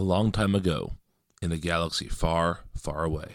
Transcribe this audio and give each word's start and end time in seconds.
a 0.00 0.02
long 0.02 0.32
time 0.32 0.54
ago 0.54 0.92
in 1.42 1.52
a 1.52 1.58
galaxy 1.58 2.08
far, 2.08 2.60
far 2.74 3.04
away. 3.04 3.26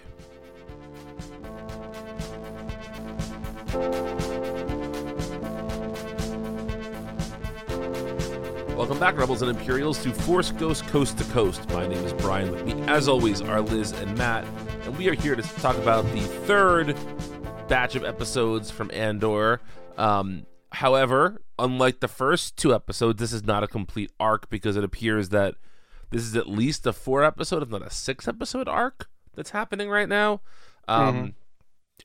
Welcome 8.76 8.98
back, 8.98 9.16
Rebels 9.16 9.44
and 9.44 9.52
Imperials, 9.56 10.02
to 10.02 10.12
Force 10.12 10.50
Ghost 10.50 10.88
Coast 10.88 11.20
to 11.20 11.24
Coast. 11.26 11.70
My 11.70 11.86
name 11.86 12.04
is 12.04 12.14
Brian. 12.14 12.50
With 12.50 12.66
me, 12.66 12.74
as 12.88 13.08
always, 13.08 13.42
are 13.42 13.62
Liz 13.62 13.92
and 13.92 14.18
Matt, 14.18 14.44
and 14.86 14.98
we 14.98 15.08
are 15.08 15.14
here 15.14 15.36
to 15.36 15.44
talk 15.44 15.78
about 15.78 16.04
the 16.14 16.22
third 16.22 16.98
batch 17.68 17.96
of 17.96 18.04
episodes 18.04 18.72
from 18.72 18.90
Andor. 18.92 19.62
Um, 20.00 20.48
however, 20.72 21.44
unlike 21.60 22.00
the 22.00 22.08
first 22.08 22.58
two 22.58 22.74
episodes, 22.74 23.20
this 23.20 23.34
is 23.34 23.44
not 23.44 23.64
a 23.64 23.68
complete 23.68 24.12
arc 24.20 24.50
because 24.50 24.76
it 24.76 24.84
appears 24.84 25.30
that 25.30 25.54
this 26.12 26.24
is 26.24 26.36
at 26.36 26.48
least 26.48 26.86
a 26.86 26.94
four 26.94 27.24
episode, 27.24 27.64
if 27.64 27.70
not 27.70 27.82
a 27.82 27.90
six 27.90 28.28
episode 28.28 28.68
arc 28.68 29.10
that's 29.36 29.52
happening 29.52 29.90
right 29.90 30.10
now. 30.10 30.42
Um, 30.88 31.16
Mm-hmm. 31.16 31.30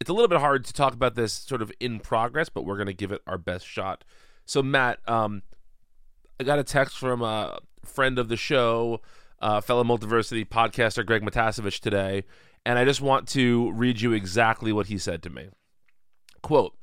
It's 0.00 0.08
a 0.08 0.12
little 0.12 0.28
bit 0.28 0.38
hard 0.38 0.64
to 0.66 0.72
talk 0.72 0.94
about 0.94 1.14
this 1.14 1.32
sort 1.32 1.60
of 1.60 1.72
in 1.80 1.98
progress, 1.98 2.48
but 2.48 2.64
we're 2.64 2.76
going 2.76 2.86
to 2.86 2.94
give 2.94 3.12
it 3.12 3.22
our 3.26 3.36
best 3.36 3.66
shot. 3.66 4.04
So, 4.46 4.62
Matt, 4.62 4.98
um, 5.08 5.42
I 6.38 6.44
got 6.44 6.58
a 6.58 6.64
text 6.64 6.96
from 6.96 7.22
a 7.22 7.58
friend 7.84 8.18
of 8.18 8.28
the 8.28 8.36
show, 8.36 9.00
uh, 9.40 9.60
fellow 9.60 9.84
Multiversity 9.84 10.48
podcaster 10.48 11.04
Greg 11.04 11.22
Matasevich 11.22 11.80
today, 11.80 12.24
and 12.64 12.78
I 12.78 12.84
just 12.84 13.00
want 13.00 13.28
to 13.30 13.72
read 13.72 14.00
you 14.00 14.12
exactly 14.12 14.72
what 14.72 14.86
he 14.86 14.96
said 14.96 15.22
to 15.24 15.30
me. 15.30 15.48
Quote, 16.40 16.74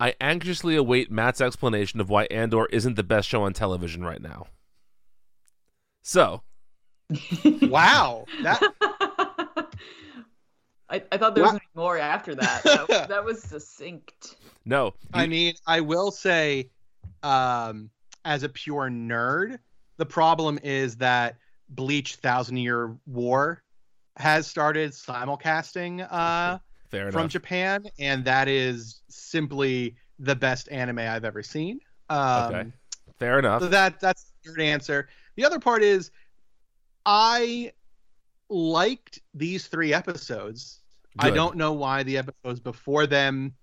I 0.00 0.14
anxiously 0.20 0.76
await 0.76 1.10
Matt's 1.10 1.40
explanation 1.40 2.00
of 2.00 2.10
why 2.10 2.24
Andor 2.24 2.66
isn't 2.66 2.96
the 2.96 3.02
best 3.02 3.28
show 3.28 3.44
on 3.44 3.52
television 3.52 4.02
right 4.02 4.20
now. 4.20 4.46
So, 6.02 6.42
Wow, 7.68 8.26
that 8.42 8.62
I, 10.88 11.02
I 11.10 11.16
thought 11.18 11.34
there 11.34 11.42
was 11.42 11.52
Wow. 11.52 11.58
gonna 11.58 11.60
more 11.74 11.98
after 11.98 12.34
that. 12.34 12.62
That, 12.64 13.08
that 13.08 13.24
was 13.24 13.42
succinct. 13.42 14.36
no. 14.64 14.94
I 15.12 15.26
mean, 15.26 15.54
I 15.66 15.80
will 15.80 16.10
say, 16.10 16.70
um, 17.22 17.90
as 18.24 18.42
a 18.42 18.48
pure 18.48 18.88
nerd, 18.88 19.58
the 19.98 20.06
problem 20.06 20.58
is 20.62 20.96
that 20.96 21.36
Bleach 21.68 22.16
Thousand 22.16 22.58
Year 22.58 22.96
War 23.06 23.62
has 24.16 24.46
started 24.46 24.92
simulcasting 24.92 26.06
uh, 26.10 26.58
fair 26.90 27.10
from 27.10 27.22
enough. 27.22 27.30
Japan, 27.32 27.84
and 27.98 28.24
that 28.24 28.48
is 28.48 29.02
simply 29.08 29.96
the 30.18 30.34
best 30.36 30.68
anime 30.70 30.98
I've 31.00 31.24
ever 31.24 31.42
seen. 31.42 31.80
Um, 32.08 32.44
Okay. 32.54 32.66
Fair 33.18 33.38
enough. 33.38 33.62
So 33.62 33.68
that 33.68 33.98
that's 34.00 34.32
the 34.44 34.50
third 34.50 34.60
answer. 34.60 35.08
The 35.36 35.44
other 35.44 35.58
part 35.58 35.82
is 35.82 36.10
I 37.06 37.72
liked 38.50 39.20
these 39.32 39.68
three 39.68 39.94
episodes. 39.94 40.80
I 41.18 41.30
don't 41.30 41.56
know 41.56 41.72
why 41.72 42.02
the 42.02 42.18
episodes 42.18 42.60
before 42.60 43.06
them 43.06 43.54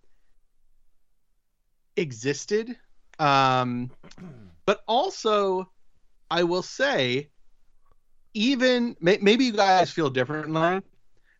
existed. 1.97 2.75
Um 3.19 3.91
but 4.65 4.81
also 4.87 5.69
I 6.31 6.43
will 6.43 6.63
say 6.63 7.29
even 8.33 8.95
may, 8.99 9.19
maybe 9.21 9.45
you 9.45 9.51
guys 9.51 9.91
feel 9.91 10.09
differently, 10.09 10.81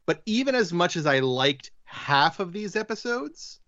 but 0.06 0.22
even 0.28 0.54
as 0.54 0.72
much 0.72 0.96
as 0.98 1.08
I 1.08 1.20
liked 1.20 1.72
half 1.86 2.40
of 2.40 2.54
these 2.54 2.76
episodes, 2.76 3.59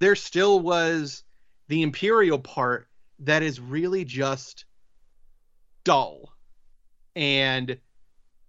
there 0.00 0.16
still 0.16 0.60
was 0.60 1.22
the 1.68 1.82
imperial 1.82 2.38
part 2.38 2.88
that 3.20 3.42
is 3.42 3.60
really 3.60 4.04
just 4.04 4.66
dull 5.84 6.32
and 7.16 7.78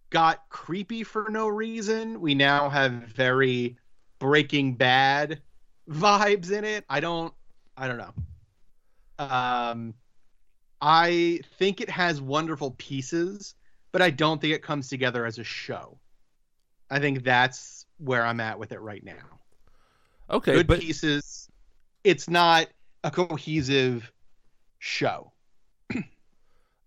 got 0.09 0.47
creepy 0.50 1.03
for 1.03 1.28
no 1.30 1.47
reason. 1.47 2.22
We 2.22 2.36
now 2.36 2.69
have 2.69 2.92
very 2.92 3.78
Breaking 4.19 4.75
Bad 4.75 5.42
vibes 5.89 6.52
in 6.52 6.64
it. 6.64 6.86
I 6.89 7.00
don't 7.00 7.34
I 7.75 7.88
don't 7.88 7.97
know. 7.97 8.13
Um 9.25 9.94
I 10.81 11.40
think 11.57 11.81
it 11.81 11.90
has 11.90 12.22
wonderful 12.22 12.72
pieces, 12.72 13.56
but 13.91 14.01
I 14.01 14.09
don't 14.09 14.41
think 14.41 14.53
it 14.53 14.63
comes 14.63 14.90
together 14.90 15.25
as 15.25 15.40
a 15.40 15.44
show. 15.44 15.97
I 16.90 17.00
think 17.00 17.24
that's 17.24 17.85
where 17.97 18.25
I'm 18.25 18.40
at 18.40 18.59
with 18.59 18.72
it 18.72 18.81
right 18.81 19.03
now 19.03 19.40
okay, 20.30 20.53
good 20.53 20.68
but 20.68 20.80
pieces. 20.80 21.50
It's 22.03 22.30
not 22.30 22.68
a 23.03 23.12
cohesive 23.12 24.12
show. 24.80 25.31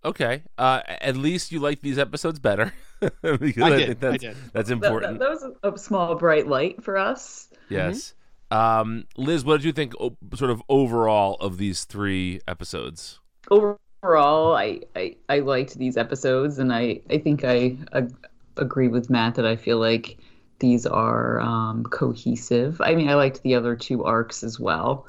Okay. 0.07 0.43
Uh, 0.57 0.81
at 0.87 1.17
least 1.17 1.53
you 1.53 1.61
like 1.61 1.81
these 1.81 1.99
episodes 1.99 2.39
better. 2.39 2.73
because 3.23 3.63
I 3.63 3.67
I, 3.67 3.77
did. 3.77 4.01
think 4.01 4.05
I 4.05 4.11
that's, 4.11 4.23
did. 4.23 4.37
that's 4.53 4.71
important. 4.71 5.19
that, 5.19 5.25
that 5.25 5.31
was 5.31 5.53
a, 5.63 5.73
a 5.73 5.79
small 5.79 6.15
bright 6.15 6.47
light 6.47 6.83
for 6.83 6.97
us. 6.97 7.49
Yes. 7.69 8.15
Um, 8.51 9.05
Liz, 9.17 9.45
what 9.45 9.59
did 9.59 9.65
you 9.65 9.73
think, 9.73 9.95
o- 10.01 10.17
sort 10.35 10.51
of 10.51 10.63
overall, 10.69 11.35
of 11.41 11.59
these 11.59 11.85
three 11.85 12.41
episodes? 12.47 13.21
Overall, 13.51 14.55
I, 14.57 14.81
I, 14.95 15.17
I 15.29 15.41
liked 15.41 15.77
these 15.79 15.97
episodes, 15.97 16.59
and 16.59 16.73
I, 16.73 17.01
I 17.11 17.19
think 17.19 17.45
I, 17.45 17.77
ag- 17.93 18.15
agree 18.57 18.89
with 18.89 19.11
Matt 19.11 19.35
that 19.35 19.47
I 19.47 19.57
feel 19.57 19.79
like 19.79 20.19
these 20.61 20.87
are 20.87 21.41
um, 21.41 21.85
cohesive. 21.85 22.81
I 22.81 22.95
mean, 22.95 23.09
I 23.09 23.15
liked 23.15 23.43
the 23.43 23.55
other 23.55 23.77
two 23.77 24.05
arcs 24.05 24.43
as 24.43 24.59
well. 24.59 25.07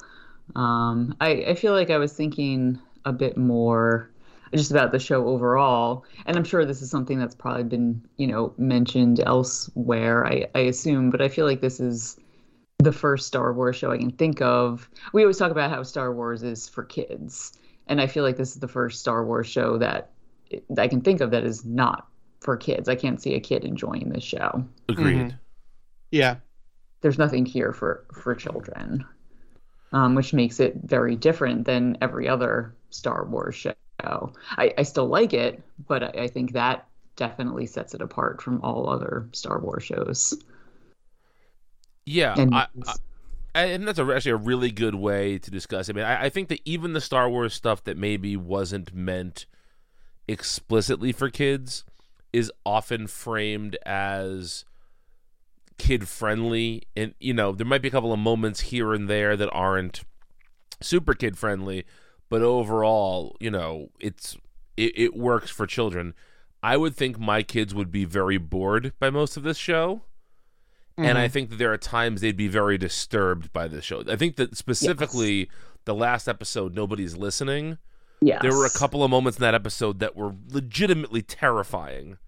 Um, 0.56 1.16
I, 1.20 1.44
I 1.48 1.54
feel 1.54 1.72
like 1.72 1.90
I 1.90 1.98
was 1.98 2.12
thinking 2.12 2.78
a 3.04 3.12
bit 3.12 3.36
more 3.36 4.10
just 4.52 4.70
about 4.70 4.92
the 4.92 4.98
show 4.98 5.26
overall, 5.26 6.04
and 6.26 6.36
I'm 6.36 6.44
sure 6.44 6.64
this 6.64 6.82
is 6.82 6.90
something 6.90 7.18
that's 7.18 7.34
probably 7.34 7.64
been, 7.64 8.02
you 8.16 8.26
know, 8.26 8.54
mentioned 8.58 9.20
elsewhere. 9.24 10.26
I, 10.26 10.46
I 10.54 10.60
assume, 10.60 11.10
but 11.10 11.20
I 11.20 11.28
feel 11.28 11.46
like 11.46 11.60
this 11.60 11.80
is 11.80 12.16
the 12.78 12.92
first 12.92 13.26
Star 13.26 13.52
Wars 13.52 13.76
show 13.76 13.90
I 13.90 13.98
can 13.98 14.12
think 14.12 14.40
of. 14.40 14.88
We 15.12 15.22
always 15.22 15.36
talk 15.36 15.50
about 15.50 15.70
how 15.70 15.82
Star 15.82 16.12
Wars 16.12 16.42
is 16.42 16.68
for 16.68 16.84
kids, 16.84 17.58
and 17.86 18.00
I 18.00 18.06
feel 18.06 18.24
like 18.24 18.36
this 18.36 18.52
is 18.52 18.60
the 18.60 18.68
first 18.68 19.00
Star 19.00 19.24
Wars 19.24 19.46
show 19.46 19.78
that 19.78 20.10
that 20.70 20.82
I 20.82 20.88
can 20.88 21.00
think 21.00 21.20
of 21.20 21.30
that 21.32 21.44
is 21.44 21.64
not 21.64 22.06
for 22.40 22.56
kids. 22.56 22.88
I 22.88 22.94
can't 22.94 23.20
see 23.20 23.34
a 23.34 23.40
kid 23.40 23.64
enjoying 23.64 24.08
this 24.08 24.24
show. 24.24 24.64
Agreed. 24.88 25.16
Mhm. 25.16 25.38
Yeah. 26.10 26.36
There's 27.00 27.18
nothing 27.18 27.44
here 27.44 27.72
for 27.72 28.04
for 28.12 28.34
children, 28.34 29.04
um, 29.92 30.14
which 30.14 30.32
makes 30.32 30.58
it 30.58 30.76
very 30.84 31.16
different 31.16 31.66
than 31.66 31.98
every 32.00 32.28
other 32.28 32.74
Star 32.90 33.24
Wars 33.26 33.54
show. 33.54 33.74
I, 34.02 34.74
I 34.78 34.82
still 34.82 35.06
like 35.06 35.32
it, 35.32 35.62
but 35.86 36.02
I, 36.02 36.24
I 36.24 36.28
think 36.28 36.52
that 36.52 36.86
definitely 37.16 37.66
sets 37.66 37.94
it 37.94 38.00
apart 38.00 38.40
from 38.42 38.60
all 38.62 38.88
other 38.88 39.28
Star 39.32 39.60
Wars 39.60 39.84
shows. 39.84 40.34
Yeah, 42.06 42.36
And 42.36 42.50
I, 42.50 42.66
I, 43.54 43.64
and 43.66 43.86
that's 43.86 43.98
a, 43.98 44.14
actually 44.14 44.32
a 44.32 44.36
really 44.36 44.70
good 44.70 44.94
way 44.94 45.38
to 45.38 45.50
discuss. 45.50 45.88
it. 45.88 45.92
I 45.92 45.96
mean, 45.96 46.04
I, 46.04 46.24
I 46.24 46.28
think 46.28 46.48
that 46.48 46.60
even 46.64 46.92
the 46.92 47.00
Star 47.00 47.28
Wars 47.28 47.54
stuff 47.54 47.84
that 47.84 47.96
maybe 47.98 48.36
wasn't 48.36 48.94
meant 48.94 49.46
explicitly 50.28 51.12
for 51.12 51.30
kids 51.30 51.84
is 52.32 52.52
often 52.66 53.06
framed 53.06 53.76
as 53.86 54.64
kid 55.78 56.08
friendly, 56.08 56.82
and 56.96 57.14
you 57.20 57.32
know 57.32 57.52
there 57.52 57.66
might 57.66 57.82
be 57.82 57.88
a 57.88 57.92
couple 57.92 58.12
of 58.12 58.18
moments 58.18 58.60
here 58.60 58.92
and 58.92 59.08
there 59.08 59.36
that 59.36 59.50
aren't 59.52 60.02
super 60.80 61.14
kid 61.14 61.38
friendly, 61.38 61.84
but 62.28 62.42
overall, 62.42 63.36
you 63.40 63.50
know, 63.50 63.90
it's 64.00 64.36
it, 64.76 64.92
it 64.96 65.16
works 65.16 65.50
for 65.50 65.66
children. 65.66 66.14
I 66.62 66.76
would 66.76 66.94
think 66.96 67.18
my 67.18 67.42
kids 67.42 67.74
would 67.74 67.90
be 67.92 68.04
very 68.04 68.38
bored 68.38 68.92
by 68.98 69.10
most 69.10 69.36
of 69.36 69.42
this 69.44 69.56
show 69.56 70.02
and 70.96 71.16
I 71.16 71.28
think 71.28 71.50
that 71.50 71.56
there 71.60 71.72
are 71.72 71.78
times 71.78 72.20
they'd 72.20 72.36
be 72.36 72.48
very 72.48 72.76
disturbed 72.76 73.52
by 73.52 73.68
this 73.68 73.84
show. 73.84 74.02
I 74.08 74.16
think 74.16 74.34
that 74.34 74.56
specifically 74.56 75.48
the 75.84 75.94
last 75.94 76.26
episode, 76.26 76.74
nobody's 76.74 77.16
listening. 77.16 77.78
yes. 78.20 78.42
There 78.42 78.50
were 78.52 78.66
a 78.66 78.70
couple 78.70 79.04
of 79.04 79.10
moments 79.12 79.38
in 79.38 79.42
that 79.42 79.54
episode 79.54 80.00
that 80.00 80.16
were 80.16 80.34
legitimately 80.50 81.22
terrifying 81.22 82.18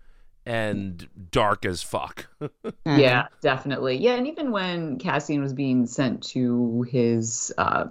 and 0.47 1.09
dark 1.33 1.65
as 1.67 1.83
fuck. 1.83 2.29
Mhm. 2.87 2.99
Yeah, 3.01 3.27
definitely. 3.41 3.97
Yeah, 3.97 4.15
and 4.15 4.29
even 4.29 4.53
when 4.53 4.99
Cassian 5.01 5.43
was 5.43 5.53
being 5.53 5.87
sent 5.87 6.23
to 6.29 6.83
his 6.91 7.53
uh, 7.59 7.87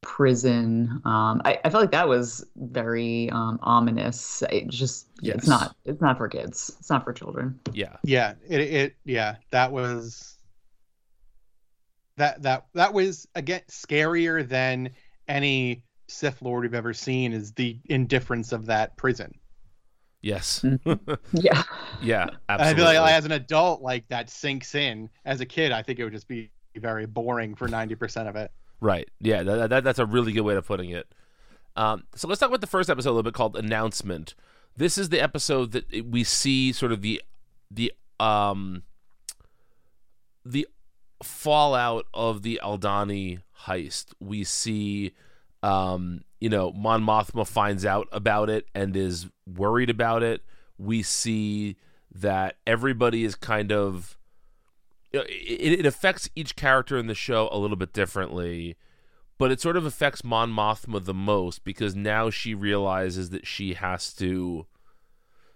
prison, 0.00 1.00
um, 1.04 1.42
I, 1.44 1.58
I 1.64 1.70
felt 1.70 1.82
like 1.82 1.90
that 1.92 2.08
was 2.08 2.44
very 2.56 3.28
um, 3.30 3.58
ominous. 3.62 4.42
It 4.50 4.68
just 4.68 5.08
Yes. 5.20 5.36
it's 5.38 5.48
not 5.48 5.74
it's 5.84 6.00
not 6.00 6.16
for 6.16 6.28
kids. 6.28 6.76
It's 6.78 6.90
not 6.90 7.04
for 7.04 7.12
children. 7.12 7.58
yeah. 7.72 7.96
Yeah. 8.04 8.34
It, 8.48 8.60
it 8.60 8.96
yeah, 9.04 9.36
that 9.50 9.72
was 9.72 10.36
that 12.16 12.42
that 12.42 12.66
that 12.74 12.92
was 12.92 13.26
again 13.34 13.62
scarier 13.68 14.46
than 14.48 14.90
any 15.26 15.84
Sith 16.08 16.40
Lord 16.42 16.62
we've 16.62 16.74
ever 16.74 16.94
seen 16.94 17.32
is 17.32 17.52
the 17.52 17.78
indifference 17.86 18.52
of 18.52 18.66
that 18.66 18.96
prison. 18.96 19.32
Yes. 20.22 20.64
Yeah. 21.32 21.62
yeah. 22.02 22.26
I 22.48 22.54
Absolutely. 22.54 22.82
feel 22.92 23.02
like 23.02 23.12
as 23.12 23.24
an 23.24 23.32
adult, 23.32 23.82
like 23.82 24.08
that 24.08 24.30
sinks 24.30 24.74
in. 24.74 25.10
As 25.24 25.40
a 25.40 25.46
kid, 25.46 25.70
I 25.72 25.82
think 25.82 25.98
it 25.98 26.04
would 26.04 26.12
just 26.12 26.26
be 26.28 26.50
very 26.78 27.06
boring 27.06 27.54
for 27.54 27.68
ninety 27.68 27.94
percent 27.94 28.28
of 28.28 28.36
it. 28.36 28.50
Right. 28.80 29.08
Yeah. 29.20 29.42
That, 29.42 29.70
that, 29.70 29.84
that's 29.84 29.98
a 29.98 30.06
really 30.06 30.32
good 30.32 30.42
way 30.42 30.54
of 30.54 30.66
putting 30.66 30.90
it. 30.90 31.12
Um, 31.76 32.04
so 32.14 32.26
let's 32.28 32.40
talk 32.40 32.48
about 32.48 32.60
the 32.60 32.66
first 32.66 32.88
episode 32.90 33.10
a 33.10 33.12
little 33.12 33.22
bit 33.22 33.34
called 33.34 33.56
announcement. 33.56 34.34
this 34.76 34.96
is 34.96 35.08
the 35.10 35.20
episode 35.20 35.72
that 35.72 36.06
we 36.06 36.24
see 36.24 36.72
sort 36.72 36.92
of 36.92 37.02
the 37.02 37.20
the 37.70 37.92
um 38.20 38.82
the 40.44 40.66
fallout 41.22 42.06
of 42.14 42.42
the 42.42 42.60
Aldani 42.62 43.42
heist. 43.64 44.14
We 44.20 44.44
see 44.44 45.12
um 45.62 46.22
you 46.40 46.48
know 46.48 46.72
Mon 46.72 47.02
Mothma 47.02 47.46
finds 47.46 47.84
out 47.84 48.08
about 48.12 48.48
it 48.48 48.66
and 48.74 48.96
is 48.96 49.26
worried 49.46 49.90
about 49.90 50.22
it. 50.22 50.42
We 50.78 51.02
see 51.02 51.76
that 52.14 52.56
everybody 52.66 53.24
is 53.24 53.34
kind 53.34 53.72
of 53.72 54.17
it, 55.12 55.80
it 55.80 55.86
affects 55.86 56.28
each 56.34 56.56
character 56.56 56.98
in 56.98 57.06
the 57.06 57.14
show 57.14 57.48
a 57.50 57.58
little 57.58 57.76
bit 57.76 57.92
differently 57.92 58.76
but 59.38 59.52
it 59.52 59.60
sort 59.60 59.76
of 59.76 59.86
affects 59.86 60.24
Mon 60.24 60.50
Mothma 60.50 61.02
the 61.02 61.14
most 61.14 61.62
because 61.62 61.94
now 61.94 62.28
she 62.28 62.54
realizes 62.54 63.30
that 63.30 63.46
she 63.46 63.74
has 63.74 64.12
to 64.14 64.66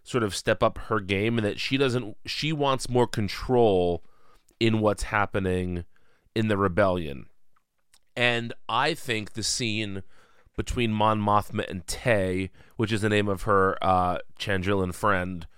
sort 0.05 0.23
of 0.23 0.35
step 0.35 0.63
up 0.63 0.79
her 0.79 1.01
game 1.01 1.37
and 1.37 1.45
that 1.45 1.61
she 1.61 1.77
doesn't 1.77 2.17
she 2.25 2.53
wants 2.53 2.89
more 2.89 3.07
control 3.07 4.05
in 4.59 4.81
what's 4.81 5.05
happening 5.05 5.85
in 6.35 6.47
the 6.47 6.57
rebellion. 6.57 7.27
And 8.17 8.53
I 8.69 8.95
think 8.95 9.33
the 9.33 9.43
scene 9.43 10.03
between 10.57 10.93
Mon 10.93 11.21
Mothma 11.21 11.69
and 11.69 11.87
Tay, 11.87 12.51
which 12.77 12.93
is 12.93 13.01
the 13.01 13.09
name 13.09 13.29
of 13.29 13.43
her 13.43 13.77
uh 13.83 14.19
Chandrilan 14.39 14.95
friend, 14.95 15.49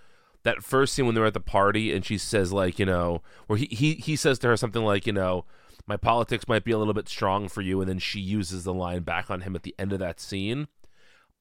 that 0.44 0.62
first 0.62 0.94
scene 0.94 1.06
when 1.06 1.14
they're 1.14 1.26
at 1.26 1.34
the 1.34 1.40
party 1.40 1.92
and 1.92 2.04
she 2.04 2.16
says 2.16 2.52
like, 2.52 2.78
you 2.78 2.86
know, 2.86 3.22
where 3.46 3.58
he 3.58 3.66
he, 3.70 3.94
he 3.94 4.16
says 4.16 4.38
to 4.40 4.48
her 4.48 4.56
something 4.56 4.84
like, 4.84 5.06
you 5.06 5.12
know, 5.12 5.44
my 5.86 5.96
politics 5.96 6.48
might 6.48 6.64
be 6.64 6.72
a 6.72 6.78
little 6.78 6.94
bit 6.94 7.08
strong 7.08 7.48
for 7.48 7.60
you 7.60 7.80
and 7.80 7.88
then 7.88 7.98
she 7.98 8.20
uses 8.20 8.64
the 8.64 8.74
line 8.74 9.02
back 9.02 9.30
on 9.30 9.42
him 9.42 9.56
at 9.56 9.62
the 9.62 9.74
end 9.78 9.92
of 9.92 9.98
that 9.98 10.20
scene. 10.20 10.68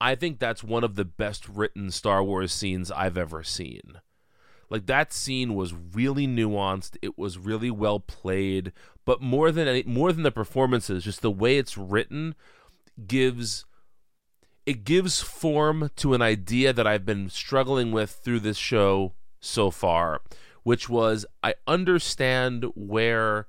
I 0.00 0.14
think 0.14 0.38
that's 0.38 0.64
one 0.64 0.84
of 0.84 0.96
the 0.96 1.04
best 1.04 1.48
written 1.48 1.90
star 1.90 2.22
wars 2.22 2.52
scenes 2.52 2.90
i've 2.90 3.16
ever 3.16 3.42
seen. 3.42 4.00
Like 4.70 4.86
that 4.86 5.12
scene 5.12 5.54
was 5.54 5.74
really 5.74 6.26
nuanced. 6.26 6.96
It 7.02 7.16
was 7.16 7.38
really 7.38 7.70
well 7.70 8.00
played. 8.00 8.72
But 9.04 9.20
more 9.20 9.52
than 9.52 9.68
any, 9.68 9.82
more 9.84 10.12
than 10.12 10.22
the 10.22 10.32
performances 10.32 11.04
just 11.04 11.20
the 11.22 11.30
way 11.30 11.58
it's 11.58 11.76
written 11.76 12.34
gives 13.06 13.66
it 14.66 14.84
gives 14.84 15.20
form 15.20 15.90
to 15.96 16.14
an 16.14 16.22
idea 16.22 16.72
that 16.72 16.86
i've 16.86 17.04
been 17.04 17.28
struggling 17.28 17.92
with 17.92 18.10
through 18.10 18.40
this 18.40 18.56
show 18.56 19.12
so 19.40 19.70
far 19.70 20.20
which 20.62 20.88
was 20.88 21.26
i 21.42 21.54
understand 21.66 22.64
where 22.74 23.46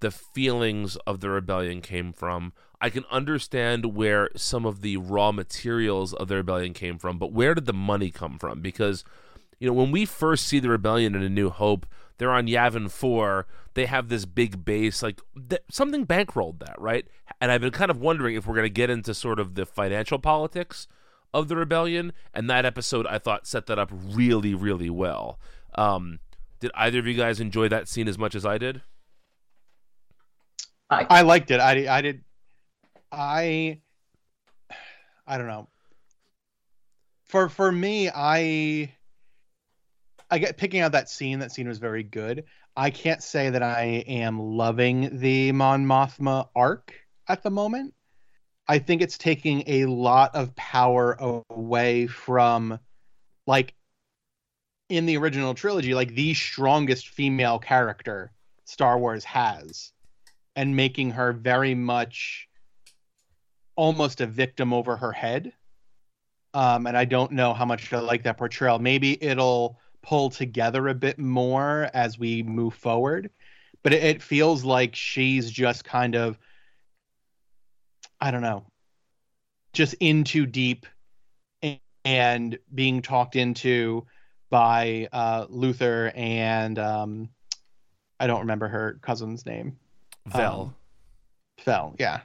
the 0.00 0.10
feelings 0.10 0.96
of 1.06 1.20
the 1.20 1.30
rebellion 1.30 1.80
came 1.80 2.12
from. 2.12 2.52
I 2.80 2.90
can 2.90 3.04
understand 3.10 3.96
where 3.96 4.28
some 4.36 4.66
of 4.66 4.82
the 4.82 4.98
raw 4.98 5.32
materials 5.32 6.12
of 6.12 6.28
the 6.28 6.36
rebellion 6.36 6.74
came 6.74 6.98
from, 6.98 7.18
but 7.18 7.32
where 7.32 7.54
did 7.54 7.66
the 7.66 7.72
money 7.72 8.10
come 8.10 8.38
from? 8.38 8.60
Because, 8.60 9.04
you 9.58 9.66
know, 9.66 9.72
when 9.72 9.90
we 9.90 10.04
first 10.04 10.46
see 10.46 10.58
the 10.58 10.68
rebellion 10.68 11.14
in 11.14 11.22
A 11.22 11.28
New 11.28 11.50
Hope, 11.50 11.86
they're 12.18 12.30
on 12.32 12.46
Yavin 12.46 12.90
4. 12.90 13.46
They 13.74 13.86
have 13.86 14.08
this 14.08 14.24
big 14.24 14.64
base. 14.64 15.02
Like, 15.02 15.20
th- 15.48 15.62
something 15.70 16.06
bankrolled 16.06 16.60
that, 16.60 16.80
right? 16.80 17.06
And 17.40 17.50
I've 17.50 17.60
been 17.60 17.70
kind 17.70 17.90
of 17.90 18.00
wondering 18.00 18.34
if 18.34 18.46
we're 18.46 18.54
going 18.54 18.64
to 18.64 18.70
get 18.70 18.90
into 18.90 19.14
sort 19.14 19.38
of 19.38 19.54
the 19.54 19.66
financial 19.66 20.18
politics 20.18 20.88
of 21.34 21.48
the 21.48 21.56
rebellion. 21.56 22.12
And 22.32 22.48
that 22.48 22.64
episode, 22.64 23.06
I 23.06 23.18
thought, 23.18 23.46
set 23.46 23.66
that 23.66 23.78
up 23.78 23.90
really, 23.92 24.54
really 24.54 24.90
well. 24.90 25.38
Um, 25.74 26.20
did 26.60 26.70
either 26.74 26.98
of 26.98 27.06
you 27.06 27.14
guys 27.14 27.38
enjoy 27.40 27.68
that 27.68 27.88
scene 27.88 28.08
as 28.08 28.18
much 28.18 28.34
as 28.34 28.46
I 28.46 28.56
did? 28.58 28.82
I 30.90 31.22
liked 31.22 31.50
it. 31.50 31.60
I 31.60 31.98
I 31.98 32.00
did. 32.00 32.24
I 33.10 33.80
I 35.26 35.38
don't 35.38 35.48
know. 35.48 35.68
For 37.24 37.48
for 37.48 37.72
me, 37.72 38.08
I 38.08 38.94
I 40.30 40.38
get 40.38 40.56
picking 40.56 40.80
out 40.80 40.92
that 40.92 41.08
scene. 41.08 41.38
That 41.38 41.52
scene 41.52 41.68
was 41.68 41.78
very 41.78 42.02
good. 42.02 42.44
I 42.76 42.90
can't 42.90 43.22
say 43.22 43.50
that 43.50 43.62
I 43.62 44.04
am 44.06 44.40
loving 44.40 45.18
the 45.18 45.52
Mon 45.52 45.86
Mothma 45.86 46.48
arc 46.54 46.94
at 47.28 47.42
the 47.42 47.50
moment. 47.50 47.94
I 48.68 48.78
think 48.78 49.00
it's 49.00 49.18
taking 49.18 49.62
a 49.66 49.86
lot 49.86 50.34
of 50.34 50.54
power 50.56 51.16
away 51.48 52.06
from 52.08 52.78
like 53.46 53.74
in 54.88 55.06
the 55.06 55.16
original 55.16 55.54
trilogy, 55.54 55.94
like 55.94 56.14
the 56.14 56.34
strongest 56.34 57.08
female 57.08 57.58
character 57.58 58.32
Star 58.64 58.98
Wars 58.98 59.24
has 59.24 59.92
and 60.56 60.74
making 60.74 61.12
her 61.12 61.32
very 61.32 61.74
much 61.74 62.48
almost 63.76 64.20
a 64.20 64.26
victim 64.26 64.72
over 64.72 64.96
her 64.96 65.12
head. 65.12 65.52
Um, 66.54 66.86
and 66.86 66.96
I 66.96 67.04
don't 67.04 67.32
know 67.32 67.52
how 67.52 67.66
much 67.66 67.92
I 67.92 68.00
like 68.00 68.24
that 68.24 68.38
portrayal. 68.38 68.78
Maybe 68.78 69.22
it'll 69.22 69.78
pull 70.06 70.30
together 70.30 70.88
a 70.88 70.94
bit 70.94 71.18
more 71.18 71.90
as 71.92 72.18
we 72.18 72.42
move 72.42 72.74
forward, 72.74 73.28
but 73.82 73.92
it, 73.92 74.04
it 74.04 74.22
feels 74.22 74.64
like 74.64 74.94
she's 74.94 75.50
just 75.50 75.84
kind 75.84 76.14
of, 76.14 76.38
I 78.20 78.30
don't 78.30 78.42
know, 78.42 78.64
just 79.72 79.94
in 80.00 80.22
too 80.22 80.46
deep 80.46 80.86
and, 81.60 81.80
and 82.04 82.58
being 82.72 83.02
talked 83.02 83.34
into 83.34 84.06
by 84.48 85.08
uh, 85.12 85.46
Luthen 85.46 86.12
and 86.16 86.78
um, 86.78 87.28
I 88.20 88.28
don't 88.28 88.40
remember 88.40 88.68
her 88.68 88.98
cousin's 89.02 89.44
name. 89.44 89.76
Vel. 90.26 90.62
Um, 90.62 90.74
Vel, 91.64 91.96
yeah. 91.98 92.20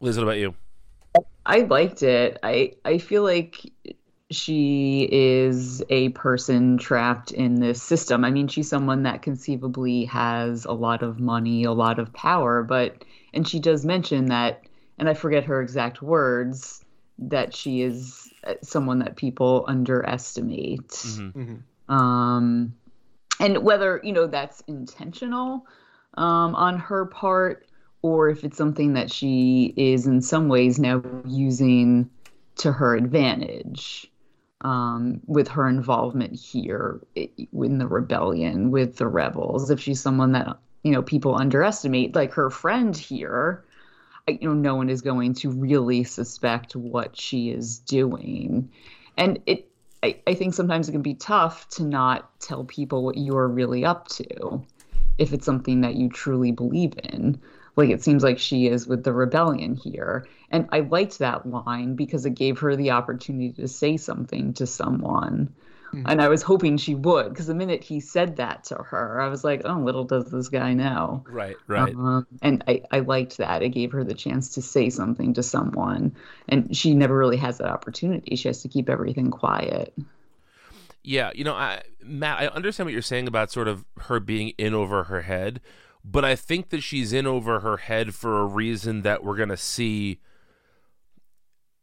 Liz, 0.00 0.16
what 0.16 0.24
about 0.24 0.38
you? 0.38 0.54
I 1.46 1.60
liked 1.60 2.02
it. 2.02 2.38
I 2.42 2.74
I 2.84 2.98
feel 2.98 3.22
like 3.22 3.72
she 4.30 5.08
is 5.10 5.82
a 5.90 6.10
person 6.10 6.78
trapped 6.78 7.32
in 7.32 7.56
this 7.56 7.82
system. 7.82 8.24
I 8.24 8.30
mean, 8.30 8.46
she's 8.46 8.68
someone 8.68 9.02
that 9.02 9.22
conceivably 9.22 10.04
has 10.04 10.64
a 10.64 10.72
lot 10.72 11.02
of 11.02 11.18
money, 11.18 11.64
a 11.64 11.72
lot 11.72 11.98
of 11.98 12.12
power, 12.12 12.62
but 12.62 13.04
and 13.34 13.46
she 13.46 13.58
does 13.58 13.84
mention 13.84 14.26
that 14.26 14.62
and 14.98 15.08
I 15.08 15.14
forget 15.14 15.44
her 15.44 15.60
exact 15.60 16.02
words 16.02 16.84
that 17.18 17.56
she 17.56 17.82
is 17.82 18.30
uh, 18.44 18.54
someone 18.62 19.00
that 19.00 19.16
people 19.16 19.64
underestimate. 19.66 20.88
Mhm. 20.88 21.62
Mhm. 21.88 21.92
Um 21.92 22.74
and 23.40 23.58
whether, 23.64 24.00
you 24.04 24.12
know, 24.12 24.26
that's 24.28 24.62
intentional 24.68 25.66
um 26.14 26.54
on 26.54 26.78
her 26.78 27.06
part 27.06 27.66
or 28.02 28.28
if 28.28 28.44
it's 28.44 28.56
something 28.56 28.92
that 28.94 29.10
she 29.10 29.74
is 29.76 30.06
in 30.06 30.22
some 30.22 30.48
ways 30.48 30.78
now 30.78 31.02
using 31.26 32.08
to 32.56 32.72
her 32.72 32.94
advantage 32.94 34.10
um, 34.62 35.20
with 35.26 35.48
her 35.48 35.68
involvement 35.68 36.34
here 36.34 37.00
in 37.14 37.78
the 37.78 37.86
rebellion 37.86 38.70
with 38.70 38.96
the 38.96 39.08
rebels. 39.08 39.70
If 39.70 39.80
she's 39.80 40.00
someone 40.00 40.32
that 40.32 40.58
you 40.82 40.92
know 40.92 41.02
people 41.02 41.34
underestimate, 41.34 42.14
like 42.14 42.32
her 42.34 42.50
friend 42.50 42.96
here, 42.96 43.64
you 44.28 44.48
know, 44.48 44.54
no 44.54 44.74
one 44.74 44.88
is 44.90 45.02
going 45.02 45.34
to 45.34 45.50
really 45.50 46.04
suspect 46.04 46.76
what 46.76 47.16
she 47.16 47.50
is 47.50 47.78
doing, 47.78 48.70
and 49.16 49.40
it. 49.46 49.66
I, 50.02 50.18
I 50.26 50.32
think 50.32 50.54
sometimes 50.54 50.88
it 50.88 50.92
can 50.92 51.02
be 51.02 51.12
tough 51.12 51.68
to 51.70 51.82
not 51.82 52.40
tell 52.40 52.64
people 52.64 53.04
what 53.04 53.18
you're 53.18 53.48
really 53.48 53.84
up 53.84 54.08
to 54.08 54.64
if 55.18 55.34
it's 55.34 55.44
something 55.44 55.82
that 55.82 55.96
you 55.96 56.08
truly 56.08 56.52
believe 56.52 56.94
in 57.02 57.38
like 57.76 57.90
it 57.90 58.02
seems 58.02 58.22
like 58.22 58.38
she 58.38 58.66
is 58.66 58.86
with 58.86 59.04
the 59.04 59.12
rebellion 59.12 59.74
here. 59.74 60.26
And 60.50 60.68
I 60.72 60.80
liked 60.80 61.18
that 61.18 61.46
line 61.46 61.94
because 61.94 62.26
it 62.26 62.34
gave 62.34 62.58
her 62.58 62.76
the 62.76 62.90
opportunity 62.90 63.52
to 63.52 63.68
say 63.68 63.96
something 63.96 64.52
to 64.54 64.66
someone. 64.66 65.52
Mhm. 65.92 66.04
And 66.06 66.22
I 66.22 66.28
was 66.28 66.42
hoping 66.42 66.76
she 66.76 66.94
would 66.94 67.30
because 67.30 67.46
the 67.46 67.54
minute 67.54 67.82
he 67.82 68.00
said 68.00 68.36
that 68.36 68.64
to 68.64 68.76
her, 68.76 69.20
I 69.20 69.28
was 69.28 69.42
like, 69.42 69.62
oh, 69.64 69.74
little 69.78 70.04
does 70.04 70.30
this 70.30 70.48
guy 70.48 70.72
know. 70.72 71.24
Right, 71.28 71.56
right. 71.66 71.94
Um, 71.94 72.26
and 72.42 72.62
I, 72.68 72.82
I 72.92 73.00
liked 73.00 73.38
that. 73.38 73.62
It 73.62 73.70
gave 73.70 73.92
her 73.92 74.04
the 74.04 74.14
chance 74.14 74.50
to 74.50 74.62
say 74.62 74.90
something 74.90 75.34
to 75.34 75.42
someone. 75.42 76.14
And 76.48 76.76
she 76.76 76.94
never 76.94 77.16
really 77.16 77.38
has 77.38 77.58
that 77.58 77.68
opportunity. 77.68 78.36
She 78.36 78.48
has 78.48 78.62
to 78.62 78.68
keep 78.68 78.88
everything 78.88 79.30
quiet. 79.30 79.92
Yeah, 81.02 81.30
you 81.34 81.44
know, 81.44 81.54
I, 81.54 81.82
Matt, 82.02 82.40
I 82.40 82.46
understand 82.48 82.86
what 82.86 82.92
you're 82.92 83.02
saying 83.02 83.26
about 83.26 83.50
sort 83.50 83.68
of 83.68 83.84
her 84.02 84.20
being 84.20 84.50
in 84.58 84.74
over 84.74 85.04
her 85.04 85.22
head, 85.22 85.60
but 86.04 86.24
I 86.24 86.36
think 86.36 86.68
that 86.68 86.82
she's 86.82 87.12
in 87.12 87.26
over 87.26 87.60
her 87.60 87.78
head 87.78 88.14
for 88.14 88.40
a 88.40 88.46
reason 88.46 89.02
that 89.02 89.24
we're 89.24 89.36
going 89.36 89.48
to 89.48 89.56
see 89.56 90.20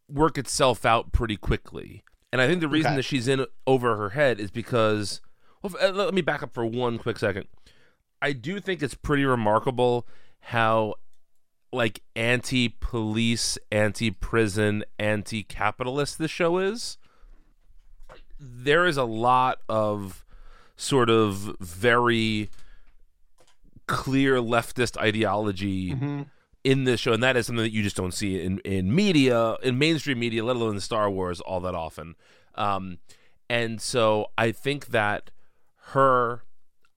work 0.10 0.38
itself 0.38 0.86
out 0.86 1.12
pretty 1.12 1.38
quickly. 1.38 2.04
And 2.32 2.42
I 2.42 2.48
think 2.48 2.62
the 2.62 2.68
reason 2.68 2.92
Okay. 2.92 2.96
that 2.98 3.04
she's 3.04 3.28
in 3.28 3.46
over 3.66 3.96
her 3.98 4.10
head 4.10 4.40
is 4.40 4.52
because 4.52 5.22
well, 5.62 5.74
uh, 5.82 5.90
let 5.92 6.14
me 6.14 6.22
back 6.22 6.44
up 6.44 6.54
for 6.54 6.66
one 6.66 6.98
quick 6.98 7.18
second. 7.18 7.48
I 8.22 8.32
do 8.34 8.60
think 8.60 8.82
it's 8.84 8.94
pretty 8.96 9.26
remarkable 9.26 10.08
how 10.40 10.96
like 11.74 12.02
anti-police, 12.16 13.58
anti-prison, 13.72 14.84
anti-capitalist 14.98 16.18
this 16.18 16.32
show 16.32 16.58
is 16.58 16.98
there 18.40 18.86
is 18.86 18.98
a 18.98 19.04
lot 19.04 19.60
of 19.68 20.24
sort 20.76 21.10
of 21.10 21.56
very 21.60 22.50
clear 23.88 24.36
leftist 24.38 24.96
ideology 24.98 25.92
Mhm. 25.94 26.28
In 26.68 26.84
this 26.84 27.00
show, 27.00 27.14
and 27.14 27.24
that 27.24 27.38
is 27.38 27.48
something 27.48 27.64
that 27.64 27.72
you 27.72 27.82
just 27.82 27.96
don't 27.96 28.14
see 28.14 28.42
in 28.42 28.60
in 28.60 28.94
media, 28.94 29.56
in 29.64 29.78
mainstream 29.78 30.20
media, 30.20 30.44
let 30.44 30.58
alone 30.58 30.76
in 30.76 30.82
Star 30.82 31.10
Wars, 31.10 31.40
all 31.40 31.62
that 31.62 31.74
often. 31.74 32.16
Um, 32.56 32.98
and 33.50 33.80
so 33.80 34.32
I 34.38 34.52
think 34.52 34.88
that 34.88 35.32
her, 35.94 36.42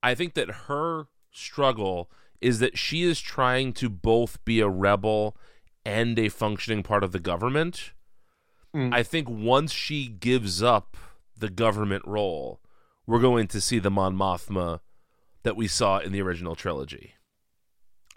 I 0.03 0.13
think 0.13 0.33
that 0.33 0.51
her 0.67 1.07
struggle 1.31 2.11
is 2.41 2.59
that 2.59 2.77
she 2.77 3.03
is 3.03 3.21
trying 3.21 3.71
to 3.71 3.87
both 3.87 4.43
be 4.43 4.59
a 4.59 4.67
rebel 4.67 5.37
and 5.85 6.19
a 6.19 6.27
functioning 6.27 6.83
part 6.83 7.01
of 7.01 7.13
the 7.13 7.19
government. 7.19 7.93
Mm. 8.75 8.93
I 8.93 9.03
think 9.03 9.29
once 9.29 9.71
she 9.71 10.07
gives 10.07 10.61
up 10.61 10.97
the 11.37 11.49
government 11.49 12.03
role, 12.05 12.59
we're 13.07 13.19
going 13.19 13.47
to 13.47 13.61
see 13.61 13.79
the 13.79 13.89
Mon 13.89 14.17
Mothma 14.17 14.81
that 15.43 15.55
we 15.55 15.69
saw 15.69 15.99
in 15.99 16.11
the 16.11 16.21
original 16.21 16.57
trilogy. 16.57 17.13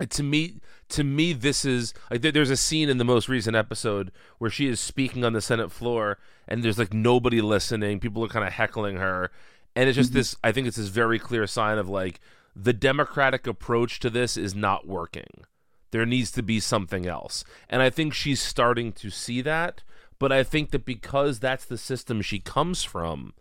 To 0.09 0.23
me, 0.25 0.57
to 0.89 1.05
me, 1.05 1.33
this 1.33 1.65
is 1.65 1.95
like 2.11 2.23
there's 2.23 2.51
a 2.51 2.57
scene 2.57 2.89
in 2.89 2.99
the 2.99 3.05
most 3.05 3.29
recent 3.29 3.55
episode 3.55 4.11
where 4.39 4.51
she 4.51 4.67
is 4.67 4.81
speaking 4.81 5.25
on 5.25 5.35
the 5.35 5.41
Senate 5.41 5.71
floor, 5.71 6.19
and 6.49 6.63
there's 6.63 6.79
like 6.79 6.93
nobody 6.93 7.41
listening. 7.41 8.01
People 8.01 8.25
are 8.25 8.29
kind 8.29 8.47
of 8.47 8.53
heckling 8.53 8.97
her, 8.97 9.31
and 9.77 9.89
it's 9.89 9.97
just 9.97 10.11
mm-hmm. 10.11 10.19
this. 10.19 10.37
I 10.43 10.51
think 10.51 10.67
it's 10.67 10.77
this 10.77 10.89
very 10.89 11.19
clear 11.21 11.47
sign 11.47 11.79
of 11.79 11.89
like 11.89 12.21
the 12.57 12.73
democratic 12.73 13.47
approach 13.47 14.01
to 14.01 14.11
this 14.11 14.37
is 14.37 14.55
not 14.55 14.87
working. 14.87 15.45
There 15.93 16.05
needs 16.05 16.33
to 16.33 16.43
be 16.43 16.59
something 16.59 17.07
else, 17.07 17.45
and 17.71 17.81
I 17.81 17.89
think 17.89 18.15
she's 18.15 18.43
starting 18.43 18.93
to 18.95 19.11
see 19.11 19.43
that. 19.43 19.85
But 20.19 20.33
I 20.33 20.43
think 20.43 20.71
that 20.71 20.85
because 20.85 21.39
that's 21.39 21.65
the 21.65 21.79
system 21.79 22.23
she 22.23 22.39
comes 22.39 22.83
from, 22.83 23.35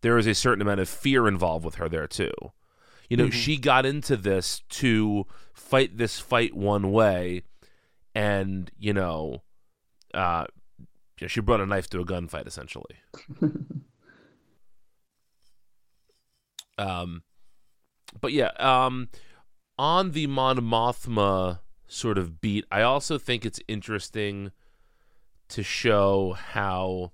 there 0.00 0.18
is 0.18 0.26
a 0.26 0.34
certain 0.34 0.62
amount 0.62 0.80
of 0.80 0.88
fear 0.88 1.28
involved 1.28 1.64
with 1.64 1.76
her 1.76 1.88
there 1.88 2.06
too. 2.06 2.32
You 3.08 3.16
know, 3.16 3.30
she 3.30 3.56
got 3.58 3.84
into 3.84 4.16
this 4.16 4.62
to 4.70 5.26
fight 5.52 5.98
this 5.98 6.18
fight 6.18 6.54
one 6.54 6.92
way, 6.92 7.42
and 8.14 8.70
you 8.78 8.92
know, 8.92 9.42
uh, 10.14 10.46
she 11.26 11.40
brought 11.40 11.60
a 11.60 11.66
knife 11.66 11.88
to 11.90 12.00
a 12.00 12.04
gunfight 12.04 12.46
essentially. 12.46 12.96
um, 16.78 17.22
but 18.20 18.32
yeah, 18.32 18.50
um, 18.58 19.08
on 19.78 20.12
the 20.12 20.26
Mon 20.26 20.58
Mothma 20.58 21.60
sort 21.86 22.18
of 22.18 22.40
beat, 22.40 22.64
I 22.70 22.82
also 22.82 23.18
think 23.18 23.44
it's 23.44 23.60
interesting 23.68 24.52
to 25.48 25.62
show 25.62 26.32
how 26.32 27.12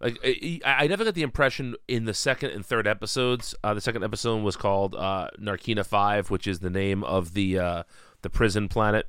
like 0.00 0.18
I, 0.24 0.60
I 0.64 0.86
never 0.86 1.04
got 1.04 1.14
the 1.14 1.22
impression 1.22 1.74
in 1.88 2.04
the 2.04 2.14
second 2.14 2.50
and 2.50 2.64
third 2.64 2.86
episodes. 2.86 3.54
Uh, 3.64 3.74
the 3.74 3.80
second 3.80 4.04
episode 4.04 4.42
was 4.42 4.56
called 4.56 4.94
uh, 4.94 5.28
Narkina 5.40 5.86
Five, 5.86 6.30
which 6.30 6.46
is 6.46 6.60
the 6.60 6.70
name 6.70 7.02
of 7.04 7.34
the 7.34 7.58
uh, 7.58 7.82
the 8.22 8.30
prison 8.30 8.68
planet. 8.68 9.08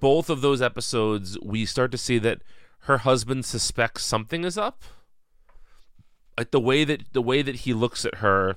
Both 0.00 0.30
of 0.30 0.40
those 0.40 0.62
episodes, 0.62 1.38
we 1.40 1.66
start 1.66 1.92
to 1.92 1.98
see 1.98 2.18
that 2.18 2.42
her 2.80 2.98
husband 2.98 3.44
suspects 3.44 4.04
something 4.04 4.44
is 4.44 4.56
up. 4.56 4.82
Like 6.38 6.50
the 6.50 6.60
way 6.60 6.84
that 6.84 7.12
the 7.12 7.22
way 7.22 7.42
that 7.42 7.56
he 7.56 7.74
looks 7.74 8.04
at 8.04 8.16
her 8.16 8.56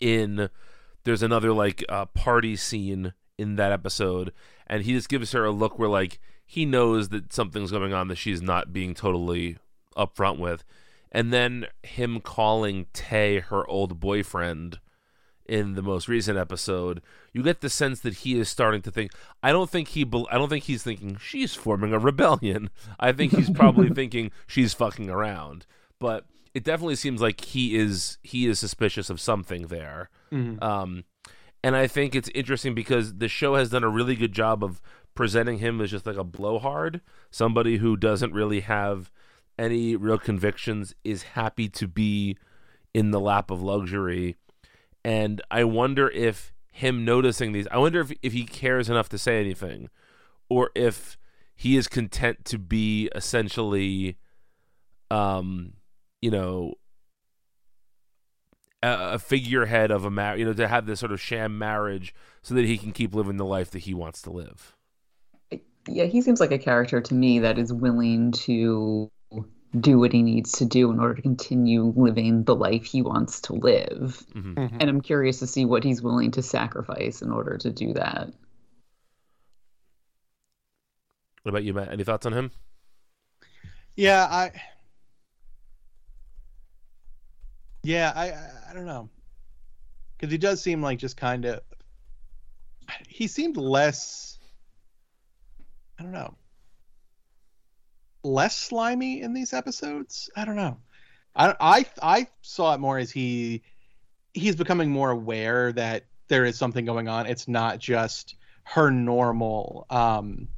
in 0.00 0.48
there's 1.04 1.22
another 1.22 1.52
like 1.52 1.84
uh, 1.88 2.06
party 2.06 2.56
scene 2.56 3.14
in 3.36 3.56
that 3.56 3.72
episode, 3.72 4.32
and 4.66 4.84
he 4.84 4.92
just 4.92 5.08
gives 5.08 5.32
her 5.32 5.44
a 5.44 5.50
look 5.50 5.78
where 5.78 5.88
like 5.88 6.20
he 6.46 6.64
knows 6.64 7.08
that 7.08 7.32
something's 7.32 7.72
going 7.72 7.92
on 7.92 8.08
that 8.08 8.18
she's 8.18 8.42
not 8.42 8.72
being 8.72 8.94
totally 8.94 9.58
upfront 9.96 10.38
with. 10.38 10.64
And 11.12 11.32
then 11.32 11.66
him 11.82 12.20
calling 12.20 12.86
Tay 12.92 13.38
her 13.38 13.66
old 13.68 14.00
boyfriend 14.00 14.80
in 15.46 15.74
the 15.74 15.82
most 15.82 16.08
recent 16.08 16.38
episode, 16.38 17.02
you 17.32 17.42
get 17.42 17.60
the 17.60 17.68
sense 17.68 18.00
that 18.00 18.14
he 18.14 18.38
is 18.38 18.48
starting 18.48 18.82
to 18.82 18.90
think. 18.90 19.12
I 19.42 19.52
don't 19.52 19.70
think 19.70 19.88
he. 19.88 20.02
I 20.30 20.38
don't 20.38 20.48
think 20.48 20.64
he's 20.64 20.82
thinking 20.82 21.18
she's 21.22 21.54
forming 21.54 21.92
a 21.92 21.98
rebellion. 21.98 22.70
I 22.98 23.12
think 23.12 23.32
he's 23.36 23.50
probably 23.50 23.88
thinking 23.94 24.30
she's 24.46 24.74
fucking 24.74 25.10
around. 25.10 25.66
But 26.00 26.24
it 26.54 26.64
definitely 26.64 26.96
seems 26.96 27.20
like 27.20 27.40
he 27.42 27.76
is. 27.76 28.18
He 28.22 28.46
is 28.46 28.58
suspicious 28.58 29.10
of 29.10 29.20
something 29.20 29.66
there. 29.68 30.08
Mhm. 30.32 30.62
Um, 30.62 31.04
and 31.62 31.76
I 31.76 31.86
think 31.86 32.14
it's 32.14 32.28
interesting 32.34 32.74
because 32.74 33.16
the 33.16 33.28
show 33.28 33.54
has 33.54 33.70
done 33.70 33.84
a 33.84 33.88
really 33.88 34.16
good 34.16 34.32
job 34.32 34.64
of 34.64 34.80
presenting 35.14 35.58
him 35.58 35.80
as 35.80 35.90
just 35.90 36.06
like 36.06 36.16
a 36.16 36.24
blowhard, 36.24 37.00
somebody 37.30 37.76
who 37.78 37.96
doesn't 37.96 38.32
really 38.32 38.60
have 38.60 39.10
any 39.58 39.96
real 39.96 40.18
convictions, 40.18 40.94
is 41.04 41.22
happy 41.22 41.68
to 41.70 41.88
be 41.88 42.36
in 42.92 43.10
the 43.10 43.20
lap 43.20 43.50
of 43.50 43.62
luxury. 43.62 44.36
And 45.04 45.42
I 45.50 45.64
wonder 45.64 46.08
if 46.10 46.52
him 46.72 47.04
noticing 47.04 47.52
these, 47.52 47.68
I 47.70 47.78
wonder 47.78 48.00
if, 48.00 48.12
if 48.22 48.32
he 48.32 48.44
cares 48.44 48.88
enough 48.88 49.08
to 49.10 49.18
say 49.18 49.40
anything, 49.40 49.90
or 50.48 50.70
if 50.74 51.16
he 51.54 51.76
is 51.76 51.88
content 51.88 52.44
to 52.46 52.58
be 52.58 53.08
essentially, 53.14 54.16
um, 55.10 55.74
you 56.20 56.30
know, 56.30 56.74
a, 58.82 59.14
a 59.14 59.18
figurehead 59.18 59.90
of 59.90 60.04
a 60.04 60.10
marriage, 60.10 60.40
you 60.40 60.44
know, 60.44 60.52
to 60.52 60.68
have 60.68 60.86
this 60.86 61.00
sort 61.00 61.12
of 61.12 61.20
sham 61.20 61.58
marriage 61.58 62.14
so 62.42 62.54
that 62.54 62.64
he 62.64 62.76
can 62.76 62.92
keep 62.92 63.14
living 63.14 63.36
the 63.36 63.44
life 63.44 63.70
that 63.70 63.80
he 63.80 63.94
wants 63.94 64.20
to 64.22 64.30
live. 64.30 64.76
Yeah, 65.86 66.04
he 66.04 66.22
seems 66.22 66.40
like 66.40 66.50
a 66.50 66.58
character 66.58 67.00
to 67.00 67.14
me 67.14 67.38
that 67.40 67.58
is 67.58 67.72
willing 67.72 68.32
to 68.32 69.10
do 69.80 69.98
what 69.98 70.12
he 70.12 70.22
needs 70.22 70.52
to 70.52 70.64
do 70.64 70.90
in 70.90 71.00
order 71.00 71.14
to 71.14 71.22
continue 71.22 71.92
living 71.96 72.44
the 72.44 72.54
life 72.54 72.84
he 72.84 73.02
wants 73.02 73.40
to 73.42 73.54
live. 73.54 74.24
Mhm. 74.34 74.54
Mhm. 74.54 74.76
And 74.80 74.88
I'm 74.88 75.00
curious 75.00 75.40
to 75.40 75.46
see 75.46 75.64
what 75.64 75.82
he's 75.82 76.00
willing 76.02 76.30
to 76.32 76.42
sacrifice 76.42 77.22
in 77.22 77.32
order 77.32 77.58
to 77.58 77.70
do 77.70 77.92
that. 77.94 78.32
What 81.42 81.50
about 81.50 81.64
you, 81.64 81.74
Matt? 81.74 81.92
Any 81.92 82.04
thoughts 82.04 82.24
on 82.24 82.32
him? 82.32 82.50
Yeah, 83.96 84.26
I. 84.30 84.52
Yeah, 87.82 88.12
I 88.16 88.30
I, 88.30 88.70
I 88.70 88.74
don't 88.74 88.86
know, 88.86 89.10
because 90.16 90.32
he 90.32 90.38
does 90.38 90.62
seem 90.62 90.80
like 90.80 90.98
just 90.98 91.16
kind 91.16 91.44
of. 91.44 91.60
He 93.08 93.26
seemed 93.26 93.56
less. 93.56 94.38
I 95.98 96.02
don't 96.02 96.12
know. 96.12 96.34
Less 98.24 98.56
slimy 98.56 99.20
in 99.20 99.34
these 99.34 99.52
episodes. 99.52 100.30
I 100.34 100.44
don't 100.44 100.56
know. 100.56 100.78
I 101.36 101.54
I 101.60 101.86
I 102.02 102.26
saw 102.42 102.74
it 102.74 102.80
more 102.80 102.98
as 102.98 103.10
he 103.10 103.62
he's 104.32 104.56
becoming 104.56 104.90
more 104.90 105.10
aware 105.10 105.72
that 105.72 106.06
there 106.28 106.44
is 106.44 106.56
something 106.56 106.84
going 106.84 107.06
on. 107.06 107.26
It's 107.26 107.46
not 107.46 107.78
just 107.78 108.36
her 108.64 108.90
normal 108.90 109.86
um 109.90 110.48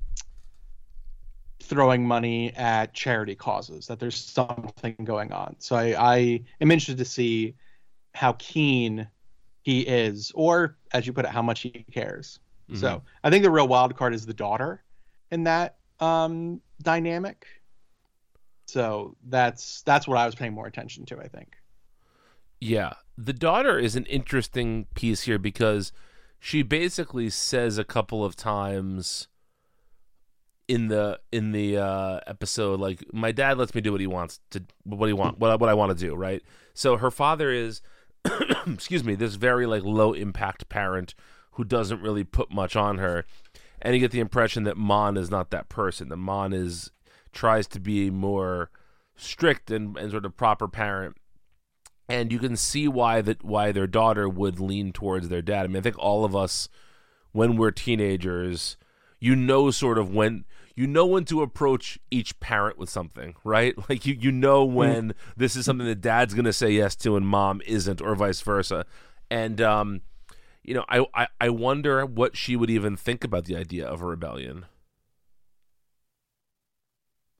throwing 1.62 2.06
money 2.06 2.52
at 2.54 2.94
charity 2.94 3.35
causes 3.35 3.88
that 3.88 3.99
there's 3.99 4.16
something 4.16 4.94
going 5.02 5.32
on 5.32 5.56
so 5.58 5.75
i 5.75 6.14
i 6.14 6.16
am 6.61 6.70
interested 6.70 6.99
to 6.99 7.04
see 7.04 7.54
how 8.14 8.32
keen 8.38 9.08
he 9.62 9.80
is 9.80 10.30
or 10.37 10.76
as 10.92 11.06
you 11.06 11.12
put 11.12 11.25
it 11.25 11.30
how 11.30 11.42
much 11.42 11.61
he 11.61 11.85
cares 11.90 12.38
so 12.75 13.02
i 13.25 13.30
think 13.30 13.42
the 13.42 13.50
real 13.50 13.66
wild 13.66 13.96
card 13.96 14.14
is 14.14 14.26
the 14.26 14.35
daughter 14.35 14.82
in 15.30 15.44
that 15.44 15.76
um 15.99 16.61
dynamic 16.82 17.46
so 18.66 19.16
that's 19.28 19.82
that's 19.82 20.06
what 20.06 20.18
i 20.18 20.26
was 20.26 20.35
paying 20.35 20.52
more 20.52 20.66
attention 20.66 21.06
to 21.06 21.18
i 21.18 21.28
think 21.28 21.56
Yeah. 22.61 22.94
The 23.18 23.32
daughter 23.32 23.78
is 23.78 23.96
an 23.96 24.06
interesting 24.06 24.87
piece 24.94 25.23
here 25.23 25.38
because 25.38 25.92
she 26.38 26.62
basically 26.62 27.30
says 27.30 27.78
a 27.78 27.85
couple 27.85 28.25
of 28.25 28.37
times 28.37 29.28
in 30.68 30.88
the 30.88 31.20
in 31.30 31.52
the 31.52 31.76
uh 31.76 32.18
episode 32.26 32.80
like 32.80 33.04
my 33.12 33.30
dad 33.30 33.56
lets 33.56 33.73
me 33.75 33.80
do 33.80 33.92
what 33.92 34.00
he 34.00 34.06
wants 34.06 34.40
to 34.50 34.61
what 34.82 35.06
he 35.06 35.12
want 35.12 35.38
what 35.38 35.61
what 35.61 35.68
I 35.68 35.75
want 35.75 35.96
to 35.96 36.06
do, 36.06 36.14
right? 36.14 36.42
So 36.75 36.96
her 36.96 37.11
father 37.11 37.50
is 37.52 37.82
excuse 38.66 39.04
me, 39.04 39.14
this 39.14 39.37
very 39.37 39.66
like 39.66 39.85
low 39.85 40.12
impact 40.12 40.68
parent 40.68 41.14
who 41.52 41.64
doesn't 41.64 42.02
really 42.02 42.25
put 42.25 42.50
much 42.50 42.75
on 42.75 42.99
her. 42.99 43.25
And 43.80 43.94
you 43.94 44.00
get 44.00 44.11
the 44.11 44.20
impression 44.20 44.64
that 44.64 44.76
Mon 44.76 45.16
is 45.16 45.30
not 45.30 45.50
that 45.50 45.68
person. 45.68 46.08
The 46.08 46.16
Mon 46.16 46.52
is 46.52 46.90
tries 47.36 47.66
to 47.68 47.78
be 47.78 48.10
more 48.10 48.70
strict 49.14 49.70
and, 49.70 49.96
and 49.96 50.10
sort 50.10 50.24
of 50.24 50.36
proper 50.36 50.66
parent 50.66 51.16
and 52.08 52.32
you 52.32 52.38
can 52.38 52.56
see 52.56 52.86
why 52.88 53.20
that 53.20 53.44
why 53.44 53.72
their 53.72 53.86
daughter 53.86 54.28
would 54.28 54.60
lean 54.60 54.92
towards 54.92 55.28
their 55.28 55.42
dad. 55.42 55.64
I 55.64 55.66
mean, 55.68 55.78
I 55.78 55.80
think 55.80 55.98
all 55.98 56.24
of 56.24 56.36
us, 56.36 56.68
when 57.32 57.56
we're 57.56 57.72
teenagers, 57.72 58.76
you 59.18 59.34
know, 59.34 59.70
sort 59.70 59.98
of 59.98 60.14
when 60.14 60.44
you 60.74 60.86
know 60.86 61.06
when 61.06 61.24
to 61.26 61.42
approach 61.42 61.98
each 62.10 62.38
parent 62.38 62.78
with 62.78 62.90
something, 62.90 63.34
right? 63.44 63.74
Like 63.88 64.06
you 64.06 64.16
you 64.18 64.32
know 64.32 64.64
when 64.64 65.14
this 65.36 65.56
is 65.56 65.64
something 65.64 65.86
that 65.86 66.00
dad's 66.00 66.34
gonna 66.34 66.52
say 66.52 66.70
yes 66.70 66.94
to 66.96 67.16
and 67.16 67.26
mom 67.26 67.60
isn't, 67.66 68.00
or 68.00 68.14
vice 68.14 68.40
versa. 68.40 68.86
And 69.30 69.60
um, 69.60 70.02
you 70.62 70.74
know, 70.74 70.84
I, 70.88 71.04
I 71.14 71.26
I 71.40 71.48
wonder 71.50 72.06
what 72.06 72.36
she 72.36 72.54
would 72.54 72.70
even 72.70 72.96
think 72.96 73.24
about 73.24 73.46
the 73.46 73.56
idea 73.56 73.86
of 73.86 74.00
a 74.00 74.06
rebellion. 74.06 74.66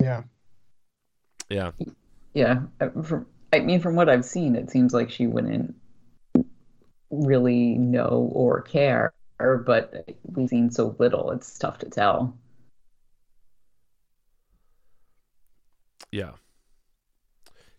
Yeah 0.07 0.23
Yeah, 1.49 1.73
Yeah, 2.35 2.63
from 3.03 3.27
I 3.53 3.61
mean, 3.61 3.81
from 3.81 3.95
what 3.97 4.09
I've 4.09 4.25
seen, 4.25 4.57
it 4.57 4.71
seems 4.71 4.93
like 4.93 5.11
she 5.11 5.27
wouldn't 5.27 5.75
really 7.11 7.75
know 7.79 8.31
or 8.33 8.63
care, 8.63 9.13
but 9.39 10.09
we've 10.25 10.49
seen 10.49 10.71
so 10.71 10.95
little, 10.99 11.31
it's 11.31 11.59
tough 11.59 11.79
to 11.79 11.91
tell. 11.91 12.37
yeah. 16.13 16.33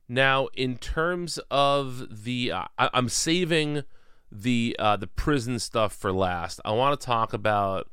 Now, 0.10 0.48
in 0.54 0.78
terms 0.78 1.40
of 1.52 2.24
the, 2.24 2.52
uh, 2.52 2.66
I, 2.78 2.90
I'm 2.94 3.10
saving 3.10 3.84
the 4.32 4.76
uh, 4.80 4.98
the 4.98 5.08
prison 5.08 5.60
stuff 5.60 5.94
for 5.94 6.12
last. 6.12 6.60
I 6.66 6.72
want 6.72 7.00
to 7.00 7.06
talk 7.06 7.34
about 7.34 7.90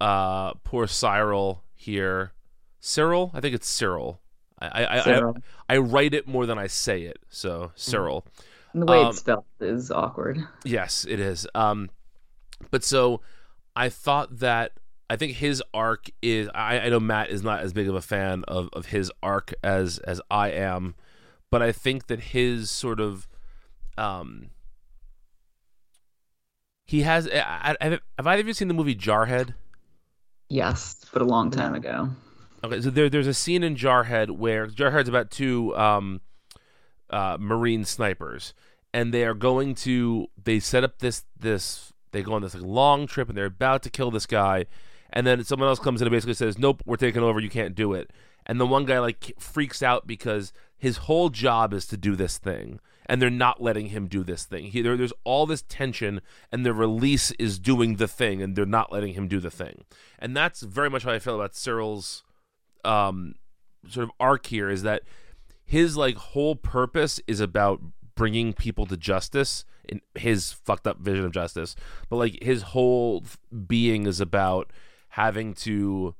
uh, 0.00 0.54
poor 0.64 0.86
Syril 0.86 1.60
here. 1.74 2.32
Syril, 2.80 3.30
I 3.34 3.40
think 3.40 3.54
it's 3.54 3.68
Syril. 3.68 4.18
I 4.60 4.98
I, 4.98 5.00
Syril. 5.00 5.36
I 5.68 5.74
I 5.74 5.78
write 5.78 6.14
it 6.14 6.26
more 6.26 6.46
than 6.46 6.58
I 6.58 6.66
say 6.66 7.02
it. 7.02 7.18
So 7.28 7.72
Syril. 7.76 8.24
And 8.72 8.82
the 8.82 8.86
way 8.86 9.02
Um, 9.02 9.10
it's 9.10 9.18
spelled 9.18 9.44
is 9.60 9.90
awkward. 9.90 10.38
Yes, 10.64 11.06
it 11.08 11.20
is. 11.20 11.46
Um, 11.54 11.90
but 12.70 12.84
so 12.84 13.20
I 13.74 13.88
thought 13.88 14.38
that 14.38 14.72
I 15.08 15.16
think 15.16 15.34
his 15.36 15.62
arc 15.72 16.10
is. 16.22 16.48
I, 16.54 16.80
I 16.80 16.88
know 16.88 17.00
Matt 17.00 17.30
is 17.30 17.42
not 17.42 17.60
as 17.60 17.72
big 17.72 17.88
of 17.88 17.94
a 17.94 18.02
fan 18.02 18.44
of, 18.48 18.68
of 18.72 18.86
his 18.86 19.10
arc 19.22 19.54
as 19.62 19.98
as 20.00 20.20
I 20.30 20.50
am, 20.50 20.94
but 21.50 21.62
I 21.62 21.72
think 21.72 22.08
that 22.08 22.20
his 22.20 22.70
sort 22.70 23.00
of, 23.00 23.28
um, 23.96 24.50
he 26.84 27.02
has. 27.02 27.28
I, 27.28 27.76
I, 27.80 27.84
have 27.88 28.26
either 28.26 28.40
of 28.40 28.46
you 28.48 28.54
seen 28.54 28.68
the 28.68 28.74
movie 28.74 28.96
Jarhead? 28.96 29.54
Yes, 30.48 31.04
but 31.12 31.22
a 31.22 31.24
long 31.24 31.50
time 31.50 31.74
ago. 31.74 32.10
Okay, 32.66 32.80
so 32.80 32.90
there, 32.90 33.08
there's 33.08 33.28
a 33.28 33.34
scene 33.34 33.62
in 33.62 33.76
Jarhead 33.76 34.30
where 34.30 34.66
Jarhead's 34.66 35.08
about 35.08 35.30
two 35.30 35.76
um, 35.76 36.20
uh, 37.10 37.36
Marine 37.38 37.84
snipers, 37.84 38.54
and 38.92 39.14
they 39.14 39.24
are 39.24 39.34
going 39.34 39.76
to. 39.76 40.26
They 40.42 40.58
set 40.58 40.82
up 40.82 40.98
this 40.98 41.24
this. 41.38 41.92
They 42.10 42.22
go 42.22 42.32
on 42.32 42.42
this 42.42 42.54
like, 42.54 42.64
long 42.64 43.06
trip, 43.06 43.28
and 43.28 43.38
they're 43.38 43.46
about 43.46 43.84
to 43.84 43.90
kill 43.90 44.10
this 44.10 44.26
guy, 44.26 44.66
and 45.12 45.24
then 45.24 45.44
someone 45.44 45.68
else 45.68 45.78
comes 45.78 46.00
in 46.00 46.08
and 46.08 46.12
basically 46.12 46.34
says, 46.34 46.58
"Nope, 46.58 46.82
we're 46.84 46.96
taking 46.96 47.22
over. 47.22 47.38
You 47.38 47.50
can't 47.50 47.76
do 47.76 47.92
it." 47.92 48.10
And 48.46 48.60
the 48.60 48.66
one 48.66 48.84
guy 48.84 48.98
like 48.98 49.32
freaks 49.38 49.80
out 49.80 50.06
because 50.06 50.52
his 50.76 50.98
whole 50.98 51.30
job 51.30 51.72
is 51.72 51.86
to 51.86 51.96
do 51.96 52.16
this 52.16 52.36
thing, 52.36 52.80
and 53.06 53.22
they're 53.22 53.30
not 53.30 53.62
letting 53.62 53.86
him 53.86 54.08
do 54.08 54.24
this 54.24 54.44
thing. 54.44 54.66
He, 54.66 54.82
there, 54.82 54.96
there's 54.96 55.12
all 55.22 55.46
this 55.46 55.62
tension, 55.62 56.20
and 56.50 56.66
the 56.66 56.74
release 56.74 57.30
is 57.32 57.60
doing 57.60 57.96
the 57.96 58.08
thing, 58.08 58.42
and 58.42 58.56
they're 58.56 58.66
not 58.66 58.92
letting 58.92 59.14
him 59.14 59.28
do 59.28 59.38
the 59.38 59.50
thing. 59.50 59.84
And 60.18 60.36
that's 60.36 60.62
very 60.62 60.90
much 60.90 61.04
how 61.04 61.12
I 61.12 61.20
feel 61.20 61.36
about 61.36 61.54
Syril's 61.54 62.24
um, 62.86 63.34
sort 63.88 64.04
of 64.04 64.10
arc 64.18 64.46
here 64.46 64.70
is 64.70 64.82
that 64.82 65.02
his 65.64 65.96
like 65.96 66.16
whole 66.16 66.56
purpose 66.56 67.20
is 67.26 67.40
about 67.40 67.80
bringing 68.14 68.52
people 68.52 68.86
to 68.86 68.96
justice 68.96 69.64
in 69.88 70.00
his 70.14 70.52
fucked 70.52 70.86
up 70.86 70.98
vision 70.98 71.24
of 71.24 71.32
justice. 71.32 71.76
But 72.08 72.16
like 72.16 72.42
his 72.42 72.62
whole 72.62 73.24
being 73.66 74.06
is 74.06 74.20
about 74.20 74.72
having 75.10 75.54
to 75.54 76.14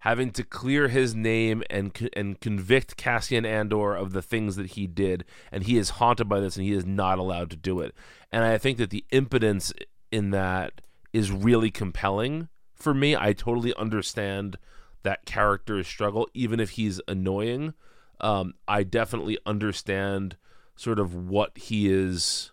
having 0.00 0.30
to 0.30 0.42
clear 0.42 0.88
his 0.88 1.14
name 1.14 1.62
and 1.68 2.10
and 2.14 2.40
convict 2.40 2.96
Cassian 2.96 3.44
Andor 3.44 3.94
of 3.94 4.12
the 4.12 4.22
things 4.22 4.56
that 4.56 4.72
he 4.72 4.86
did. 4.86 5.24
And 5.52 5.64
he 5.64 5.76
is 5.76 5.90
haunted 5.90 6.28
by 6.28 6.40
this 6.40 6.56
and 6.56 6.64
he 6.64 6.72
is 6.72 6.86
not 6.86 7.18
allowed 7.18 7.50
to 7.50 7.56
do 7.56 7.80
it. 7.80 7.94
And 8.32 8.44
I 8.44 8.58
think 8.58 8.78
that 8.78 8.90
the 8.90 9.04
impotence 9.10 9.72
in 10.10 10.30
that 10.30 10.80
is 11.12 11.30
really 11.30 11.70
compelling 11.70 12.48
for 12.74 12.94
me. 12.94 13.16
I 13.16 13.32
totally 13.32 13.74
understand 13.74 14.56
that 15.02 15.24
character's 15.24 15.86
struggle 15.86 16.28
even 16.34 16.60
if 16.60 16.70
he's 16.70 17.00
annoying 17.08 17.74
um, 18.20 18.54
I 18.68 18.82
definitely 18.82 19.38
understand 19.46 20.36
sort 20.76 20.98
of 20.98 21.14
what 21.14 21.56
he 21.56 21.92
is 21.92 22.52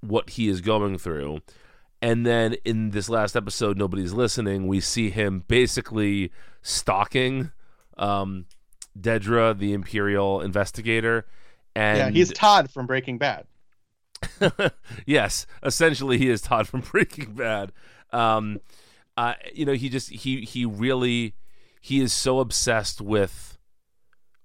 what 0.00 0.30
he 0.30 0.48
is 0.48 0.60
going 0.60 0.98
through. 0.98 1.40
And 2.00 2.24
then 2.24 2.54
in 2.64 2.90
this 2.90 3.08
last 3.08 3.34
episode, 3.34 3.76
nobody's 3.76 4.12
listening. 4.12 4.66
We 4.68 4.80
see 4.80 5.10
him 5.10 5.44
basically 5.48 6.30
stalking 6.62 7.50
um, 7.96 8.46
Dedra, 8.98 9.58
the 9.58 9.72
Imperial 9.72 10.40
investigator. 10.40 11.26
And 11.74 11.98
yeah, 11.98 12.10
he's 12.10 12.32
Todd 12.32 12.70
from 12.70 12.86
Breaking 12.86 13.18
Bad. 13.18 13.46
yes, 15.06 15.46
essentially 15.62 16.18
he 16.18 16.28
is 16.28 16.40
Todd 16.40 16.68
from 16.68 16.80
Breaking 16.92 17.34
Bad. 17.34 17.72
Um, 18.12 18.60
uh, 19.16 19.34
you 19.52 19.66
know, 19.66 19.72
he 19.72 19.88
just 19.88 20.10
he 20.10 20.42
he 20.42 20.64
really 20.64 21.34
he 21.80 22.00
is 22.00 22.12
so 22.12 22.40
obsessed 22.40 23.00
with 23.00 23.58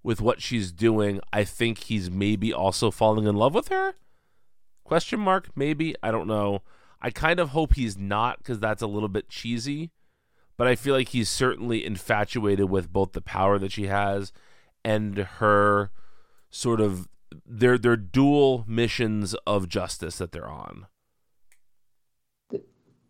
with 0.03 0.19
what 0.19 0.41
she's 0.41 0.71
doing. 0.71 1.21
I 1.31 1.43
think 1.43 1.83
he's 1.83 2.11
maybe 2.11 2.53
also 2.53 2.91
falling 2.91 3.25
in 3.25 3.35
love 3.35 3.53
with 3.53 3.69
her. 3.69 3.95
Question 4.83 5.19
mark? 5.19 5.49
Maybe 5.55 5.95
I 6.03 6.11
don't 6.11 6.27
know. 6.27 6.61
I 7.01 7.09
kind 7.09 7.39
of 7.39 7.49
hope 7.49 7.75
he's 7.75 7.97
not 7.97 8.39
because 8.39 8.59
that's 8.59 8.81
a 8.81 8.87
little 8.87 9.09
bit 9.09 9.29
cheesy. 9.29 9.91
But 10.57 10.67
I 10.67 10.75
feel 10.75 10.93
like 10.93 11.09
he's 11.09 11.29
certainly 11.29 11.83
infatuated 11.85 12.69
with 12.69 12.93
both 12.93 13.13
the 13.13 13.21
power 13.21 13.57
that 13.57 13.71
she 13.71 13.87
has 13.87 14.31
and 14.85 15.17
her 15.17 15.91
sort 16.51 16.79
of 16.79 17.07
their 17.45 17.77
their 17.77 17.97
dual 17.97 18.63
missions 18.67 19.33
of 19.47 19.67
justice 19.67 20.17
that 20.17 20.31
they're 20.31 20.49
on. 20.49 20.85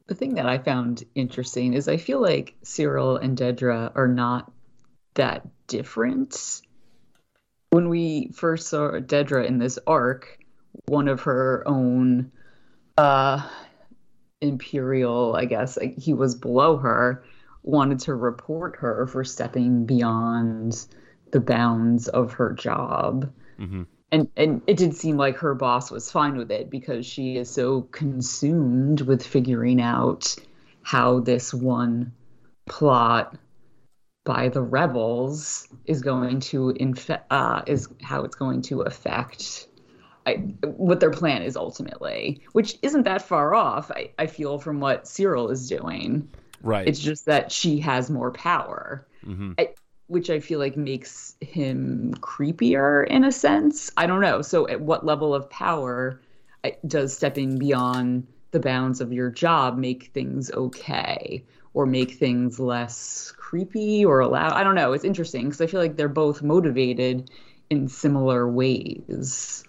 The 0.08 0.16
thing 0.16 0.36
that 0.36 0.48
I 0.48 0.58
found 0.58 1.04
interesting 1.16 1.74
is 1.74 1.88
I 1.88 1.98
feel 1.98 2.22
like 2.22 2.56
Syril 2.64 3.18
and 3.22 3.38
Dedra 3.38 3.92
are 3.96 4.08
not 4.08 4.52
that 5.14 5.48
different. 5.68 6.62
When 7.70 7.90
we 7.90 8.32
first 8.34 8.68
saw 8.68 8.92
Dedra 9.00 9.46
in 9.46 9.60
this 9.60 9.80
arc, 9.88 10.40
one 10.88 11.08
of 11.08 11.22
her 11.22 11.64
own 11.66 12.32
uh 12.98 13.48
imperial, 14.42 15.36
I 15.36 15.46
guess, 15.46 15.78
like 15.78 15.98
he 15.98 16.14
was 16.14 16.36
below 16.36 16.78
her, 16.78 17.24
wanted 17.64 18.00
to 18.00 18.14
report 18.14 18.76
her 18.78 19.08
for 19.08 19.24
stepping 19.24 19.86
beyond 19.86 20.86
the 21.32 21.40
bounds 21.40 22.10
of 22.10 22.34
her 22.34 22.52
job. 22.54 23.32
Mm-hmm. 23.60 23.84
And 24.14 24.30
and 24.38 24.62
it 24.68 24.78
did 24.78 24.96
seem 24.96 25.18
like 25.18 25.38
her 25.38 25.56
boss 25.56 25.90
was 25.90 26.12
fine 26.12 26.38
with 26.38 26.52
it 26.52 26.70
because 26.70 27.04
she 27.04 27.36
is 27.36 27.50
so 27.50 27.82
consumed 27.82 29.02
with 29.02 29.26
figuring 29.26 29.82
out 29.82 30.36
how 30.84 31.20
this 31.20 31.52
one 31.52 32.14
plot 32.68 33.36
by 34.24 34.50
the 34.50 34.62
rebels 34.62 35.68
is 35.86 36.04
going 36.04 36.42
to 36.42 36.76
infe- 36.80 37.24
uh, 37.32 37.64
is 37.66 37.90
how 38.04 38.24
it's 38.24 38.36
going 38.36 38.62
to 38.62 38.82
affect 38.82 39.68
I, 40.28 40.34
what 40.64 41.00
their 41.00 41.10
plan 41.10 41.42
is 41.42 41.58
ultimately, 41.58 42.44
which 42.52 42.78
isn't 42.84 43.04
that 43.04 43.24
far 43.24 43.56
off. 43.56 43.90
I, 43.90 44.12
I 44.20 44.28
feel 44.28 44.60
from 44.60 44.80
what 44.80 45.06
Syril 45.06 45.52
is 45.52 45.68
doing. 45.68 46.30
Right. 46.62 46.88
It's 46.88 47.00
just 47.00 47.26
that 47.26 47.52
she 47.52 47.80
has 47.80 48.12
more 48.12 48.32
power 48.32 49.08
mm-hmm. 49.26 49.54
I, 49.58 49.70
which 50.08 50.30
I 50.30 50.40
feel 50.40 50.60
like 50.60 50.76
makes 50.78 51.36
him 51.42 52.14
creepier 52.20 53.08
in 53.08 53.24
a 53.24 53.32
sense. 53.32 53.92
I 53.98 54.06
don't 54.06 54.22
know. 54.22 54.42
So, 54.42 54.68
at 54.68 54.82
what 54.82 55.06
level 55.06 55.34
of 55.34 55.50
power 55.50 56.20
does 56.86 57.16
stepping 57.16 57.58
beyond 57.58 58.28
the 58.52 58.60
bounds 58.60 59.02
of 59.02 59.12
your 59.12 59.30
job 59.32 59.78
make 59.78 60.12
things 60.14 60.52
okay 60.52 61.44
or 61.74 61.86
make 61.86 62.12
things 62.12 62.60
less 62.60 63.34
creepy 63.38 64.06
or 64.06 64.20
allow? 64.20 64.54
I 64.56 64.64
don't 64.64 64.76
know. 64.76 64.94
It's 64.94 65.04
interesting 65.06 65.46
because 65.46 65.62
I 65.62 65.68
feel 65.68 65.80
like 65.80 65.96
they're 65.98 66.08
both 66.10 66.42
motivated 66.42 67.30
in 67.70 67.88
similar 67.88 68.48
ways. 68.48 69.64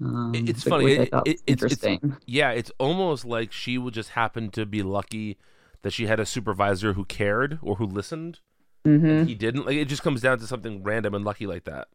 Um, 0.00 0.32
It's 0.34 0.64
funny. 0.64 0.92
It- 0.92 1.00
it- 1.00 1.12
was 1.12 1.22
it's- 1.24 1.24
it's- 1.26 1.42
interesting. 1.46 2.16
Yeah, 2.26 2.50
it's 2.50 2.72
almost 2.78 3.24
like 3.24 3.52
she 3.52 3.78
would 3.78 3.94
just 3.94 4.10
happen 4.10 4.50
to 4.50 4.66
be 4.66 4.82
lucky 4.82 5.38
that 5.82 5.92
she 5.92 6.06
had 6.06 6.18
a 6.20 6.26
supervisor 6.26 6.94
who 6.94 7.04
cared 7.04 7.58
or 7.62 7.76
who 7.76 7.86
listened. 7.86 8.40
Hmm 8.84 9.24
He 9.24 9.34
didn't. 9.34 9.66
Like 9.66 9.76
it 9.76 9.86
just 9.86 10.02
comes 10.02 10.20
down 10.20 10.38
to 10.38 10.46
something 10.46 10.82
random 10.82 11.14
and 11.14 11.24
lucky 11.24 11.46
like 11.46 11.64
that. 11.64 11.88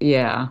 Yeah. 0.00 0.48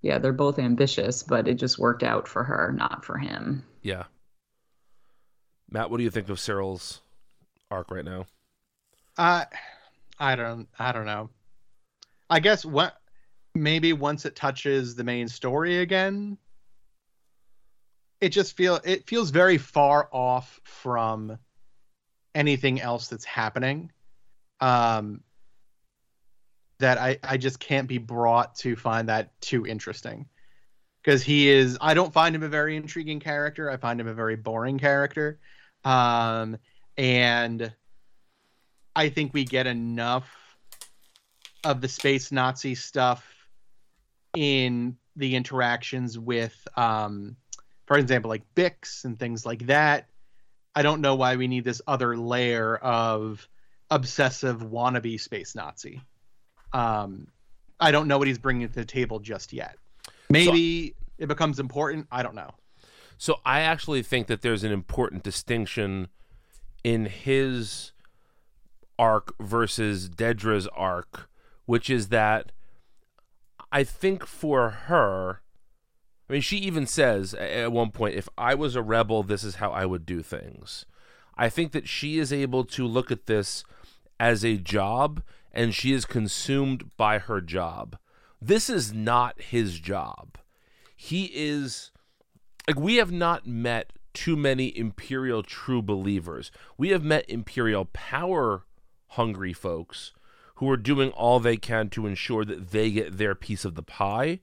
Yeah, 0.00 0.18
they're 0.18 0.32
both 0.32 0.58
ambitious, 0.58 1.22
but 1.22 1.46
it 1.46 1.54
just 1.54 1.78
worked 1.78 2.02
out 2.02 2.26
for 2.26 2.42
her, 2.42 2.72
not 2.76 3.04
for 3.04 3.18
him. 3.18 3.64
Yeah. 3.82 4.04
Matt, 5.70 5.90
what 5.90 5.98
do 5.98 6.04
you 6.04 6.10
think 6.10 6.28
of 6.28 6.40
Syril's 6.40 7.00
arc 7.70 7.90
right 7.90 8.04
now? 8.04 8.26
I 9.16 9.46
I 10.18 10.36
don't 10.36 10.68
I 10.78 10.92
don't 10.92 11.06
know. 11.06 11.30
I 12.28 12.40
guess 12.40 12.64
what 12.64 12.96
maybe 13.54 13.92
once 13.92 14.24
it 14.24 14.36
touches 14.36 14.94
the 14.94 15.04
main 15.04 15.28
story 15.28 15.78
again, 15.78 16.38
it 18.20 18.30
just 18.30 18.56
feel 18.56 18.80
it 18.84 19.06
feels 19.06 19.30
very 19.30 19.58
far 19.58 20.08
off 20.12 20.60
from 20.64 21.38
anything 22.34 22.80
else 22.80 23.08
that's 23.08 23.24
happening. 23.24 23.90
Um 24.62 25.20
that 26.78 26.98
I, 26.98 27.18
I 27.22 27.36
just 27.36 27.60
can't 27.60 27.86
be 27.86 27.98
brought 27.98 28.56
to 28.56 28.74
find 28.74 29.08
that 29.08 29.38
too 29.40 29.66
interesting. 29.66 30.26
Because 31.02 31.22
he 31.22 31.48
is 31.48 31.76
I 31.80 31.94
don't 31.94 32.12
find 32.12 32.34
him 32.34 32.42
a 32.42 32.48
very 32.48 32.76
intriguing 32.76 33.20
character. 33.20 33.70
I 33.70 33.76
find 33.76 34.00
him 34.00 34.08
a 34.08 34.14
very 34.14 34.36
boring 34.36 34.78
character. 34.78 35.38
Um 35.84 36.56
and 36.96 37.72
I 38.94 39.08
think 39.08 39.32
we 39.34 39.44
get 39.44 39.66
enough 39.66 40.28
of 41.64 41.80
the 41.80 41.88
space 41.88 42.32
Nazi 42.32 42.74
stuff 42.74 43.24
in 44.36 44.96
the 45.16 45.36
interactions 45.36 46.18
with, 46.18 46.66
um, 46.76 47.36
for 47.86 47.98
example, 47.98 48.28
like 48.28 48.42
Bix 48.54 49.04
and 49.04 49.18
things 49.18 49.46
like 49.46 49.66
that. 49.66 50.08
I 50.74 50.82
don't 50.82 51.00
know 51.00 51.14
why 51.14 51.36
we 51.36 51.48
need 51.48 51.64
this 51.64 51.82
other 51.86 52.16
layer 52.16 52.76
of 52.76 53.46
obsessive 53.92 54.62
wannabe 54.62 55.20
space 55.20 55.54
Nazi. 55.54 56.00
Um, 56.72 57.28
I 57.78 57.90
don't 57.90 58.08
know 58.08 58.18
what 58.18 58.26
he's 58.26 58.38
bringing 58.38 58.66
to 58.66 58.74
the 58.74 58.84
table 58.84 59.18
just 59.18 59.52
yet. 59.52 59.76
Maybe 60.30 60.94
it 61.18 61.26
becomes 61.26 61.60
important. 61.60 62.06
I 62.10 62.22
don't 62.22 62.34
know. 62.34 62.50
So 63.18 63.40
I 63.44 63.60
actually 63.60 64.02
think 64.02 64.26
that 64.28 64.40
there's 64.40 64.64
an 64.64 64.72
important 64.72 65.22
distinction 65.22 66.08
in 66.82 67.04
his 67.06 67.92
arc 68.98 69.34
versus 69.38 70.08
Dedra's 70.08 70.66
arc, 70.68 71.28
which 71.66 71.90
is 71.90 72.08
that 72.08 72.50
I 73.70 73.84
think 73.84 74.26
for 74.26 74.70
her, 74.70 75.42
I 76.28 76.32
mean, 76.32 76.42
she 76.42 76.56
even 76.58 76.86
says 76.86 77.34
at 77.34 77.72
one 77.72 77.90
point, 77.90 78.14
if 78.14 78.28
I 78.38 78.54
was 78.54 78.74
a 78.74 78.82
rebel, 78.82 79.22
this 79.22 79.44
is 79.44 79.56
how 79.56 79.70
I 79.70 79.84
would 79.84 80.06
do 80.06 80.22
things. 80.22 80.86
I 81.36 81.48
think 81.48 81.72
that 81.72 81.88
she 81.88 82.18
is 82.18 82.32
able 82.32 82.64
to 82.64 82.86
look 82.86 83.10
at 83.10 83.26
this 83.26 83.64
as 84.18 84.44
a 84.44 84.56
job 84.56 85.22
and 85.52 85.74
she 85.74 85.92
is 85.92 86.04
consumed 86.04 86.90
by 86.96 87.18
her 87.18 87.40
job. 87.40 87.98
This 88.40 88.68
is 88.68 88.92
not 88.92 89.40
his 89.40 89.78
job. 89.78 90.38
He 90.96 91.30
is 91.34 91.90
like 92.66 92.78
we 92.78 92.96
have 92.96 93.12
not 93.12 93.46
met 93.46 93.92
too 94.14 94.36
many 94.36 94.76
imperial 94.76 95.42
true 95.42 95.82
believers. 95.82 96.50
We 96.76 96.90
have 96.90 97.04
met 97.04 97.28
imperial 97.28 97.86
power 97.86 98.64
hungry 99.08 99.52
folks 99.52 100.12
who 100.56 100.70
are 100.70 100.76
doing 100.76 101.10
all 101.10 101.40
they 101.40 101.56
can 101.56 101.88
to 101.90 102.06
ensure 102.06 102.44
that 102.44 102.70
they 102.70 102.90
get 102.90 103.18
their 103.18 103.34
piece 103.34 103.64
of 103.64 103.74
the 103.74 103.82
pie. 103.82 104.40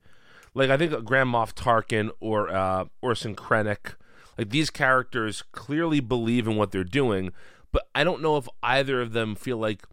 Like 0.54 0.70
I 0.70 0.78
think 0.78 1.04
Grand 1.06 1.30
Moff 1.30 1.54
Tarkin 1.54 2.10
or 2.20 2.50
uh, 2.50 2.86
Orson 3.02 3.36
Krennic, 3.36 3.96
like 4.38 4.50
these 4.50 4.70
characters 4.70 5.44
clearly 5.52 6.00
believe 6.00 6.48
in 6.48 6.56
what 6.56 6.72
they're 6.72 6.84
doing, 6.84 7.32
but 7.72 7.88
I 7.94 8.04
don't 8.04 8.22
know 8.22 8.38
if 8.38 8.48
either 8.64 9.02
of 9.02 9.14
them 9.14 9.36
feel 9.36 9.58
like 9.58 9.86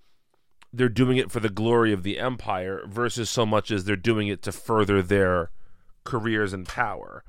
they're 0.73 0.89
doing 0.89 1.17
it 1.17 1.31
for 1.31 1.41
the 1.41 1.49
glory 1.49 1.93
of 1.93 2.03
the 2.03 2.19
empire 2.19 2.83
versus 2.87 3.31
so 3.31 3.47
much 3.47 3.71
as 3.71 3.85
they're 3.85 3.97
doing 3.97 4.29
it 4.29 4.43
to 4.43 4.53
further 4.53 5.03
their 5.03 5.51
careers 6.05 6.53
and 6.53 6.67
power. 6.67 7.25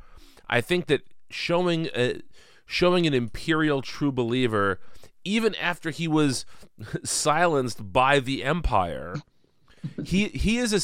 I 0.50 0.62
think 0.62 0.88
that 0.88 1.02
showing 1.30 1.90
a, 1.96 2.22
showing 2.66 3.06
an 3.06 3.14
imperial 3.14 3.82
true 3.82 4.12
believer 4.12 4.80
even 5.24 5.56
after 5.56 5.90
he 5.90 6.08
was 6.08 6.46
silenced 7.04 7.92
by 7.92 8.20
the 8.20 8.44
empire 8.44 9.22
he 10.04 10.26
he 10.30 10.58
is 10.58 10.74
a 10.74 10.78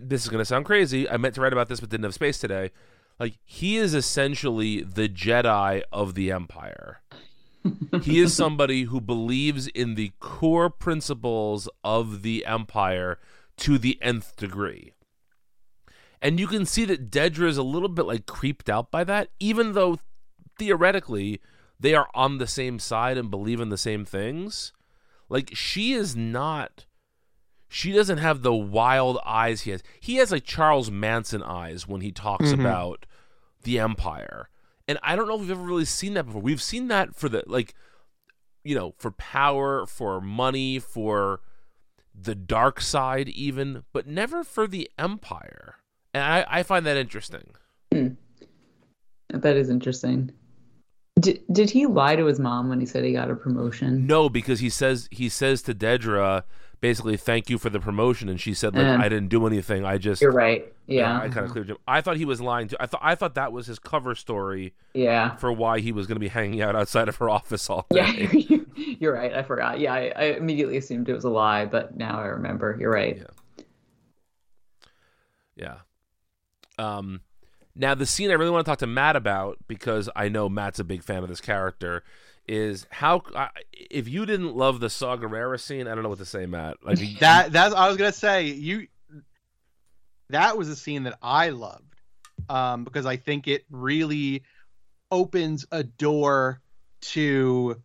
this 0.00 0.22
is 0.22 0.28
going 0.28 0.40
to 0.40 0.44
sound 0.44 0.64
crazy. 0.64 1.08
I 1.08 1.16
meant 1.16 1.34
to 1.34 1.40
write 1.40 1.52
about 1.52 1.68
this 1.68 1.80
but 1.80 1.88
didn't 1.88 2.04
have 2.04 2.14
space 2.14 2.38
today. 2.38 2.70
Like 3.18 3.38
he 3.44 3.76
is 3.76 3.94
essentially 3.94 4.82
the 4.82 5.08
jedi 5.08 5.82
of 5.92 6.14
the 6.14 6.30
empire 6.30 7.00
he 8.02 8.20
is 8.20 8.34
somebody 8.34 8.84
who 8.84 9.00
believes 9.00 9.66
in 9.68 9.94
the 9.94 10.12
core 10.20 10.70
principles 10.70 11.68
of 11.82 12.22
the 12.22 12.46
empire 12.46 13.18
to 13.56 13.78
the 13.78 13.98
nth 14.00 14.36
degree 14.36 14.92
and 16.20 16.40
you 16.40 16.46
can 16.46 16.66
see 16.66 16.84
that 16.84 17.10
Dedra 17.10 17.48
is 17.48 17.56
a 17.56 17.62
little 17.62 17.88
bit 17.88 18.06
like 18.06 18.26
creeped 18.26 18.68
out 18.68 18.90
by 18.90 19.04
that, 19.04 19.30
even 19.38 19.72
though 19.72 19.98
theoretically 20.58 21.40
they 21.78 21.94
are 21.94 22.08
on 22.14 22.38
the 22.38 22.46
same 22.46 22.78
side 22.78 23.16
and 23.16 23.30
believe 23.30 23.60
in 23.60 23.68
the 23.68 23.78
same 23.78 24.04
things. 24.04 24.72
Like 25.28 25.50
she 25.54 25.92
is 25.92 26.16
not 26.16 26.86
she 27.68 27.92
doesn't 27.92 28.18
have 28.18 28.42
the 28.42 28.54
wild 28.54 29.18
eyes 29.24 29.62
he 29.62 29.70
has. 29.70 29.82
He 30.00 30.16
has 30.16 30.32
like 30.32 30.44
Charles 30.44 30.90
Manson 30.90 31.42
eyes 31.42 31.86
when 31.86 32.00
he 32.00 32.10
talks 32.10 32.46
mm-hmm. 32.46 32.60
about 32.60 33.06
the 33.62 33.78
empire. 33.78 34.48
And 34.88 34.98
I 35.02 35.14
don't 35.14 35.28
know 35.28 35.34
if 35.34 35.42
we've 35.42 35.50
ever 35.50 35.62
really 35.62 35.84
seen 35.84 36.14
that 36.14 36.24
before. 36.24 36.42
We've 36.42 36.62
seen 36.62 36.88
that 36.88 37.14
for 37.14 37.28
the 37.28 37.44
like 37.46 37.74
you 38.64 38.74
know, 38.74 38.94
for 38.98 39.10
power, 39.12 39.86
for 39.86 40.20
money, 40.20 40.78
for 40.78 41.40
the 42.14 42.34
dark 42.34 42.80
side 42.80 43.28
even, 43.28 43.84
but 43.92 44.06
never 44.06 44.42
for 44.42 44.66
the 44.66 44.90
empire. 44.98 45.76
And 46.12 46.22
I, 46.22 46.44
I 46.48 46.62
find 46.62 46.84
that 46.86 46.96
interesting. 46.96 47.54
Hmm. 47.92 48.08
That 49.30 49.56
is 49.56 49.70
interesting. 49.70 50.32
Did, 51.20 51.42
did 51.50 51.70
he 51.70 51.86
lie 51.86 52.16
to 52.16 52.26
his 52.26 52.38
mom 52.38 52.68
when 52.68 52.80
he 52.80 52.86
said 52.86 53.04
he 53.04 53.12
got 53.12 53.30
a 53.30 53.34
promotion? 53.34 54.06
No, 54.06 54.28
because 54.28 54.60
he 54.60 54.70
says 54.70 55.08
he 55.10 55.28
says 55.28 55.62
to 55.62 55.74
Dedra 55.74 56.44
basically 56.80 57.16
thank 57.16 57.50
you 57.50 57.58
for 57.58 57.70
the 57.70 57.80
promotion 57.80 58.28
and 58.28 58.40
she 58.40 58.54
said 58.54 58.74
like 58.74 58.86
I 58.86 59.08
didn't 59.08 59.28
do 59.28 59.46
anything. 59.46 59.84
I 59.84 59.98
just 59.98 60.22
You're 60.22 60.32
right. 60.32 60.72
Yeah. 60.86 61.18
I 61.18 61.28
kind 61.28 61.46
of 61.46 61.52
cleared 61.52 61.68
him. 61.68 61.76
I 61.86 62.00
thought 62.00 62.16
he 62.16 62.24
was 62.24 62.40
lying 62.40 62.68
to 62.68 62.82
I 62.82 62.86
thought 62.86 63.00
I 63.02 63.14
thought 63.14 63.34
that 63.34 63.52
was 63.52 63.66
his 63.66 63.78
cover 63.78 64.14
story. 64.14 64.74
Yeah. 64.94 65.36
For 65.36 65.52
why 65.52 65.80
he 65.80 65.92
was 65.92 66.06
going 66.06 66.16
to 66.16 66.20
be 66.20 66.28
hanging 66.28 66.60
out 66.62 66.76
outside 66.76 67.08
of 67.08 67.16
her 67.16 67.28
office 67.28 67.68
all 67.68 67.86
day. 67.90 68.28
Yeah. 68.48 68.58
You're 69.00 69.14
right. 69.14 69.34
I 69.34 69.42
forgot. 69.42 69.80
Yeah, 69.80 69.92
I, 69.92 70.12
I 70.16 70.24
immediately 70.36 70.76
assumed 70.76 71.08
it 71.08 71.14
was 71.14 71.24
a 71.24 71.30
lie, 71.30 71.66
but 71.66 71.96
now 71.96 72.20
I 72.20 72.26
remember. 72.26 72.76
You're 72.78 72.92
right. 72.92 73.18
Yeah. 73.18 73.64
Yeah. 75.56 75.76
Um, 76.78 77.22
now, 77.74 77.94
the 77.94 78.06
scene 78.06 78.30
I 78.30 78.34
really 78.34 78.50
want 78.50 78.64
to 78.64 78.70
talk 78.70 78.78
to 78.78 78.86
Matt 78.86 79.16
about 79.16 79.58
because 79.66 80.08
I 80.14 80.28
know 80.28 80.48
Matt's 80.48 80.78
a 80.78 80.84
big 80.84 81.02
fan 81.02 81.22
of 81.22 81.28
this 81.28 81.40
character 81.40 82.02
is 82.48 82.86
how 82.90 83.22
if 83.72 84.08
you 84.08 84.26
didn't 84.26 84.56
love 84.56 84.80
the 84.80 84.90
Saw 84.90 85.16
Gerrera 85.16 85.60
scene, 85.60 85.86
I 85.86 85.94
don't 85.94 86.02
know 86.02 86.08
what 86.08 86.18
to 86.18 86.24
say, 86.24 86.46
Matt. 86.46 86.78
Like 86.82 86.98
that. 87.20 87.52
That's 87.52 87.74
I 87.74 87.88
was 87.88 87.96
gonna 87.96 88.12
say 88.12 88.46
you. 88.46 88.88
That 90.30 90.58
was 90.58 90.68
a 90.68 90.76
scene 90.76 91.04
that 91.04 91.18
I 91.22 91.50
loved 91.50 91.94
um, 92.48 92.84
because 92.84 93.06
I 93.06 93.16
think 93.16 93.48
it 93.48 93.64
really 93.70 94.42
opens 95.10 95.66
a 95.72 95.82
door 95.82 96.60
to 97.00 97.80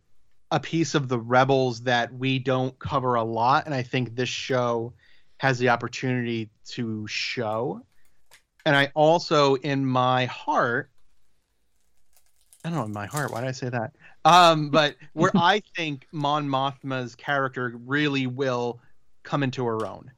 a 0.52 0.60
piece 0.60 0.94
of 0.94 1.08
the 1.08 1.20
rebels 1.20 1.84
that 1.84 2.14
we 2.14 2.40
don't 2.40 2.78
cover 2.80 3.16
a 3.16 3.24
lot, 3.24 3.66
and 3.66 3.74
I 3.74 3.84
think 3.84 4.16
this 4.16 4.30
show 4.30 4.94
has 5.38 5.58
the 5.58 5.70
opportunity 5.70 6.50
to 6.66 7.08
show 7.08 7.82
and 8.66 8.76
I 8.76 8.92
also 8.94 9.56
in 9.56 9.86
my 9.86 10.26
heart 10.26 10.90
I 12.64 12.70
don't 12.70 12.78
know 12.78 12.86
in 12.86 12.94
my 12.94 13.06
heart 13.06 13.32
why 13.32 13.42
did 13.42 13.50
I 13.50 13.54
say 13.54 13.70
that? 13.70 13.94
Um 14.26 14.70
but 14.70 14.96
where 15.14 15.32
I 15.36 15.62
think 15.76 16.08
Mon 16.12 16.48
Mothma's 16.48 17.16
character 17.16 17.74
really 17.86 18.28
will 18.28 18.80
come 19.24 19.44
into 19.44 19.66
her 19.66 19.86
own 19.86 20.12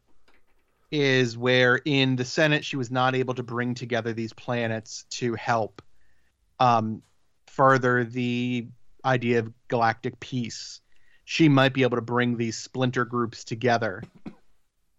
is 0.92 1.38
where 1.38 1.82
in 1.84 2.16
the 2.16 2.26
Senate 2.26 2.64
she 2.64 2.78
was 2.78 2.92
not 2.92 3.16
able 3.16 3.34
to 3.34 3.44
bring 3.44 3.74
together 3.74 4.14
these 4.14 4.34
planets 4.34 5.06
to 5.10 5.34
help 5.36 5.82
um 6.60 7.02
further 7.48 8.04
the 8.04 8.68
idea 9.04 9.40
of 9.40 9.52
galactic 9.68 10.20
peace. 10.20 10.82
She 11.24 11.50
might 11.50 11.74
be 11.74 11.84
able 11.84 11.98
to 11.98 12.02
bring 12.02 12.38
these 12.38 12.58
splinter 12.58 13.06
groups 13.06 13.44
together 13.44 14.04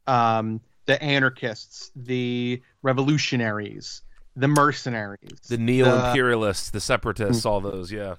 um 0.06 0.60
the 0.86 1.02
anarchists, 1.02 1.90
the 1.96 2.62
revolutionaries, 2.82 4.02
the 4.36 4.48
mercenaries, 4.48 5.40
the 5.48 5.58
neo 5.58 6.08
imperialists, 6.08 6.70
the, 6.70 6.76
the, 6.76 6.80
separatists, 6.80 7.44
all 7.44 7.60
those, 7.60 7.90
yeah. 7.90 8.16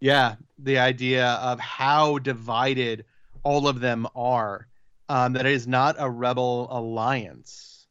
Yeah, 0.00 0.36
the 0.58 0.78
idea 0.78 1.26
of 1.26 1.58
how 1.58 2.18
divided 2.18 3.04
all 3.42 3.66
of 3.66 3.80
them 3.80 4.06
are. 4.14 4.68
Um, 5.10 5.32
that 5.32 5.46
it 5.46 5.52
is 5.52 5.66
not 5.66 5.96
a 5.98 6.10
rebel 6.10 6.68
alliance 6.70 7.86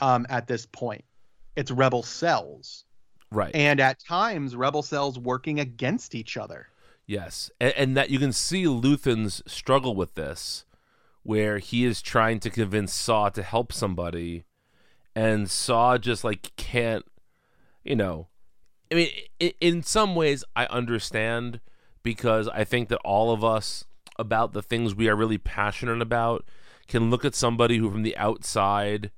um, 0.00 0.24
at 0.30 0.46
this 0.46 0.64
point. 0.64 1.04
It's 1.54 1.70
rebel 1.70 2.02
cells. 2.02 2.84
Right. 3.30 3.54
And 3.54 3.78
at 3.78 4.02
times, 4.02 4.56
rebel 4.56 4.82
cells 4.82 5.18
working 5.18 5.60
against 5.60 6.14
each 6.14 6.38
other. 6.38 6.68
Yes. 7.06 7.50
And, 7.60 7.74
and 7.76 7.96
that 7.98 8.08
you 8.08 8.18
can 8.18 8.32
see 8.32 8.66
Luthen's 8.66 9.42
struggle 9.46 9.94
with 9.94 10.14
this 10.14 10.64
where 11.22 11.58
he 11.58 11.84
is 11.84 12.02
trying 12.02 12.40
to 12.40 12.50
convince 12.50 12.92
Saw 12.92 13.28
to 13.28 13.42
help 13.42 13.72
somebody, 13.72 14.44
and 15.14 15.50
Saw 15.50 15.98
just 15.98 16.24
like 16.24 16.54
can't, 16.56 17.04
you 17.84 17.96
know. 17.96 18.28
I 18.90 18.94
mean, 18.94 19.10
in, 19.60 19.82
some 19.82 20.14
ways, 20.14 20.44
I 20.54 20.66
understand 20.66 21.60
because 22.02 22.48
I 22.48 22.64
think 22.64 22.88
that 22.90 22.98
all 23.04 23.32
of 23.32 23.42
us 23.42 23.84
about 24.18 24.52
the 24.52 24.62
things 24.62 24.94
we 24.94 25.08
are 25.08 25.16
really 25.16 25.38
passionate 25.38 26.02
about 26.02 26.44
can 26.88 27.08
look 27.08 27.24
at 27.24 27.34
somebody 27.34 27.78
who 27.78 27.90
from 27.90 28.02
the 28.02 28.16
outside 28.18 29.10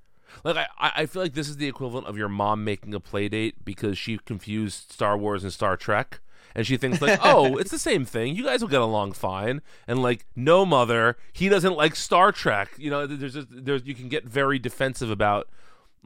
like 0.45 0.57
I, 0.57 0.93
I 0.97 1.07
feel 1.07 1.23
like 1.23 1.35
this 1.35 1.49
is 1.49 1.57
the 1.57 1.69
equivalent 1.69 2.07
of 2.07 2.17
your 2.17 2.29
mom 2.29 2.65
making 2.65 2.95
a 2.95 3.01
play 3.01 3.29
date 3.29 3.65
because 3.65 3.99
she 3.99 4.19
confused 4.19 4.93
Star 4.93 5.17
Wars 5.17 5.45
and 5.45 5.53
Star 5.53 5.77
Trek 5.77 6.21
and 6.55 6.67
she 6.67 6.77
thinks 6.77 7.03
like, 7.03 7.19
"Oh, 7.23 7.57
it's 7.57 7.71
the 7.71 7.79
same 7.79 8.05
thing. 8.05 8.37
You 8.37 8.45
guys 8.45 8.61
will 8.61 8.69
get 8.69 8.81
along 8.81 9.13
fine." 9.13 9.61
And 9.89 10.03
like, 10.03 10.27
"No, 10.37 10.65
mother, 10.65 11.17
he 11.33 11.49
doesn't 11.49 11.77
like 11.77 11.97
Star 11.97 12.31
Trek." 12.31 12.71
You 12.79 12.91
know, 12.91 13.07
there's 13.07 13.35
just, 13.35 13.49
there's 13.51 13.85
you 13.85 13.95
can 13.95 14.09
get 14.09 14.25
very 14.25 14.59
defensive 14.59 15.11
about 15.11 15.49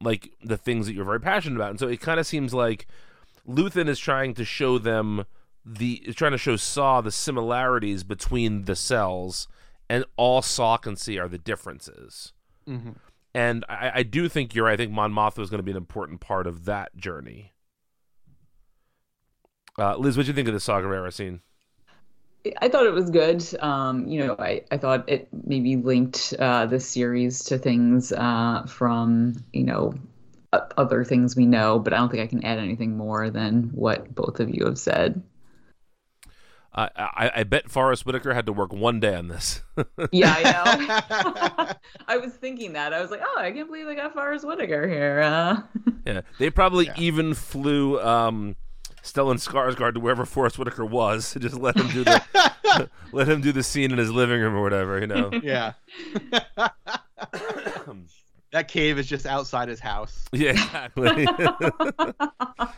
like 0.00 0.32
the 0.42 0.56
things 0.56 0.86
that 0.86 0.94
you're 0.94 1.04
very 1.04 1.20
passionate 1.20 1.56
about. 1.56 1.70
And 1.70 1.78
so 1.78 1.88
it 1.88 2.00
kind 2.00 2.20
of 2.20 2.26
seems 2.26 2.54
like 2.54 2.86
Luthen 3.46 3.88
is 3.88 3.98
trying 3.98 4.34
to 4.34 4.44
show 4.44 4.78
them 4.78 5.24
the 5.64 6.02
is 6.06 6.14
trying 6.14 6.32
to 6.32 6.38
show 6.38 6.56
Saw 6.56 7.00
the 7.00 7.12
similarities 7.12 8.04
between 8.04 8.64
the 8.64 8.76
cells, 8.76 9.48
and 9.88 10.04
all 10.16 10.40
Saw 10.42 10.76
can 10.76 10.96
see 10.96 11.18
are 11.18 11.28
the 11.28 11.38
differences. 11.38 12.32
Mm-hmm. 12.66 12.92
And 13.34 13.64
I, 13.68 13.92
I, 13.96 14.02
do 14.02 14.28
think 14.28 14.54
you're. 14.54 14.66
I 14.66 14.76
think 14.76 14.90
Mon 14.90 15.12
Mothma 15.12 15.40
is 15.40 15.50
going 15.50 15.58
to 15.58 15.64
be 15.64 15.70
an 15.70 15.76
important 15.76 16.20
part 16.20 16.46
of 16.46 16.64
that 16.64 16.96
journey. 16.96 17.52
Uh, 19.78 19.96
Liz, 19.96 20.16
what 20.16 20.24
do 20.24 20.28
you 20.28 20.34
think 20.34 20.48
of 20.48 20.54
the 20.54 20.60
Saw 20.60 20.80
Gerrera 20.80 21.12
scene? 21.12 21.40
I 22.60 22.68
thought 22.68 22.86
it 22.86 22.92
was 22.92 23.10
good. 23.10 23.44
Um, 23.60 24.06
you 24.08 24.24
know, 24.24 24.36
I, 24.38 24.62
I 24.70 24.78
thought 24.78 25.08
it 25.08 25.28
maybe 25.44 25.76
linked 25.76 26.34
uh, 26.38 26.66
this 26.66 26.88
series 26.88 27.44
to 27.44 27.58
things 27.58 28.12
uh, 28.12 28.64
from, 28.66 29.44
you 29.52 29.64
know, 29.64 29.94
other 30.52 31.04
things 31.04 31.36
we 31.36 31.46
know, 31.46 31.78
but 31.78 31.92
I 31.92 31.98
don't 31.98 32.10
think 32.10 32.22
I 32.22 32.26
can 32.26 32.44
add 32.44 32.58
anything 32.58 32.96
more 32.96 33.28
than 33.30 33.64
what 33.74 34.14
both 34.14 34.40
of 34.40 34.48
you 34.48 34.64
have 34.64 34.78
said. 34.78 35.22
I, 36.72 36.90
I, 36.96 37.30
I 37.36 37.42
bet 37.44 37.70
Forest 37.70 38.06
Whitaker 38.06 38.34
had 38.34 38.46
to 38.46 38.52
work 38.52 38.72
one 38.72 39.00
day 39.00 39.14
on 39.14 39.28
this. 39.28 39.62
yeah, 40.12 40.34
I 40.36 40.42
know. 40.42 41.74
I 42.08 42.18
was 42.18 42.32
thinking 42.34 42.74
that. 42.74 42.94
I 42.94 43.00
was 43.00 43.10
like, 43.10 43.20
oh, 43.22 43.38
I 43.38 43.50
can't 43.50 43.66
believe 43.68 43.86
they 43.86 43.96
got 43.96 44.14
Forest 44.14 44.46
Whitaker 44.46 44.86
here. 44.86 45.20
Uh... 45.20 45.62
yeah, 46.06 46.20
they 46.38 46.50
probably 46.50 46.86
Yeah. 46.86 46.94
even 46.96 47.34
flew 47.34 48.00
um, 48.00 48.54
Stellan 49.12 49.36
Skarsgård 49.36 49.94
to 49.94 50.00
wherever 50.00 50.24
Forest 50.26 50.58
Whitaker 50.58 50.84
was. 50.84 51.34
Just 51.40 51.56
let 51.58 51.76
him 51.76 51.88
do 51.88 52.04
the 52.04 52.88
let 53.12 53.28
him 53.28 53.40
do 53.40 53.52
the 53.52 53.62
scene 53.62 53.90
in 53.92 53.98
his 53.98 54.10
living 54.10 54.40
room 54.40 54.54
or 54.54 54.62
whatever. 54.62 55.00
You 55.00 55.06
know. 55.06 55.30
yeah. 55.42 55.72
that 58.52 58.68
cave 58.68 58.98
is 58.98 59.06
just 59.06 59.26
outside 59.26 59.68
his 59.68 59.80
house. 59.80 60.24
yeah, 60.32 60.50
exactly. 60.50 61.26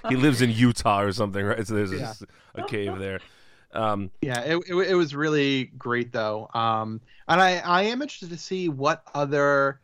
he 0.09 0.17
lives 0.17 0.43
in 0.43 0.51
Utah 0.51 1.01
or 1.01 1.13
something, 1.13 1.45
right? 1.45 1.67
So 1.67 1.75
there's 1.75 1.93
Yeah. 1.93 2.13
a, 2.55 2.63
a 2.63 2.67
cave 2.67 2.99
there. 2.99 3.21
Um, 3.73 4.11
Yeah, 4.21 4.41
it, 4.41 4.57
it, 4.69 4.75
it 4.75 4.95
was 4.95 5.15
really 5.15 5.67
great 5.79 6.13
though. 6.13 6.49
Um, 6.55 7.01
and 7.29 7.41
I, 7.41 7.59
I 7.59 7.83
am 7.85 8.03
interested 8.03 8.31
to 8.31 8.39
see 8.39 8.69
what 8.69 9.03
other 9.15 9.81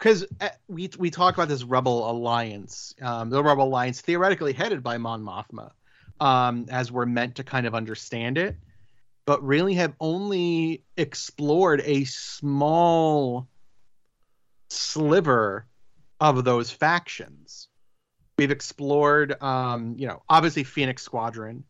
because 0.00 0.24
we 0.66 0.90
we 0.98 1.10
talk 1.10 1.34
about 1.34 1.48
this 1.48 1.62
Rebel 1.62 2.10
Alliance, 2.10 2.94
um, 3.02 3.28
the 3.28 3.42
Rebel 3.42 3.64
Alliance 3.64 4.00
theoretically 4.00 4.54
headed 4.54 4.82
by 4.82 4.96
Mon 4.96 5.22
Mothma, 5.22 5.72
um, 6.18 6.66
as 6.70 6.90
we're 6.90 7.06
meant 7.06 7.36
to 7.36 7.44
kind 7.44 7.66
of 7.66 7.74
understand 7.74 8.38
it, 8.38 8.56
but 9.26 9.44
really 9.44 9.74
have 9.74 9.92
only 10.00 10.84
explored 10.96 11.82
a 11.84 12.04
small 12.04 13.46
sliver 14.70 15.66
of 16.18 16.44
those 16.44 16.70
factions. 16.70 17.68
We've 18.38 18.50
explored, 18.50 19.40
um, 19.42 19.96
you 19.98 20.06
know, 20.06 20.22
obviously 20.30 20.64
Phoenix 20.64 21.02
Squadron. 21.02 21.64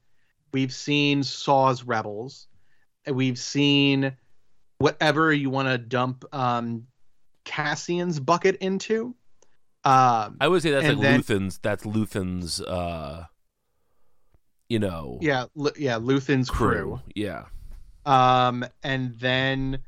We've 0.53 0.73
seen 0.73 1.25
Saw's 1.25 1.83
Rebels. 1.83 2.47
We've 3.07 3.39
seen 3.39 4.13
whatever 4.79 5.33
you 5.33 5.51
want 5.51 5.69
to 5.69 5.79
dump 5.79 6.25
um, 6.33 6.87
Cassian's 7.45 8.21
bucket 8.21 8.57
into. 8.57 9.15
Um, 9.85 10.37
I 10.41 10.49
would 10.49 10.63
say 10.63 10.71
that's 10.71 10.87
like 10.87 11.01
then- 11.01 11.17
Luthen's. 11.21 11.59
That's 11.59 11.85
Luthen's. 11.87 12.61
Uh, 12.61 13.25
you 14.69 14.79
know, 14.79 15.19
yeah, 15.21 15.47
Lu- 15.57 15.73
yeah, 15.77 15.97
Luthen's 15.97 16.49
crew. 16.49 17.01
crew. 17.01 17.01
Yeah, 17.17 17.47
Um, 18.07 18.65
and 18.85 19.19
then 19.19 19.81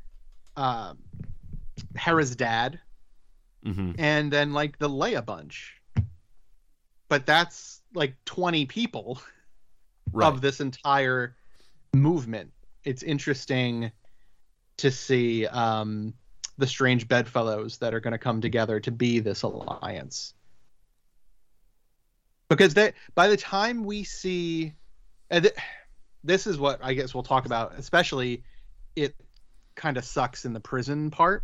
um, 0.57 0.97
Hera's 1.95 2.35
dad, 2.35 2.79
hmm 3.63 3.93
and 3.97 4.29
then 4.31 4.51
like 4.51 4.77
the 4.79 4.89
Leia 4.89 5.25
bunch. 5.25 5.79
But 7.07 7.25
that's 7.25 7.81
like 7.93 8.15
20 8.25 8.65
people 8.65 9.21
right. 10.11 10.27
of 10.27 10.41
this 10.41 10.59
entire 10.59 11.35
movement. 11.93 12.51
It's 12.83 13.03
interesting 13.03 13.91
to 14.77 14.91
see 14.91 15.45
um, 15.47 16.13
the 16.57 16.67
strange 16.67 17.07
bedfellows 17.07 17.77
that 17.79 17.93
are 17.93 17.99
going 17.99 18.11
to 18.11 18.17
come 18.17 18.41
together 18.41 18.79
to 18.79 18.91
be 18.91 19.19
this 19.19 19.43
alliance. 19.43 20.33
Because 22.49 22.73
they, 22.73 22.93
by 23.15 23.27
the 23.27 23.37
time 23.37 23.83
we 23.83 24.03
see, 24.03 24.73
this 26.23 26.45
is 26.45 26.57
what 26.57 26.79
I 26.83 26.93
guess 26.93 27.13
we'll 27.13 27.23
talk 27.23 27.45
about, 27.45 27.73
especially 27.77 28.43
it 28.95 29.15
kind 29.75 29.97
of 29.97 30.05
sucks 30.05 30.45
in 30.45 30.53
the 30.53 30.59
prison 30.59 31.09
part. 31.09 31.43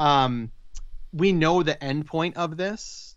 Um, 0.00 0.50
we 1.12 1.32
know 1.32 1.62
the 1.62 1.82
end 1.82 2.06
point 2.06 2.36
of 2.36 2.56
this 2.56 3.16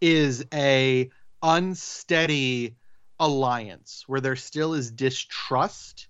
is 0.00 0.44
a 0.52 1.10
unsteady 1.42 2.76
alliance 3.20 4.04
where 4.06 4.20
there 4.20 4.36
still 4.36 4.74
is 4.74 4.90
distrust, 4.90 6.08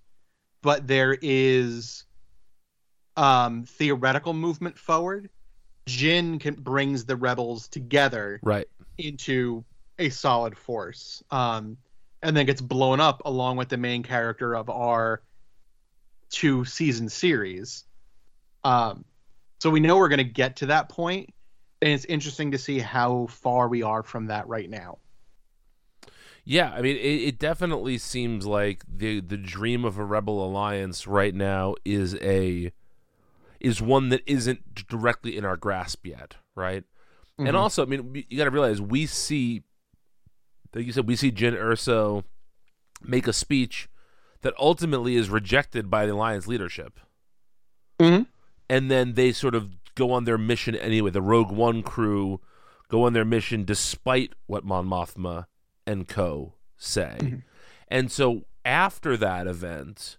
but 0.62 0.87
there 0.87 1.16
is 1.20 2.04
um, 3.16 3.64
theoretical 3.64 4.33
movement 4.33 4.79
forward. 4.79 5.31
Jyn 5.87 6.40
can, 6.40 6.55
brings 6.55 7.05
the 7.05 7.16
rebels 7.16 7.68
together 7.68 8.40
right. 8.42 8.66
into 8.98 9.64
a 9.98 10.11
solid 10.11 10.57
force, 10.57 11.22
um, 11.31 11.77
and 12.22 12.37
then 12.37 12.46
gets 12.46 12.61
blown 12.61 13.01
up 13.01 13.22
along 13.25 13.57
with 13.57 13.68
the 13.68 13.77
main 13.77 14.03
character 14.03 14.55
of 14.55 14.70
our 14.70 15.22
two 16.31 16.64
season 16.64 17.09
series. 17.09 17.85
Um, 18.64 19.05
so 19.61 19.70
we 19.70 19.81
know 19.81 19.96
we're 19.96 20.09
going 20.09 20.18
to 20.18 20.25
get 20.25 20.57
to 20.57 20.66
that 20.66 20.88
point, 20.88 21.31
and 21.81 21.90
it's 21.90 22.05
interesting 22.05 22.53
to 22.53 22.59
see 22.59 22.79
how 22.79 23.27
far 23.27 23.68
we 23.68 23.83
are 23.83 24.03
from 24.03 24.27
that 24.27 24.46
right 24.46 24.70
now. 24.70 24.98
Yeah, 26.44 26.72
I 26.72 26.81
mean, 26.81 26.96
it, 26.96 27.01
it 27.29 27.38
definitely 27.38 27.98
seems 27.98 28.46
like 28.46 28.83
the 28.88 29.20
the 29.20 29.37
dream 29.37 29.85
of 29.85 29.98
a 29.98 30.05
rebel 30.05 30.44
alliance 30.44 31.07
right 31.07 31.35
now 31.35 31.77
is 31.85 32.16
a 32.16 32.72
is 33.62 33.81
one 33.81 34.09
that 34.11 34.22
isn't 34.27 34.75
directly 34.88 35.37
in 35.37 35.44
our 35.44 35.57
grasp 35.57 36.05
yet, 36.07 36.37
right? 36.55 36.85
And 37.38 37.48
Mhm. 37.48 37.55
also, 37.55 37.83
I 37.83 37.87
mean, 37.87 38.25
you 38.29 38.37
got 38.37 38.44
to 38.44 38.51
realize 38.51 38.81
we 38.81 39.07
see, 39.07 39.62
like 40.75 40.85
you 40.87 40.92
said, 40.92 41.07
we 41.07 41.16
see 41.16 41.33
Jyn 41.33 41.55
Erso 41.57 42.25
make 43.01 43.27
a 43.27 43.33
speech 43.33 43.88
that 44.42 44.55
ultimately 44.59 45.16
is 45.16 45.31
rejected 45.31 45.88
by 45.88 46.05
the 46.07 46.12
alliance 46.12 46.46
leadership, 46.46 46.98
Mhm. 47.98 48.27
and 48.68 48.90
then 48.90 49.14
they 49.14 49.33
sort 49.33 49.55
of 49.55 49.70
go 49.94 50.11
on 50.12 50.25
their 50.25 50.38
mission 50.38 50.75
anyway. 50.75 51.11
The 51.11 51.22
Rogue 51.22 51.53
One 51.53 51.83
crew 51.83 52.40
go 52.88 53.05
on 53.07 53.12
their 53.12 53.25
mission 53.25 53.64
despite 53.64 54.35
what 54.46 54.64
Mon 54.64 54.87
Mothma 54.87 55.46
and 55.87 56.09
Co 56.09 56.55
say, 56.77 57.16
Mhm. 57.20 57.42
and 57.88 58.11
so 58.12 58.44
after 58.64 59.16
that 59.16 59.46
event, 59.46 60.16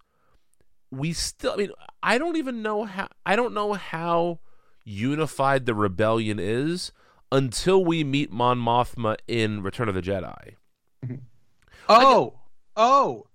we 0.94 1.14
still. 1.14 1.54
I 1.54 1.56
mean, 1.58 1.72
I 2.02 2.18
don't 2.18 2.38
even 2.38 2.62
know 2.62 2.84
how. 2.84 3.08
I 3.26 3.36
don't 3.36 3.54
know 3.54 3.74
how 3.74 4.40
unified 4.84 5.66
the 5.66 5.74
rebellion 5.74 6.40
is 6.40 6.92
until 7.32 7.84
we 7.84 8.04
meet 8.04 8.32
Mon 8.32 8.60
Mothma 8.60 9.18
in 9.28 9.64
Return 9.64 9.90
of 9.90 9.96
the 9.96 10.02
Jedi. 10.02 10.56
Oh, 11.90 12.40
oh, 12.78 13.26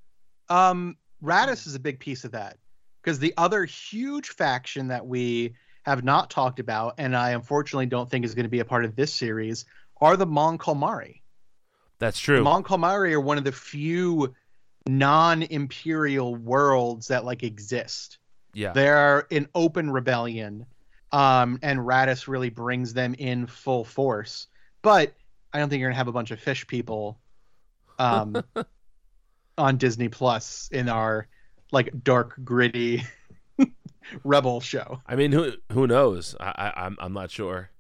um, 0.49 0.97
Raddus 1.23 1.67
is 1.67 1.75
a 1.75 1.81
big 1.81 2.01
piece 2.01 2.25
of 2.25 2.33
that 2.33 2.57
because 3.03 3.19
the 3.19 3.35
other 3.37 3.65
huge 3.65 4.29
faction 4.29 4.89
that 4.89 5.07
we 5.07 5.55
have 5.83 6.05
not 6.05 6.31
talked 6.31 6.61
about, 6.61 6.95
and 6.99 7.17
I 7.17 7.31
unfortunately 7.31 7.87
don't 7.87 8.11
think 8.11 8.25
is 8.25 8.35
going 8.35 8.45
to 8.45 8.51
be 8.51 8.61
a 8.61 8.65
part 8.65 8.85
of 8.85 8.97
this 8.97 9.13
series, 9.13 9.65
are 10.01 10.17
the 10.17 10.27
Mon 10.27 10.57
Calamari. 10.59 11.21
That's 11.99 12.19
true. 12.19 12.37
The 12.37 12.43
Mon 12.43 12.63
Calamari 12.63 13.13
are 13.13 13.21
one 13.21 13.37
of 13.37 13.45
the 13.45 13.53
few 13.53 14.35
non-imperial 14.89 16.35
worlds 16.35 17.09
that 17.09 17.25
like 17.25 17.43
exist. 17.43 18.19
yeah. 18.55 18.73
They're 18.73 19.27
in 19.31 19.47
open 19.55 19.91
rebellion, 19.91 20.67
um, 21.13 21.59
and 21.63 21.79
Raddus 21.79 22.27
really 22.27 22.49
brings 22.49 22.95
them 22.95 23.15
in 23.19 23.47
full 23.47 23.85
force. 23.85 24.47
But 24.83 25.13
I 25.53 25.59
don't 25.59 25.69
think 25.69 25.81
you're 25.81 25.91
gonna 25.91 25.99
have 25.99 26.09
a 26.09 26.13
bunch 26.13 26.31
of 26.31 26.41
fish 26.41 26.67
people 26.67 27.21
um, 27.99 28.43
on 29.59 29.77
Disney 29.77 30.09
Plus 30.09 30.69
in 30.73 30.89
our 30.89 31.29
like 31.71 31.93
dark, 32.03 32.35
gritty 32.43 33.05
rebel 34.25 34.61
show. 34.61 35.03
I 35.07 35.17
mean, 35.17 35.33
who 35.33 35.53
who 35.73 35.87
knows? 35.87 36.35
I, 36.41 36.53
I 36.57 36.85
I'm 36.87 36.97
I'm 36.99 37.13
not 37.13 37.31
sure. 37.31 37.71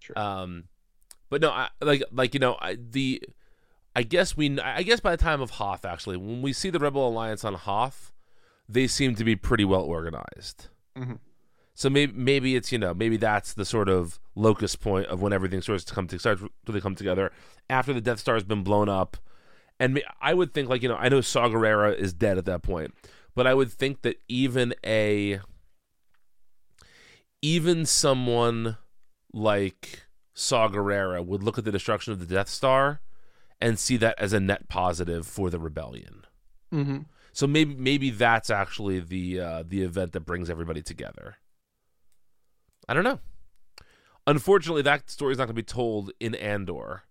Sure. 0.00 0.18
Um, 0.18 0.64
but 1.30 1.40
no, 1.40 1.50
I, 1.50 1.70
like 1.80 2.02
like 2.12 2.34
you 2.34 2.40
know, 2.40 2.58
I, 2.60 2.76
the 2.76 3.22
I 3.94 4.02
guess 4.02 4.36
we 4.36 4.58
I 4.60 4.82
guess 4.82 5.00
by 5.00 5.10
the 5.10 5.22
time 5.22 5.40
of 5.40 5.50
Hoth, 5.52 5.84
actually, 5.84 6.16
when 6.16 6.42
we 6.42 6.52
see 6.52 6.70
the 6.70 6.78
Rebel 6.78 7.06
Alliance 7.08 7.44
on 7.44 7.54
Hoth, 7.54 8.12
they 8.68 8.86
seem 8.86 9.14
to 9.16 9.24
be 9.24 9.36
pretty 9.36 9.64
well 9.64 9.82
organized. 9.82 10.68
Mhm. 10.96 11.18
So 11.74 11.90
maybe 11.90 12.12
maybe 12.14 12.56
it's 12.56 12.72
you 12.72 12.78
know 12.78 12.94
maybe 12.94 13.16
that's 13.16 13.52
the 13.52 13.64
sort 13.64 13.88
of 13.88 14.18
locus 14.34 14.76
point 14.76 15.06
of 15.06 15.20
when 15.20 15.32
everything 15.32 15.60
starts 15.60 15.84
to 15.84 15.94
come 15.94 16.06
to 16.08 16.18
starts 16.18 16.42
to 16.66 16.80
come 16.80 16.94
together 16.94 17.32
after 17.68 17.92
the 17.92 18.00
Death 18.00 18.20
Star 18.20 18.34
has 18.34 18.44
been 18.44 18.62
blown 18.62 18.88
up, 18.88 19.16
and 19.78 20.02
I 20.20 20.34
would 20.34 20.54
think 20.54 20.68
like 20.68 20.82
you 20.82 20.88
know 20.88 20.96
I 20.96 21.08
know 21.08 21.20
Saw 21.20 21.48
Gerrera 21.48 21.94
is 21.94 22.12
dead 22.12 22.38
at 22.38 22.44
that 22.46 22.62
point, 22.62 22.94
but 23.34 23.46
I 23.46 23.54
would 23.54 23.70
think 23.70 24.02
that 24.02 24.20
even 24.28 24.74
a 24.84 25.40
even 27.40 27.84
someone 27.86 28.76
like 29.32 30.04
Saw 30.34 30.68
Gerrera 30.68 31.24
would 31.24 31.42
look 31.42 31.58
at 31.58 31.64
the 31.64 31.72
destruction 31.72 32.12
of 32.12 32.20
the 32.20 32.26
Death 32.26 32.48
Star 32.48 33.00
and 33.62 33.78
see 33.78 33.96
that 33.96 34.18
as 34.18 34.32
a 34.32 34.40
net 34.40 34.68
positive 34.68 35.26
for 35.26 35.48
the 35.48 35.58
rebellion. 35.58 36.26
Mm-hmm. 36.74 36.98
So 37.32 37.46
maybe 37.46 37.74
maybe 37.74 38.10
that's 38.10 38.50
actually 38.50 39.00
the 39.00 39.40
uh, 39.40 39.62
the 39.66 39.82
event 39.82 40.12
that 40.12 40.20
brings 40.20 40.50
everybody 40.50 40.82
together. 40.82 41.36
I 42.88 42.92
don't 42.92 43.04
know. 43.04 43.20
Unfortunately, 44.26 44.82
that 44.82 45.08
story 45.08 45.32
is 45.32 45.38
not 45.38 45.44
going 45.44 45.54
to 45.56 45.62
be 45.62 45.62
told 45.62 46.10
in 46.20 46.34
Andor. 46.34 47.04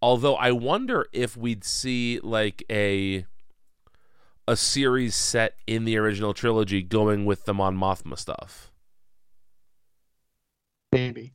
Although 0.00 0.36
I 0.36 0.52
wonder 0.52 1.06
if 1.12 1.36
we'd 1.36 1.64
see 1.64 2.20
like 2.22 2.62
a 2.70 3.26
a 4.46 4.56
series 4.56 5.14
set 5.14 5.54
in 5.66 5.84
the 5.84 5.96
original 5.96 6.34
trilogy 6.34 6.82
going 6.82 7.24
with 7.24 7.44
the 7.46 7.54
Mon 7.54 7.76
Mothma 7.76 8.16
stuff. 8.16 8.70
Maybe. 10.92 11.32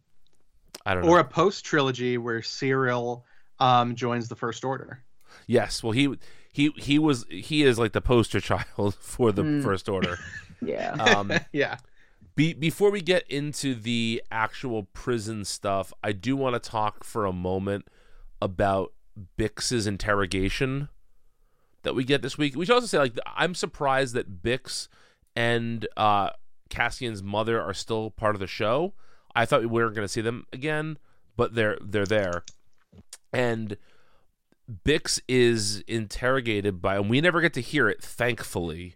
I 0.85 0.93
don't 0.93 1.05
know. 1.05 1.09
Or 1.09 1.19
a 1.19 1.25
post 1.25 1.65
trilogy 1.65 2.17
where 2.17 2.41
Syril 2.41 3.23
um, 3.59 3.95
joins 3.95 4.27
the 4.29 4.35
First 4.35 4.63
Order. 4.65 5.03
yes, 5.47 5.81
well 5.83 5.91
he 5.93 6.15
he 6.51 6.71
he 6.77 6.99
was 6.99 7.25
he 7.29 7.63
is 7.63 7.79
like 7.79 7.93
the 7.93 8.01
poster 8.01 8.39
child 8.49 8.95
for 8.99 9.31
the 9.31 9.43
Mm. 9.43 9.63
First 9.63 9.87
Order. 9.89 10.17
Yeah. 10.65 10.93
Um, 10.93 11.29
yeah. 11.51 11.75
Be, 12.37 12.53
before 12.53 12.89
we 12.89 13.01
get 13.01 13.29
into 13.29 13.75
the 13.75 14.23
actual 14.31 14.83
prison 14.93 15.43
stuff, 15.43 15.91
I 16.01 16.13
do 16.13 16.37
want 16.37 16.55
to 16.55 16.69
talk 16.69 17.03
for 17.03 17.25
a 17.25 17.33
moment 17.33 17.89
about 18.41 18.93
Bix's 19.37 19.85
interrogation 19.85 20.87
that 21.81 21.95
we 21.95 22.05
get 22.05 22.21
this 22.21 22.37
week. 22.37 22.55
We 22.55 22.65
should 22.65 22.75
also 22.75 22.87
say, 22.87 22.97
like, 22.97 23.17
I'm 23.35 23.53
surprised 23.53 24.13
that 24.13 24.41
Bix 24.41 24.87
and 25.35 25.85
uh, 25.97 26.29
Cassian's 26.69 27.21
mother 27.21 27.61
are 27.61 27.73
still 27.73 28.09
part 28.11 28.33
of 28.35 28.39
the 28.39 28.47
show. 28.47 28.93
I 29.35 29.45
thought 29.45 29.59
we 29.59 29.67
weren't 29.67 29.95
going 29.95 30.05
to 30.05 30.11
see 30.11 30.21
them 30.21 30.45
again, 30.53 30.97
but 31.35 31.55
they're 31.55 31.77
they're 31.81 32.05
there, 32.05 32.43
and 33.33 33.75
Bix 34.85 35.19
is 35.27 35.79
interrogated 35.87 36.81
by, 36.81 36.95
and 36.95 37.09
we 37.09 37.19
never 37.19 37.41
get 37.41 37.53
to 37.53 37.61
hear 37.61 37.89
it, 37.89 38.01
thankfully 38.01 38.95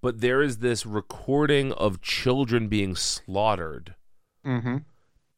but 0.00 0.20
there 0.20 0.42
is 0.42 0.58
this 0.58 0.84
recording 0.84 1.72
of 1.72 2.02
children 2.02 2.68
being 2.68 2.94
slaughtered 2.94 3.94
Mm-hmm. 4.44 4.76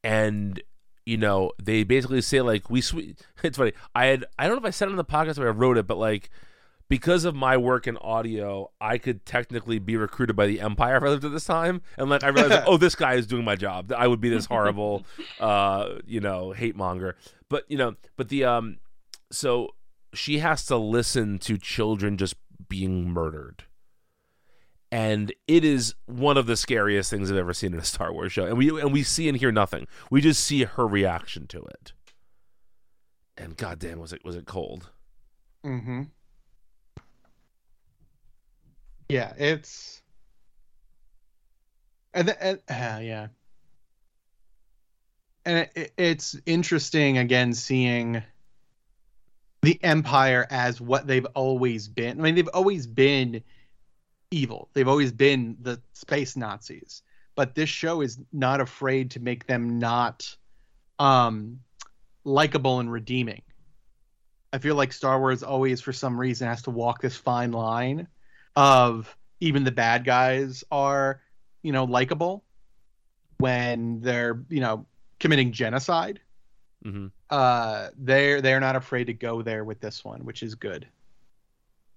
and 0.03 0.61
you 1.05 1.16
know 1.16 1.53
they 1.62 1.85
basically 1.85 2.20
say 2.20 2.40
like 2.40 2.68
we 2.68 2.81
swe- 2.81 3.14
it's 3.44 3.57
funny 3.59 3.72
i 3.94 4.07
had 4.07 4.25
i 4.37 4.46
don't 4.49 4.57
know 4.57 4.62
if 4.62 4.64
i 4.66 4.70
said 4.70 4.88
it 4.88 4.90
on 4.90 4.96
the 4.96 5.05
podcast 5.05 5.38
or 5.38 5.46
i 5.46 5.51
wrote 5.53 5.79
it 5.79 5.87
but 5.87 5.99
like 5.99 6.31
because 6.88 7.25
of 7.25 7.35
my 7.35 7.57
work 7.57 7.87
in 7.87 7.96
audio 7.99 8.70
i 8.81 8.99
could 8.99 9.25
technically 9.25 9.79
be 9.79 9.96
recruited 9.96 10.37
by 10.37 10.46
the 10.46 10.61
empire 10.61 10.96
if 10.96 11.03
i 11.03 11.09
lived 11.09 11.25
at 11.25 11.33
this 11.33 11.44
time 11.44 11.83
and 11.96 12.09
like 12.09 12.25
i 12.25 12.29
realized 12.29 12.55
like, 12.55 12.64
oh 12.66 12.77
this 12.77 12.94
guy 12.94 13.14
is 13.14 13.27
doing 13.27 13.44
my 13.44 13.57
job 13.57 13.92
i 13.96 14.07
would 14.07 14.20
be 14.20 14.29
this 14.29 14.46
horrible 14.51 15.05
uh 15.40 15.96
you 16.07 16.20
know 16.20 16.53
hate 16.53 16.77
monger 16.77 17.16
but 17.49 17.64
you 17.68 17.77
know 17.77 17.94
but 18.16 18.29
the 18.29 18.44
um 18.44 18.79
so 19.31 19.68
she 20.14 20.38
has 20.38 20.64
to 20.64 20.77
listen 20.77 21.38
to 21.38 21.59
children 21.59 22.16
just 22.16 22.35
being 22.68 23.09
murdered 23.11 23.64
and 24.92 25.33
it 25.49 25.64
is 25.64 25.94
one 26.07 26.37
of 26.37 26.46
the 26.46 26.57
scariest 26.57 27.11
things 27.11 27.31
I've 27.31 27.37
ever 27.37 27.53
seen 27.53 27.75
in 27.75 27.81
a 27.81 27.85
Star 27.85 28.12
Wars 28.12 28.33
show. 28.33 28.46
And 28.46 28.57
we 28.57 28.81
and 28.81 28.92
we 28.92 29.03
see 29.03 29.29
and 29.29 29.37
hear 29.37 29.53
nothing. 29.53 29.87
We 30.11 30.20
just 30.20 30.42
see 30.44 30.64
her 30.64 30.87
reaction 30.87 31.46
to 31.49 31.62
it. 31.62 31.92
And 33.37 33.57
goddamn, 33.57 33.99
was 33.99 34.12
it 34.12 34.25
was 34.25 34.37
it 34.37 34.46
cold? 34.46 34.90
Mm-hmm. 35.64 36.03
Yeah, 39.09 39.33
it's 39.38 40.03
and, 42.14 42.29
the, 42.29 42.42
and 42.42 42.59
uh, 42.69 43.01
yeah, 43.03 43.29
and 45.45 45.59
it, 45.59 45.73
it- 45.77 45.92
it's 45.97 46.37
interesting 46.47 47.19
again 47.19 47.55
seeing 47.55 48.23
the 49.62 49.83
Empire 49.83 50.47
as 50.51 50.81
what 50.81 51.07
they've 51.07 51.27
always 51.35 51.88
been. 51.88 52.19
I 52.21 52.23
mean, 52.23 52.35
they've 52.35 52.49
always 52.55 52.87
been 52.87 53.42
evil. 54.31 54.71
They've 54.75 54.88
always 54.88 55.12
been 55.12 55.57
the 55.61 55.81
space 55.95 56.37
Nazis. 56.37 57.03
But 57.37 57.55
this 57.55 57.69
show 57.69 58.01
is 58.01 58.19
not 58.33 58.61
afraid 58.61 59.12
to 59.12 59.21
make 59.21 59.47
them 59.47 59.79
not 59.79 60.35
um 60.99 61.61
likable 62.25 62.81
and 62.81 62.90
redeeming. 62.90 63.42
I 64.53 64.59
feel 64.59 64.75
like 64.75 64.92
Star 64.92 65.19
Wars 65.21 65.42
always, 65.42 65.81
for 65.81 65.92
some 65.92 66.19
reason, 66.19 66.49
has 66.49 66.62
to 66.62 66.71
walk 66.71 67.01
this 67.03 67.16
fine 67.16 67.53
line 67.53 68.09
of 68.57 69.16
even 69.40 69.64
the 69.64 69.71
bad 69.73 70.05
guys 70.05 70.64
are, 70.71 71.21
you 71.62 71.73
know, 71.73 71.85
likable 71.85 72.45
when 73.38 74.01
they're, 74.01 74.42
you 74.49 74.61
know, 74.61 74.87
committing 75.21 75.53
genocide. 75.53 76.21
hmm 76.83 77.09
Uh, 77.31 77.90
they're 77.99 78.40
they're 78.40 78.61
not 78.61 78.77
afraid 78.77 79.05
to 79.07 79.12
go 79.12 79.42
there 79.42 79.64
with 79.64 79.81
this 79.81 80.05
one, 80.05 80.25
which 80.25 80.42
is 80.42 80.55
good. 80.55 80.88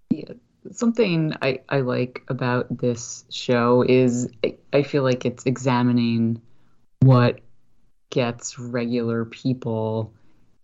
Yeah, 0.10 0.34
something 0.72 1.34
I, 1.42 1.60
I 1.70 1.82
like 1.82 2.24
about 2.28 2.78
this 2.80 3.26
show 3.30 3.84
is 3.88 4.30
I, 4.44 4.58
I 4.74 4.84
feel 4.84 5.04
like 5.04 5.26
it's 5.26 5.46
examining 5.46 6.42
what 7.02 7.40
gets 8.10 8.58
regular 8.60 9.26
people 9.26 10.14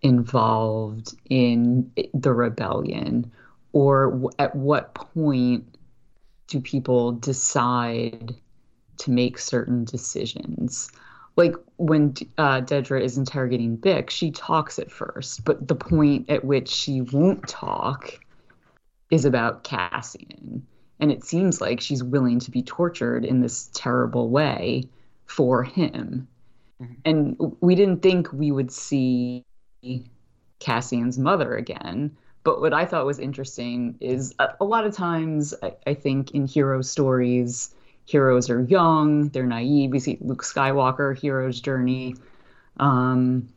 involved 0.02 1.16
in 1.30 1.92
the 2.14 2.34
rebellion 2.34 3.32
or 3.72 4.12
w- 4.12 4.30
at 4.40 4.56
what 4.56 4.94
point 4.96 5.78
do 6.48 6.62
people 6.62 7.12
decide 7.12 8.36
to 8.98 9.12
make 9.12 9.38
certain 9.38 9.84
decisions 9.84 10.92
like 11.36 11.56
when 11.78 12.14
uh, 12.38 12.62
Dedra 12.62 13.02
is 13.02 13.18
interrogating 13.18 13.78
Bix, 13.78 14.12
she 14.12 14.32
talks 14.32 14.80
at 14.80 14.92
first, 14.92 15.44
but 15.44 15.68
the 15.68 15.76
point 15.76 16.30
at 16.30 16.46
which 16.46 16.70
she 16.70 17.02
won't 17.02 17.48
talk 17.48 18.20
is 19.12 19.26
about 19.26 19.64
Cassian. 19.64 20.66
And 21.00 21.12
it 21.12 21.26
seems 21.26 21.60
like 21.60 21.82
she's 21.82 22.04
willing 22.04 22.40
to 22.40 22.52
be 22.52 22.64
tortured 22.64 23.26
in 23.26 23.42
this 23.42 23.70
terrible 23.74 24.30
way 24.30 24.86
for 25.26 25.64
him. 25.64 26.28
Mhm. 26.82 26.96
And 27.04 27.56
we 27.60 27.76
didn't 27.76 28.02
think 28.02 28.32
we 28.32 28.52
would 28.52 28.72
see 28.72 29.44
Cassian's 30.60 31.20
mother 31.20 31.56
again. 31.56 32.16
But 32.46 32.62
what 32.62 32.74
I 32.74 32.86
thought 32.86 33.08
was 33.08 33.18
interesting 33.18 33.98
is 34.00 34.36
a, 34.40 34.50
a 34.62 34.66
lot 34.66 34.86
of 34.86 34.96
times, 34.96 35.54
I, 35.64 35.74
I 35.88 35.94
think 35.96 36.32
in 36.32 36.46
hero 36.46 36.82
stories, 36.84 37.74
heroes 38.06 38.52
are 38.52 38.62
young, 38.62 39.30
they're 39.30 39.48
naive. 39.48 39.90
We 39.90 40.00
see 40.00 40.20
Luke 40.22 40.44
Skywalker, 40.44 41.18
hero's 41.18 41.60
journey. 41.60 42.16
Um, 42.78 43.50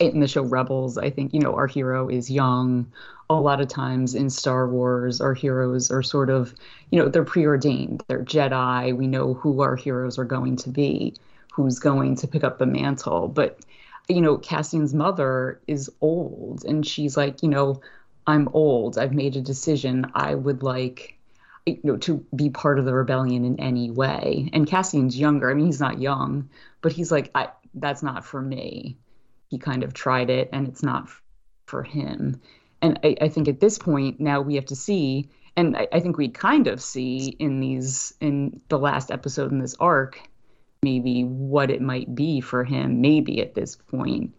in 0.00 0.18
the 0.18 0.26
show 0.26 0.42
Rebels, 0.42 0.98
I 0.98 1.10
think, 1.10 1.32
you 1.32 1.40
know, 1.40 1.54
our 1.54 1.68
hero 1.68 2.08
is 2.08 2.28
young. 2.28 2.90
A 3.30 3.34
lot 3.34 3.60
of 3.60 3.68
times 3.68 4.16
in 4.16 4.30
Star 4.30 4.68
Wars, 4.68 5.20
our 5.20 5.34
heroes 5.34 5.90
are 5.90 6.02
sort 6.02 6.28
of, 6.28 6.54
you 6.90 6.98
know, 6.98 7.08
they're 7.08 7.24
preordained. 7.24 8.02
They're 8.08 8.24
Jedi. 8.24 8.96
We 8.96 9.06
know 9.06 9.34
who 9.34 9.60
our 9.60 9.76
heroes 9.76 10.18
are 10.18 10.24
going 10.24 10.56
to 10.56 10.70
be, 10.70 11.14
who's 11.52 11.78
going 11.78 12.16
to 12.16 12.26
pick 12.26 12.42
up 12.42 12.58
the 12.58 12.66
mantle. 12.66 13.28
But, 13.28 13.60
you 14.08 14.20
know, 14.20 14.38
Cassian's 14.38 14.94
mother 14.94 15.60
is 15.68 15.88
old 16.00 16.64
and 16.64 16.84
she's 16.84 17.16
like, 17.16 17.42
you 17.42 17.48
know, 17.48 17.80
I'm 18.28 18.50
old. 18.52 18.98
I've 18.98 19.14
made 19.14 19.36
a 19.36 19.40
decision. 19.40 20.12
I 20.14 20.34
would 20.34 20.62
like, 20.62 21.18
you 21.64 21.80
know, 21.82 21.96
to 21.96 22.24
be 22.36 22.50
part 22.50 22.78
of 22.78 22.84
the 22.84 22.92
rebellion 22.92 23.46
in 23.46 23.58
any 23.58 23.90
way. 23.90 24.50
And 24.52 24.66
Cassian's 24.66 25.18
younger. 25.18 25.50
I 25.50 25.54
mean, 25.54 25.64
he's 25.64 25.80
not 25.80 25.98
young, 25.98 26.50
but 26.82 26.92
he's 26.92 27.10
like, 27.10 27.30
I, 27.34 27.48
that's 27.72 28.02
not 28.02 28.26
for 28.26 28.42
me. 28.42 28.98
He 29.48 29.56
kind 29.56 29.82
of 29.82 29.94
tried 29.94 30.28
it 30.28 30.50
and 30.52 30.68
it's 30.68 30.82
not 30.82 31.08
for 31.64 31.82
him. 31.82 32.42
And 32.82 33.00
I, 33.02 33.16
I 33.22 33.28
think 33.28 33.48
at 33.48 33.60
this 33.60 33.78
point 33.78 34.20
now 34.20 34.42
we 34.42 34.56
have 34.56 34.66
to 34.66 34.76
see, 34.76 35.30
and 35.56 35.74
I, 35.74 35.88
I 35.90 36.00
think 36.00 36.18
we 36.18 36.28
kind 36.28 36.66
of 36.66 36.82
see 36.82 37.28
in 37.38 37.60
these 37.60 38.12
in 38.20 38.60
the 38.68 38.78
last 38.78 39.10
episode 39.10 39.52
in 39.52 39.58
this 39.58 39.74
arc, 39.80 40.20
maybe 40.82 41.24
what 41.24 41.70
it 41.70 41.80
might 41.80 42.14
be 42.14 42.42
for 42.42 42.62
him. 42.62 43.00
Maybe 43.00 43.40
at 43.40 43.54
this 43.54 43.74
point, 43.74 44.34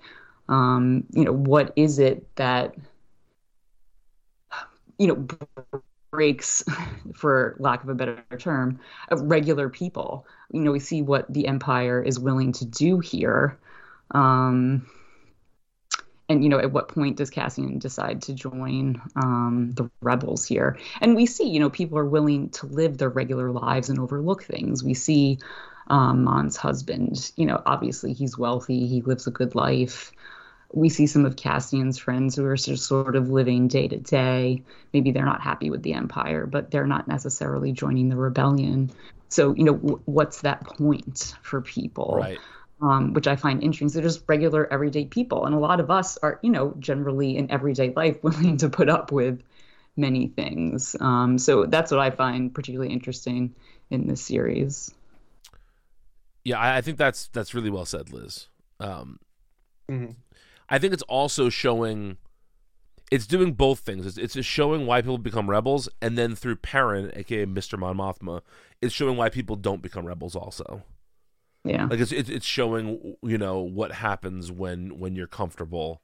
um, 0.48 1.06
you 1.12 1.26
know, 1.26 1.34
what 1.34 1.74
is 1.76 1.98
it 1.98 2.28
that 2.36 2.76
you 5.00 5.08
know 5.08 5.28
breaks, 6.12 6.64
for 7.16 7.56
lack 7.60 7.84
of 7.84 7.90
a 7.90 7.96
better 7.96 8.24
term, 8.38 8.80
of 9.10 9.22
regular 9.22 9.70
people. 9.70 10.28
You 10.52 10.62
know, 10.62 10.72
we 10.72 10.80
see 10.80 11.02
what 11.02 11.32
the 11.32 11.48
Empire 11.48 12.02
is 12.02 12.20
willing 12.20 12.52
to 12.54 12.66
do 12.66 13.00
here. 13.00 13.58
Um, 14.12 14.88
and 16.30 16.44
you 16.44 16.50
know 16.50 16.60
at 16.60 16.72
what 16.72 16.88
point 16.88 17.18
does 17.18 17.30
cassian 17.30 17.80
decide 17.80 18.22
to 18.22 18.34
join 18.34 19.02
um, 19.16 19.72
the 19.74 19.90
rebels 20.02 20.46
here 20.46 20.78
and 21.02 21.16
we 21.16 21.26
see 21.26 21.48
you 21.48 21.60
know 21.60 21.70
people 21.70 21.98
are 21.98 22.06
willing 22.06 22.50
to 22.50 22.68
live 22.68 22.98
their 22.98 23.10
regular 23.10 23.52
lives 23.52 23.90
and 23.90 24.00
overlook 24.00 24.44
things 24.44 24.84
we 24.84 24.94
see 24.94 25.40
um, 25.88 26.24
mon's 26.24 26.56
husband 26.56 27.32
you 27.36 27.46
know 27.46 27.62
obviously 27.66 28.14
he's 28.14 28.38
wealthy 28.38 28.88
he 28.88 29.02
lives 29.02 29.28
a 29.28 29.32
good 29.32 29.56
life 29.56 30.12
we 30.74 30.90
see 30.90 31.08
some 31.08 31.26
of 31.26 31.36
cassian's 31.36 31.98
friends 31.98 32.36
who 32.36 32.46
are 32.46 32.56
just 32.56 32.86
sort 32.88 33.16
of 33.16 33.30
living 33.30 33.68
day 33.68 33.88
to 33.88 33.98
day 33.98 34.62
maybe 34.94 35.12
they're 35.12 35.26
not 35.26 35.42
happy 35.42 35.70
with 35.70 35.84
the 35.84 35.94
empire 35.94 36.46
but 36.46 36.72
they're 36.72 36.88
not 36.88 37.08
necessarily 37.08 37.72
joining 37.72 38.10
the 38.10 38.16
rebellion 38.16 38.92
so 39.30 39.54
you 39.56 39.64
know 39.64 39.74
w- 39.76 40.02
what's 40.06 40.42
that 40.42 40.64
point 40.66 41.36
for 41.42 41.62
people 41.62 42.16
Right. 42.16 42.40
um, 42.82 43.14
which 43.14 43.28
I 43.28 43.36
find 43.36 43.62
interesting. 43.62 43.90
They're 43.90 44.10
just 44.10 44.24
regular, 44.28 44.72
everyday 44.72 45.06
people, 45.06 45.46
and 45.46 45.54
a 45.54 45.60
lot 45.60 45.80
of 45.82 45.92
us 45.92 46.18
are, 46.18 46.40
you 46.42 46.50
know, 46.50 46.74
generally 46.80 47.36
in 47.38 47.52
everyday 47.52 47.92
life 47.94 48.24
willing 48.24 48.58
to 48.58 48.70
put 48.70 48.90
up 48.90 49.12
with 49.12 49.44
many 49.98 50.28
things. 50.28 50.96
Um, 51.00 51.38
so 51.38 51.66
that's 51.66 51.92
what 51.92 52.00
I 52.00 52.12
find 52.12 52.54
particularly 52.54 52.94
interesting 52.94 53.54
in 53.90 54.08
this 54.08 54.22
series. 54.22 54.94
Yeah, 56.44 56.60
I, 56.60 56.78
I 56.78 56.82
think 56.82 56.98
that's 56.98 57.28
that's 57.28 57.54
really 57.54 57.70
well 57.70 57.86
said, 57.86 58.12
Liz. 58.12 58.48
Um, 58.80 59.20
Mhm. 59.90 60.16
I 60.70 60.78
think 60.80 60.94
it's 60.94 61.04
also 61.04 61.50
showing. 61.50 62.18
it's 63.12 63.26
doing 63.26 63.54
both 63.54 63.80
things. 63.80 64.06
It's, 64.06 64.18
it's 64.18 64.36
just 64.36 64.48
showing 64.50 64.86
why 64.86 65.02
people 65.02 65.18
become 65.18 65.50
rebels, 65.50 65.90
and 66.02 66.18
then 66.18 66.36
through 66.36 66.58
Perrin, 66.58 67.12
aka 67.16 67.46
Mister 67.46 67.76
Mon 67.78 67.98
Mothma, 67.98 68.42
it's 68.82 68.94
showing 68.94 69.18
why 69.18 69.30
people 69.30 69.56
don't 69.56 69.82
become 69.82 70.06
rebels. 70.06 70.36
Also, 70.36 70.84
Yeah. 71.64 71.86
like 71.86 72.00
it's 72.00 72.12
it's, 72.12 72.30
it's 72.30 72.46
showing 72.46 73.16
you 73.24 73.38
know 73.38 73.60
what 73.60 73.94
happens 73.94 74.52
when 74.52 75.00
when 75.00 75.16
you're 75.16 75.28
comfortable, 75.28 76.02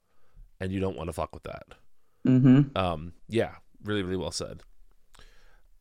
and 0.59 0.71
you 0.71 0.79
don't 0.79 0.97
want 0.97 1.07
to 1.09 1.13
fuck 1.13 1.33
with 1.33 1.43
that. 1.43 1.65
Mm-hmm. 2.27 2.75
Um, 2.75 3.13
yeah, 3.29 3.51
really, 3.83 4.01
really 4.01 4.17
well 4.17 4.31
said. 4.31 4.63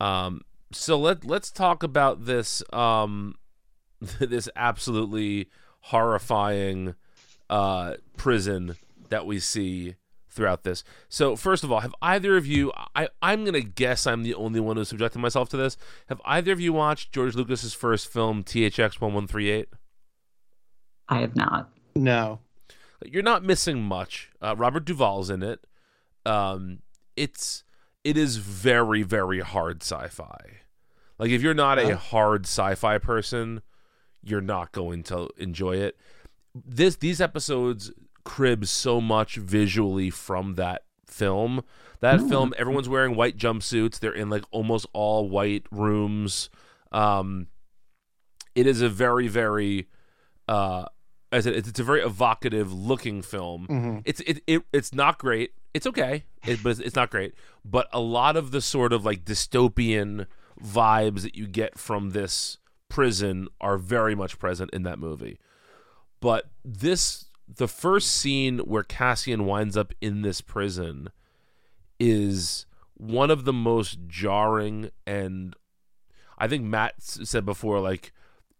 Um, 0.01 0.43
so 0.73 0.99
let 0.99 1.25
let's 1.25 1.51
talk 1.51 1.83
about 1.83 2.27
this 2.27 2.63
um, 2.73 3.37
this 4.21 4.49
absolutely 4.57 5.49
horrifying 5.81 6.95
uh, 7.51 7.95
prison 8.17 8.77
that 9.11 9.27
we 9.27 9.39
see 9.39 9.97
throughout 10.29 10.65
this. 10.65 10.83
So 11.09 11.37
first 11.37 11.63
of 11.65 11.71
all, 11.71 11.81
have 11.81 11.95
either 12.03 12.37
of 12.37 12.47
you? 12.47 12.73
I 12.95 13.09
I'm 13.23 13.45
gonna 13.45 13.61
guess 13.61 14.07
I'm 14.07 14.23
the 14.23 14.35
only 14.35 14.61
one 14.61 14.77
who 14.77 14.85
subjected 14.85 15.21
myself 15.21 15.49
to 15.51 15.57
this. 15.57 15.77
Have 16.09 16.21
either 16.25 16.53
of 16.53 16.61
you 16.61 16.73
watched 16.73 17.13
George 17.13 17.35
Lucas's 17.35 17.75
first 17.75 18.13
film, 18.13 18.43
THX 18.43 19.01
one 19.01 19.15
one 19.15 19.27
three 19.27 19.51
eight? 19.51 19.69
I 21.09 21.21
have 21.21 21.37
not. 21.37 21.71
No. 21.95 22.41
you're 23.05 23.23
not 23.23 23.45
missing 23.45 23.83
much. 23.83 24.31
Uh, 24.43 24.57
Robert 24.57 24.85
Duvall's 24.85 25.31
in 25.31 25.43
it. 25.43 25.65
Um, 26.27 26.81
it's 27.17 27.63
it 28.03 28.17
is 28.17 28.39
very 28.39 29.03
very 29.03 29.41
hard 29.41 29.83
sci-fi. 29.83 30.39
Like 31.19 31.31
if 31.31 31.43
you're 31.43 31.55
not 31.55 31.79
a 31.79 31.97
hard 31.97 32.47
sci-fi 32.47 32.99
person, 32.99 33.63
you're 34.23 34.41
not 34.41 34.73
going 34.73 35.05
to 35.05 35.29
enjoy 35.37 35.77
it. 35.77 35.97
This 36.55 36.97
these 36.97 37.21
episodes 37.21 37.91
crib 38.25 38.67
so 38.67 39.01
much 39.01 39.37
visually 39.37 40.11
from 40.11 40.55
that 40.55 40.85
film. 41.07 41.63
That 42.01 42.21
Ooh. 42.21 42.29
film, 42.29 42.55
everyone's 42.59 42.89
wearing 42.89 43.17
white 43.17 43.37
jumpsuits. 43.37 43.99
They're 43.99 44.13
in 44.13 44.31
like 44.31 44.45
almost 44.51 44.87
all 44.93 45.29
white 45.29 45.67
rooms. 45.71 46.51
Um, 46.93 47.49
it 48.55 48.67
is 48.67 48.83
a 48.83 48.89
very 48.89 49.29
very 49.29 49.89
uh 50.49 50.87
I 51.33 51.41
said 51.41 51.55
it's, 51.55 51.69
it's 51.69 51.81
a 51.81 51.85
very 51.85 52.01
evocative 52.01 52.73
looking 52.73 53.21
film. 53.23 53.67
Mhm. 53.69 54.03
It's 54.05 54.21
it, 54.21 54.43
it 54.47 54.63
it's 54.73 54.95
not 54.95 55.19
great. 55.19 55.53
It's 55.73 55.87
okay, 55.89 56.25
it, 56.47 56.63
but 56.63 56.71
it's, 56.71 56.81
it's 56.81 56.97
not 56.97 57.11
great. 57.11 57.35
But 57.65 57.89
a 57.93 57.99
lot 58.01 58.37
of 58.37 58.53
the 58.53 58.61
sort 58.61 58.93
of 58.93 59.05
like 59.05 59.25
dystopian 59.25 60.27
vibes 60.63 61.23
that 61.23 61.35
you 61.35 61.49
get 61.49 61.77
from 61.79 62.11
this 62.11 62.59
prison 62.89 63.49
are 63.61 63.77
very 63.77 64.15
much 64.15 64.39
present 64.39 64.71
in 64.73 64.85
that 64.85 65.01
movie. 65.01 65.41
But 66.25 66.47
this 66.65 67.27
the 67.47 67.69
first 67.69 68.11
scene 68.11 68.61
where 68.61 68.83
Cassian 68.83 69.45
winds 69.45 69.77
up 69.77 69.93
in 70.01 70.23
this 70.23 70.41
prison 70.41 71.11
is 72.01 72.65
one 72.95 73.31
of 73.31 73.45
the 73.45 73.53
most 73.53 73.99
jarring 74.07 74.89
and 75.07 75.55
I 76.39 76.49
think 76.49 76.65
Matt 76.65 76.95
said 77.03 77.45
before 77.45 77.79
like 77.79 78.15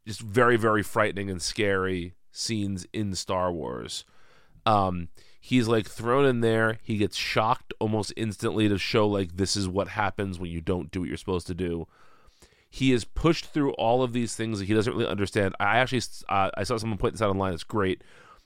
just 0.07 0.21
very 0.21 0.59
very 0.59 0.83
frightening 0.83 1.31
and 1.31 1.41
scary 1.41 2.17
scenes 2.31 2.87
in 2.93 3.15
Star 3.15 3.51
Wars. 3.51 4.05
Um 4.67 5.09
he's 5.41 5.67
like 5.67 5.89
thrown 5.89 6.27
in 6.27 6.43
there, 6.43 6.81
he 6.83 6.99
gets 6.99 7.17
shocked 7.17 7.73
almost 7.81 8.13
instantly 8.15 8.69
to 8.69 8.77
show 8.77 9.09
like 9.09 9.39
this 9.39 9.57
is 9.57 9.67
what 9.67 9.89
happens 9.89 10.39
when 10.39 10.51
you 10.51 10.61
don't 10.61 10.91
do 10.91 11.01
what 11.01 11.09
you're 11.09 11.17
supposed 11.17 11.47
to 11.47 11.55
do. 11.55 11.89
He 12.81 12.93
is 12.93 13.05
pushed 13.05 13.47
through 13.53 13.71
all 13.75 14.03
of 14.03 14.13
these 14.13 14.35
things 14.35 14.59
that 14.59 14.65
he 14.65 14.75
doesn't 14.75 14.93
really 14.95 15.07
understand. 15.07 15.55
I 15.61 15.79
actually 15.79 16.03
uh, 16.29 16.51
I 16.57 16.65
saw 16.65 16.77
someone 16.77 16.99
point 16.99 17.15
this 17.15 17.23
out 17.23 17.31
online. 17.31 17.53
It's 17.55 17.63
great. 17.63 18.03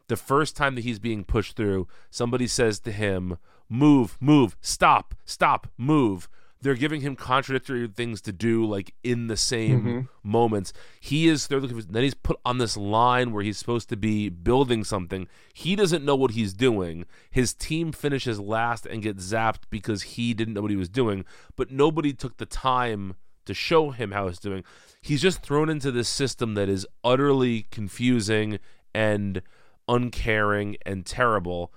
The 0.08 0.16
first 0.16 0.54
time 0.54 0.74
that 0.74 0.84
he's 0.84 0.98
being 0.98 1.24
pushed 1.24 1.56
through, 1.56 1.88
somebody 2.10 2.46
says 2.46 2.78
to 2.80 2.92
him, 2.92 3.38
"Move, 3.70 4.18
move, 4.20 4.54
stop, 4.60 5.14
stop, 5.24 5.68
move." 5.78 6.28
They're 6.60 6.74
giving 6.74 7.00
him 7.00 7.16
contradictory 7.16 7.88
things 7.88 8.20
to 8.22 8.32
do, 8.32 8.66
like 8.66 8.92
in 9.02 9.28
the 9.28 9.36
same 9.36 9.82
Mhm. 9.84 10.08
moments. 10.22 10.74
He 11.00 11.26
is 11.26 11.46
they're 11.46 11.60
looking 11.60 11.80
for, 11.80 11.90
then 11.90 12.02
he's 12.02 12.12
put 12.28 12.38
on 12.44 12.58
this 12.58 12.76
line 12.76 13.32
where 13.32 13.42
he's 13.42 13.56
supposed 13.56 13.88
to 13.88 13.96
be 13.96 14.28
building 14.28 14.84
something. 14.84 15.26
He 15.54 15.74
doesn't 15.74 16.04
know 16.04 16.16
what 16.16 16.32
he's 16.32 16.52
doing. 16.52 17.06
His 17.30 17.54
team 17.54 17.92
finishes 17.92 18.38
last 18.40 18.84
and 18.84 19.02
gets 19.02 19.24
zapped 19.32 19.70
because 19.70 20.02
he 20.02 20.34
didn't 20.34 20.52
know 20.52 20.60
what 20.62 20.70
he 20.70 20.76
was 20.76 20.90
doing, 20.90 21.24
but 21.56 21.70
nobody 21.70 22.12
took 22.12 22.36
the 22.36 22.44
time 22.44 23.14
to 23.48 23.54
show 23.54 23.90
him 23.90 24.12
how 24.12 24.28
he's 24.28 24.38
doing. 24.38 24.62
He's 25.02 25.22
just 25.22 25.42
thrown 25.42 25.68
into 25.68 25.90
this 25.90 26.08
system 26.08 26.54
that 26.54 26.68
is 26.68 26.86
utterly 27.02 27.66
confusing 27.70 28.60
and 28.94 29.42
uncaring 29.88 30.76
and 30.86 31.04
terrible. 31.04 31.72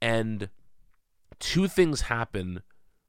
And 0.00 0.50
two 1.40 1.66
things 1.66 2.02
happen 2.02 2.62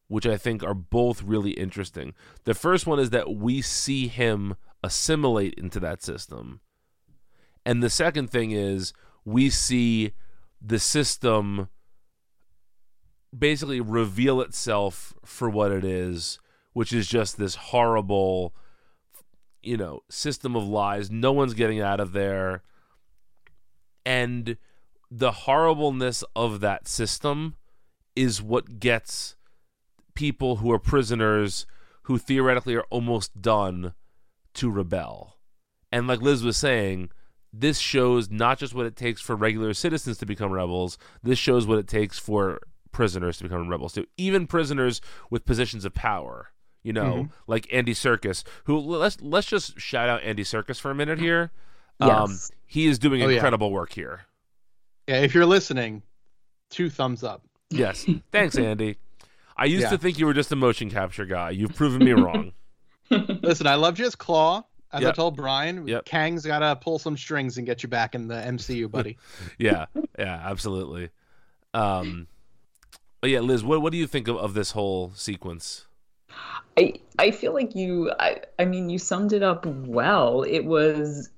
which 0.08 0.28
I 0.28 0.38
think 0.38 0.64
are 0.64 0.76
both 0.76 1.24
really 1.24 1.52
interesting. 1.52 2.14
The 2.44 2.54
first 2.54 2.86
one 2.86 3.00
is 3.00 3.10
that 3.10 3.36
we 3.36 3.62
see 3.62 4.08
him 4.08 4.56
assimilate 4.84 5.56
into 5.56 5.80
that 5.80 6.04
system. 6.04 6.62
And 7.66 7.82
the 7.82 7.90
second 7.90 8.30
thing 8.30 8.52
is 8.52 8.94
we 9.24 9.50
see 9.50 10.14
the 10.62 10.78
system 10.80 11.70
basically 13.38 13.82
reveal 13.82 14.42
itself 14.42 15.14
for 15.26 15.50
what 15.50 15.72
it 15.72 15.84
is, 15.84 16.40
which 16.76 16.92
is 16.92 17.08
just 17.08 17.38
this 17.38 17.56
horrible 17.56 18.54
you 19.66 19.76
know, 19.76 20.04
system 20.10 20.56
of 20.56 20.64
lies. 20.64 21.10
No 21.10 21.32
one's 21.32 21.56
getting 21.56 21.82
out 21.82 22.00
of 22.00 22.14
there. 22.14 22.62
And 24.06 24.58
the 25.10 25.32
horribleness 25.32 26.24
of 26.36 26.60
that 26.60 26.88
system 26.88 27.56
is 28.16 28.42
what 28.42 28.80
gets 28.80 29.36
people 30.14 30.58
who 30.58 30.72
are 30.72 30.80
prisoners 30.80 31.66
who 32.04 32.18
theoretically 32.18 32.76
are 32.76 32.86
almost 32.92 33.42
done 33.42 33.94
to 34.54 34.70
rebel. 34.70 35.40
And 35.92 36.08
like 36.08 36.22
Liz 36.22 36.44
was 36.44 36.58
saying, 36.58 37.10
this 37.52 37.80
shows 37.80 38.30
not 38.30 38.60
just 38.60 38.76
what 38.76 38.86
it 38.86 38.96
takes 38.96 39.22
for 39.22 39.36
regular 39.36 39.74
citizens 39.74 40.20
to 40.20 40.26
become 40.26 40.52
rebels, 40.52 40.98
this 41.24 41.40
shows 41.40 41.66
what 41.66 41.80
it 41.80 41.88
takes 41.88 42.20
for 42.20 42.60
prisoners 42.92 43.38
to 43.38 43.44
become 43.44 43.68
rebels 43.68 43.94
too. 43.94 44.06
Even 44.18 44.46
prisoners 44.46 45.02
with 45.30 45.46
positions 45.46 45.86
of 45.86 45.94
power, 45.94 46.50
you 46.86 46.94
know, 46.94 47.14
Mhm. 47.24 47.30
like 47.48 47.68
Andy 47.74 47.94
Serkis, 47.94 48.44
who 48.66 48.78
let's 48.78 49.20
let's 49.22 49.48
just 49.48 49.80
shout 49.80 50.08
out 50.08 50.22
Andy 50.24 50.44
Serkis 50.44 50.80
for 50.80 50.92
a 50.92 50.96
minute 50.96 51.20
here. 51.20 51.52
Yes. 52.00 52.10
Um, 52.12 52.38
he 52.66 52.86
is 52.88 53.00
doing 53.00 53.22
Oh, 53.24 53.28
yeah. 53.28 53.36
incredible 53.36 53.72
work 53.72 53.92
here. 53.94 54.22
Yeah, 55.08 55.22
if 55.22 55.34
you're 55.34 55.46
listening, 55.46 56.04
two 56.70 56.90
thumbs 56.90 57.24
up. 57.24 57.44
Yes. 57.70 58.06
Thanks, 58.32 58.58
Andy. 58.58 58.98
I 59.58 59.66
used 59.66 59.84
Yeah. 59.84 59.90
to 59.92 59.98
think 59.98 60.20
you 60.20 60.26
were 60.26 60.34
just 60.34 60.52
a 60.52 60.56
motion 60.56 60.90
capture 60.90 61.26
guy. 61.26 61.50
You've 61.52 61.74
proven 61.76 62.04
me 62.04 62.12
wrong. 62.12 62.52
Listen, 63.10 63.68
I 63.68 63.76
loved 63.76 64.00
you 64.00 64.06
as 64.06 64.16
Klaue. 64.16 64.64
As 64.92 65.04
I 65.04 65.12
told 65.12 65.36
Brian, 65.36 65.88
Yep. 65.88 66.06
Kang's 66.06 66.46
got 66.46 66.60
to 66.60 66.76
pull 66.78 67.00
some 67.00 67.18
strings 67.18 67.58
and 67.58 67.66
get 67.66 67.84
you 67.84 67.90
back 67.90 68.16
in 68.16 68.28
the 68.28 68.36
MCU, 68.36 68.88
buddy. 68.92 69.18
yeah, 69.58 69.88
yeah, 70.18 70.42
absolutely. 70.46 71.10
Um, 71.74 72.28
but 73.22 73.30
yeah, 73.30 73.40
Liz, 73.42 73.64
what 73.64 73.82
what 73.82 73.92
do 73.92 73.98
you 73.98 74.08
think 74.08 74.28
of, 74.28 74.38
of 74.38 74.54
this 74.54 74.72
whole 74.72 75.12
sequence? 75.16 75.88
I 76.78 76.94
I 77.18 77.32
feel 77.32 77.54
like 77.54 77.76
you 77.76 78.12
I, 78.20 78.42
I 78.60 78.66
mean 78.66 78.90
you 78.90 79.00
summed 79.00 79.34
it 79.34 79.44
up 79.44 79.66
well. 79.66 80.44
It 80.44 80.66
was 80.66 81.30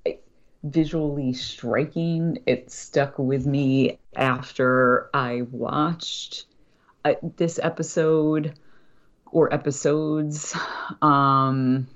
visually 0.64 1.34
striking. 1.34 2.40
It 2.46 2.72
stuck 2.72 3.20
with 3.20 3.46
me 3.46 4.00
after 4.16 5.10
I 5.14 5.44
watched 5.52 6.46
uh, 7.06 7.14
this 7.38 7.60
episode 7.62 8.58
or 9.28 9.54
episodes. 9.54 10.56
Um 11.02 11.88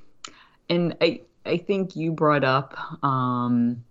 and 0.70 0.98
I 1.02 1.22
I 1.46 1.58
think 1.58 1.96
you 1.96 2.12
brought 2.12 2.44
up 2.44 2.78
um 3.04 3.84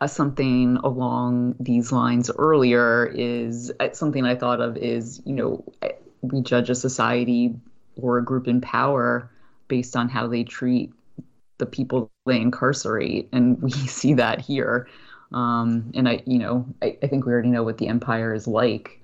uh, 0.00 0.06
something 0.06 0.76
along 0.84 1.56
these 1.58 1.90
lines 1.90 2.30
earlier 2.36 3.06
is 3.06 3.72
uh, 3.80 3.88
something 3.92 4.26
I 4.26 4.34
thought 4.34 4.60
of 4.60 4.76
is, 4.76 5.22
you 5.24 5.32
know, 5.32 5.64
uh, 5.80 5.88
we 6.20 6.42
judge 6.42 6.68
a 6.68 6.74
society 6.74 7.54
or 7.96 8.18
a 8.18 8.24
group 8.24 8.48
in 8.48 8.60
power 8.60 9.30
based 9.68 9.96
on 9.96 10.08
how 10.08 10.26
they 10.26 10.44
treat 10.44 10.92
the 11.58 11.66
people 11.66 12.10
they 12.26 12.40
incarcerate. 12.40 13.28
And 13.32 13.60
we 13.62 13.70
see 13.98 14.14
that 14.14 14.40
here. 14.40 14.88
Um, 15.32 15.90
and 15.94 16.08
I, 16.08 16.22
you 16.26 16.38
know, 16.38 16.66
I, 16.82 16.96
I 17.02 17.06
think 17.08 17.26
we 17.26 17.32
already 17.32 17.48
know 17.48 17.62
what 17.62 17.78
the 17.78 17.88
empire 17.88 18.32
is 18.34 18.46
like. 18.46 19.00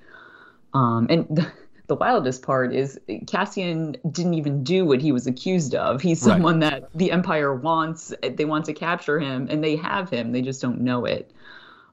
Um, 0.74 1.06
and 1.10 1.26
the, 1.28 1.50
the 1.88 1.96
wildest 1.96 2.42
part 2.42 2.72
is 2.72 2.98
Cassian 3.26 3.96
didn't 4.10 4.34
even 4.34 4.62
do 4.62 4.84
what 4.84 5.02
he 5.02 5.12
was 5.12 5.26
accused 5.26 5.74
of. 5.74 6.00
He's 6.00 6.22
Right. 6.22 6.34
someone 6.34 6.60
that 6.60 6.84
the 6.94 7.10
empire 7.10 7.54
wants, 7.54 8.14
they 8.22 8.44
want 8.44 8.64
to 8.66 8.72
capture 8.72 9.18
him, 9.18 9.48
and 9.50 9.62
they 9.62 9.76
have 9.76 10.08
him. 10.08 10.32
They 10.32 10.42
just 10.42 10.62
don't 10.62 10.80
know 10.80 11.04
it. 11.04 11.32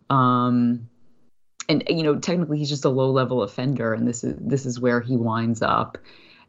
Um, 0.10 0.88
and 1.68 1.84
you 1.88 2.04
know, 2.04 2.18
technically, 2.18 2.58
he's 2.58 2.70
just 2.70 2.86
a 2.86 2.90
low-level 2.90 3.44
offender, 3.44 3.94
and 3.94 4.08
this 4.08 4.24
is 4.24 4.36
this 4.40 4.66
is 4.66 4.80
where 4.80 5.02
he 5.02 5.16
winds 5.16 5.62
up. 5.62 5.98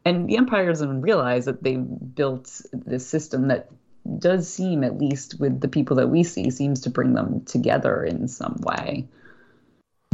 And 0.05 0.27
the 0.27 0.37
empire 0.37 0.67
doesn't 0.67 1.01
realize 1.01 1.45
that 1.45 1.63
they 1.63 1.75
built 1.75 2.61
this 2.73 3.05
system 3.05 3.47
that 3.49 3.69
does 4.17 4.51
seem, 4.51 4.83
at 4.83 4.97
least 4.97 5.39
with 5.39 5.61
the 5.61 5.67
people 5.67 5.95
that 5.97 6.07
we 6.07 6.23
see, 6.23 6.49
seems 6.49 6.81
to 6.81 6.89
bring 6.89 7.13
them 7.13 7.41
together 7.45 8.03
in 8.03 8.27
some 8.27 8.57
way. 8.61 9.07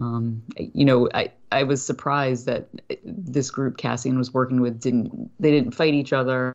Um, 0.01 0.43
you 0.57 0.85
know, 0.85 1.09
I, 1.13 1.31
I 1.51 1.63
was 1.63 1.83
surprised 1.83 2.45
that 2.45 2.67
this 3.03 3.49
group 3.49 3.77
Cassian 3.77 4.17
was 4.17 4.33
working 4.33 4.61
with 4.61 4.79
didn't 4.79 5.31
they 5.39 5.51
didn't 5.51 5.71
fight 5.71 5.93
each 5.93 6.13
other. 6.13 6.53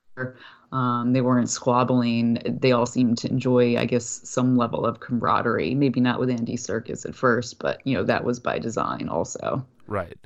Um, 0.70 1.12
they 1.12 1.20
weren't 1.20 1.50
squabbling. 1.50 2.38
They 2.44 2.72
all 2.72 2.86
seemed 2.86 3.18
to 3.18 3.28
enjoy, 3.28 3.76
I 3.76 3.84
guess, 3.84 4.20
some 4.24 4.56
level 4.56 4.86
of 4.86 5.00
camaraderie. 5.00 5.74
Maybe 5.74 6.00
not 6.00 6.20
with 6.20 6.30
Andy 6.30 6.56
Serkis 6.56 7.04
at 7.04 7.14
first, 7.14 7.58
but 7.58 7.84
you 7.84 7.94
know 7.96 8.04
that 8.04 8.24
was 8.24 8.38
by 8.38 8.58
design 8.58 9.08
also. 9.08 9.66
Right. 9.88 10.18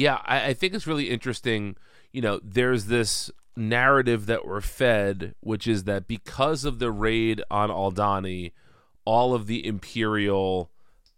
Yeah, 0.00 0.22
I, 0.24 0.46
I 0.46 0.54
think 0.54 0.72
it's 0.72 0.86
really 0.86 1.10
interesting. 1.10 1.76
You 2.10 2.22
know, 2.22 2.40
there's 2.42 2.86
this 2.86 3.30
narrative 3.54 4.24
that 4.26 4.46
we're 4.46 4.62
fed, 4.62 5.34
which 5.40 5.66
is 5.66 5.84
that 5.84 6.08
because 6.08 6.64
of 6.64 6.78
the 6.78 6.90
raid 6.90 7.42
on 7.50 7.68
Aldhani, 7.68 8.52
all 9.04 9.34
of 9.34 9.46
the 9.46 9.66
imperial 9.66 10.70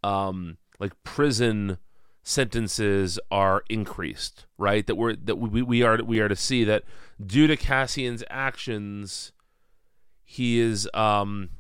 um 0.02 0.56
like 0.80 0.92
prison 1.04 1.78
sentences 2.24 3.20
are 3.30 3.62
increased 3.68 4.46
right 4.58 4.86
that 4.88 4.96
we're 4.96 5.14
that 5.14 5.36
we, 5.36 5.62
we 5.62 5.82
are 5.82 6.02
we 6.02 6.18
are 6.18 6.28
to 6.28 6.34
see 6.34 6.64
that 6.64 6.82
due 7.24 7.46
to 7.46 7.56
cassian's 7.56 8.24
actions 8.30 9.30
he 10.24 10.58
is 10.58 10.88
um 10.94 11.50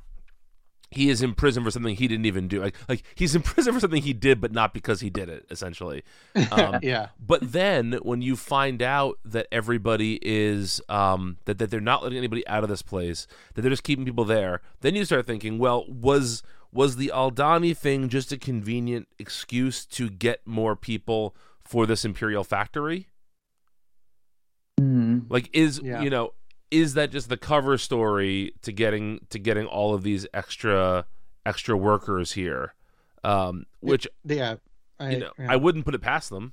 he 0.92 1.10
is 1.10 1.22
in 1.22 1.34
prison 1.34 1.64
for 1.64 1.70
something 1.70 1.94
he 1.96 2.06
didn't 2.08 2.26
even 2.26 2.48
do 2.48 2.60
like 2.60 2.76
like 2.88 3.02
he's 3.14 3.34
in 3.34 3.42
prison 3.52 3.72
for 3.74 3.80
something 3.80 4.02
he 4.02 4.12
did 4.12 4.40
but 4.40 4.52
not 4.52 4.72
because 4.74 5.00
he 5.00 5.10
did 5.10 5.28
it 5.28 5.44
essentially 5.50 6.02
um, 6.52 6.78
yeah 6.82 7.08
but 7.18 7.40
then 7.52 7.94
when 8.02 8.22
you 8.22 8.36
find 8.36 8.80
out 8.82 9.18
that 9.24 9.46
everybody 9.52 10.18
is 10.22 10.80
um, 10.88 11.36
that, 11.46 11.58
that 11.58 11.70
they're 11.70 11.80
not 11.80 12.02
letting 12.02 12.18
anybody 12.18 12.46
out 12.46 12.62
of 12.62 12.68
this 12.68 12.82
place 12.82 13.26
that 13.54 13.62
they're 13.62 13.70
just 13.70 13.82
keeping 13.84 14.04
people 14.04 14.24
there 14.24 14.60
then 14.80 14.94
you 14.94 15.04
start 15.04 15.26
thinking 15.26 15.58
well 15.58 15.84
was 15.88 16.42
was 16.72 16.96
the 16.96 17.12
Aldhani 17.14 17.76
thing 17.76 18.08
just 18.08 18.32
a 18.32 18.38
convenient 18.38 19.06
excuse 19.18 19.84
to 19.86 20.08
get 20.08 20.40
more 20.46 20.74
people 20.76 21.36
for 21.62 21.86
this 21.86 22.04
imperial 22.04 22.44
factory 22.44 23.08
Mm. 24.80 25.26
like 25.28 25.50
is 25.52 25.80
Yeah. 25.84 26.00
you 26.00 26.08
know 26.10 26.32
is 26.72 26.94
that 26.94 27.10
just 27.10 27.28
the 27.28 27.36
cover 27.36 27.78
story 27.78 28.52
to 28.62 28.72
getting 28.72 29.20
to 29.30 29.38
getting 29.38 29.66
all 29.66 29.94
of 29.94 30.02
these 30.02 30.26
extra 30.34 31.04
extra 31.46 31.76
workers 31.76 32.32
here 32.32 32.74
um 33.24 33.64
which 33.80 34.08
yeah 34.24 34.56
I, 34.98 35.10
you 35.10 35.18
know 35.18 35.32
yeah. 35.38 35.46
i 35.50 35.56
wouldn't 35.56 35.84
put 35.84 35.94
it 35.94 36.00
past 36.00 36.30
them 36.30 36.52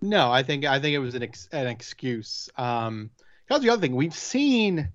No, 0.00 0.32
I 0.32 0.42
think 0.42 0.64
I 0.64 0.80
think 0.80 0.94
it 0.94 0.98
was 0.98 1.14
an 1.14 1.22
ex- 1.22 1.48
an 1.52 1.66
excuse. 1.66 2.48
Um, 2.56 3.10
that's 3.48 3.62
the 3.62 3.68
other 3.68 3.82
thing 3.82 3.94
we've 3.94 4.14
seen 4.14 4.88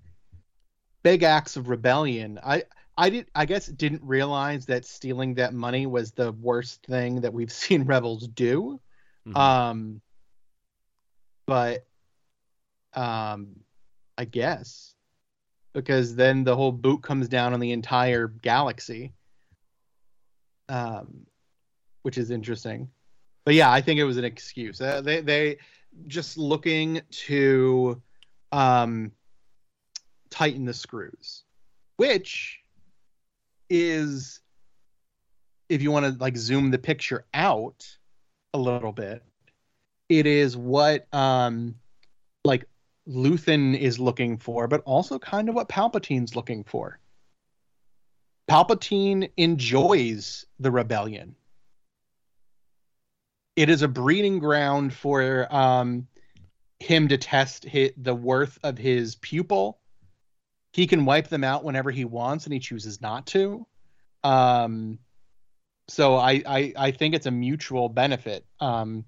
big 1.03 1.21
acts 1.21 1.57
of 1.57 1.69
rebellion. 1.69 2.39
I 2.43 2.63
I 2.97 3.11
did 3.11 3.27
I 3.35 3.45
guess 3.45 3.67
didn't 3.67 4.01
realize 4.03 4.65
that 4.65 4.85
stealing 4.85 5.35
that 5.35 5.53
money 5.53 5.85
was 5.85 6.11
the 6.11 6.31
worst 6.31 6.85
thing 6.87 7.21
that 7.21 7.33
we've 7.33 7.51
seen 7.63 7.83
rebels 7.83 8.27
do. 8.27 8.79
Mhm. 9.27 9.37
Um, 9.37 10.01
but 11.45 11.85
um, 12.95 13.59
I 14.17 14.25
guess 14.25 14.95
because 15.73 16.15
then 16.15 16.43
the 16.43 16.55
whole 16.55 16.71
boot 16.71 17.01
comes 17.01 17.27
down 17.27 17.53
on 17.53 17.59
the 17.59 17.71
entire 17.71 18.27
galaxy. 18.27 19.13
Um, 20.69 21.25
which 22.03 22.17
is 22.17 22.31
interesting. 22.31 22.89
But 23.45 23.55
yeah, 23.55 23.71
I 23.71 23.81
think 23.81 23.99
it 23.99 24.03
was 24.03 24.17
an 24.17 24.23
excuse. 24.23 24.79
Uh, 24.79 25.01
they 25.01 25.21
they 25.21 25.57
just 26.07 26.37
looking 26.37 27.01
to 27.11 28.01
um 28.51 29.11
tighten 30.29 30.65
the 30.65 30.73
screws, 30.73 31.43
which 31.97 32.59
is 33.69 34.39
if 35.69 35.81
you 35.81 35.91
want 35.91 36.05
to 36.05 36.21
like 36.21 36.37
zoom 36.37 36.71
the 36.71 36.77
picture 36.77 37.25
out 37.33 37.85
a 38.53 38.57
little 38.57 38.91
bit, 38.91 39.23
it 40.09 40.25
is 40.25 40.55
what 40.55 41.07
um 41.13 41.75
like 42.45 42.65
Luthen 43.07 43.77
is 43.77 43.99
looking 43.99 44.37
for, 44.37 44.67
but 44.67 44.81
also 44.85 45.19
kind 45.19 45.49
of 45.49 45.55
what 45.55 45.69
Palpatine's 45.69 46.35
looking 46.35 46.63
for. 46.63 46.99
Palpatine 48.49 49.29
enjoys 49.37 50.45
the 50.59 50.71
rebellion. 50.71 51.35
It 53.55 53.69
is 53.69 53.81
a 53.81 53.87
breeding 53.87 54.39
ground 54.39 54.93
for 54.93 55.53
um, 55.53 56.07
him 56.79 57.07
to 57.09 57.17
test 57.17 57.63
hit 57.63 58.01
the 58.01 58.15
worth 58.15 58.57
of 58.63 58.77
his 58.77 59.15
pupil. 59.15 59.79
He 60.73 60.87
can 60.87 61.05
wipe 61.05 61.27
them 61.27 61.43
out 61.43 61.63
whenever 61.63 61.91
he 61.91 62.03
wants, 62.03 62.45
and 62.45 62.53
he 62.53 62.59
chooses 62.59 62.99
not 62.99 63.27
to. 63.27 63.67
Um, 64.23 64.99
so 65.87 66.15
I, 66.15 66.41
I 66.45 66.73
I 66.75 66.91
think 66.91 67.13
it's 67.13 67.25
a 67.25 67.31
mutual 67.31 67.89
benefit 67.89 68.45
um, 68.59 69.05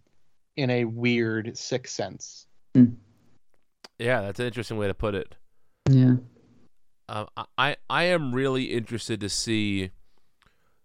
in 0.55 0.69
a 0.69 0.85
weird 0.85 1.57
Sith 1.57 1.87
sense. 1.87 2.45
Yeah 3.99 4.21
that's 4.21 4.39
an 4.39 4.45
interesting 4.45 4.77
way 4.77 4.87
to 4.87 4.93
put 4.93 5.15
it 5.15 5.35
Yeah. 5.89 6.15
um, 7.09 7.27
I 7.57 7.77
I 7.89 8.03
am 8.05 8.33
really 8.33 8.65
interested 8.73 9.19
to 9.21 9.29
see 9.29 9.91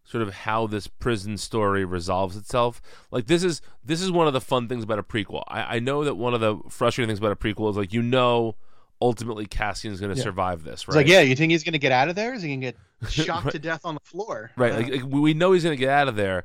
sort 0.04 0.22
of 0.22 0.34
how 0.34 0.66
this 0.66 0.88
prison 0.88 1.36
story 1.38 1.84
resolves 1.84 2.36
itself. 2.36 2.82
Like 3.12 3.26
this 3.26 3.44
is 3.44 3.62
this 3.84 4.00
is 4.02 4.10
one 4.10 4.26
of 4.26 4.32
the 4.32 4.40
fun 4.40 4.66
things 4.68 4.82
about 4.82 4.98
a 4.98 5.02
prequel. 5.04 5.44
I, 5.46 5.76
I 5.76 5.78
know 5.78 6.02
that 6.04 6.16
one 6.16 6.34
of 6.34 6.40
the 6.40 6.58
frustrating 6.68 7.08
things 7.08 7.20
about 7.20 7.30
a 7.32 7.36
prequel 7.36 7.70
is 7.70 7.76
like 7.76 7.92
you 7.92 8.02
know 8.02 8.56
ultimately 9.00 9.46
Cassian's 9.46 9.98
going 10.00 10.12
to 10.12 10.18
Yeah. 10.18 10.24
survive 10.24 10.62
this, 10.64 10.80
It's 10.80 10.88
right? 10.88 10.96
like, 10.96 11.06
yeah, 11.06 11.20
you 11.20 11.34
think 11.36 11.52
he's 11.52 11.64
gonna 11.64 11.78
get 11.78 11.92
out 11.92 12.08
of 12.10 12.16
there? 12.16 12.34
Is 12.34 12.42
he 12.42 12.48
gonna 12.48 12.60
get 12.60 12.76
shot 13.10 13.44
Right. 13.44 13.52
to 13.52 13.58
death 13.58 13.86
on 13.86 13.94
the 13.94 14.00
floor? 14.00 14.50
Right, 14.56 14.72
Uh, 14.72 14.76
like, 14.76 14.90
like 14.90 15.02
we 15.06 15.32
know 15.32 15.52
he's 15.52 15.62
going 15.64 15.74
to 15.76 15.80
get 15.80 15.88
out 15.88 16.06
of 16.08 16.16
there, 16.16 16.44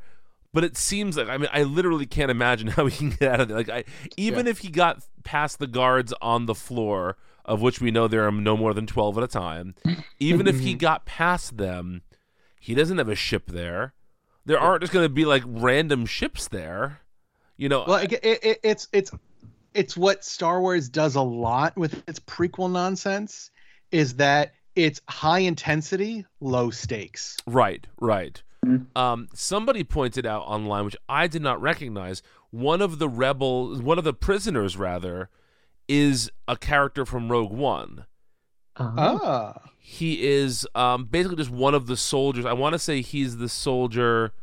but 0.55 0.63
it 0.63 0.77
seems 0.77 1.17
like 1.17 1.27
I 1.27 1.37
mean 1.37 1.49
I 1.51 1.63
literally 1.63 2.05
can't 2.05 2.31
imagine 2.31 2.67
how 2.69 2.85
he 2.87 2.97
can 2.97 3.09
get 3.09 3.33
out 3.33 3.41
of 3.41 3.49
there. 3.49 3.57
Like 3.57 3.69
I 3.69 3.83
even 4.15 4.47
if 4.47 4.59
he 4.59 4.69
got 4.69 5.03
past 5.23 5.59
the 5.59 5.67
guards 5.67 6.13
on 6.21 6.45
the 6.45 6.55
floor, 6.55 7.17
of 7.43 7.61
which 7.61 7.81
we 7.81 7.91
know 7.91 8.07
there 8.07 8.25
are 8.25 8.31
no 8.31 8.55
more 8.55 8.73
than 8.73 8.87
12 8.87 9.17
at 9.17 9.23
a 9.25 9.27
time, 9.27 9.75
even 10.19 10.47
if 10.47 10.61
he 10.61 10.71
mm-hmm. 10.71 10.79
got 10.79 11.05
past 11.05 11.57
them, 11.57 12.03
he 12.59 12.73
doesn't 12.73 12.97
have 12.97 13.09
a 13.09 13.15
ship 13.15 13.47
there. 13.47 13.93
There 14.45 14.57
aren't 14.57 14.81
just 14.81 14.93
going 14.93 15.05
to 15.05 15.09
be 15.09 15.25
like 15.25 15.43
random 15.45 16.05
ships 16.05 16.47
there. 16.47 17.01
You 17.57 17.69
know, 17.69 17.83
well, 17.85 17.97
it, 17.97 18.13
it, 18.23 18.59
it's 18.63 18.87
it's 18.93 19.11
it's 19.73 19.97
what 19.97 20.23
Star 20.23 20.61
Wars 20.61 20.87
does 20.87 21.15
a 21.15 21.21
lot 21.21 21.75
with 21.75 22.01
its 22.07 22.19
prequel 22.21 22.71
nonsense 22.71 23.51
is 23.91 24.15
that 24.15 24.53
it's 24.75 25.01
high 25.09 25.39
intensity, 25.39 26.25
low 26.39 26.69
stakes. 26.69 27.37
Right, 27.45 27.85
right. 27.99 28.41
Mhm. 28.65 28.97
Um, 28.97 29.27
somebody 29.33 29.83
pointed 29.83 30.25
out 30.25 30.41
online, 30.43 30.85
which 30.85 30.97
I 31.07 31.27
did 31.27 31.41
not 31.41 31.61
recognize, 31.61 32.21
one 32.51 32.81
of 32.81 32.99
the 32.99 33.07
rebels, 33.09 33.81
one 33.81 33.97
of 33.97 34.03
the 34.03 34.13
prisoners, 34.13 34.75
rather, 34.77 35.29
is 35.87 36.31
a 36.47 36.55
character 36.57 37.05
from 37.05 37.29
Rogue 37.31 37.51
One. 37.51 38.05
Oh. 38.77 38.93
Ah, 38.97 39.61
He 39.79 40.25
is 40.25 40.67
um, 40.73 41.05
basically 41.05 41.37
just 41.37 41.51
one 41.51 41.75
of 41.75 41.85
the 41.87 41.95
soldiers. 41.97 42.45
I 42.45 42.53
want 42.53 42.73
to 42.73 42.79
say 42.79 43.01
he's 43.01 43.37
the 43.37 43.49
soldier 43.49 44.33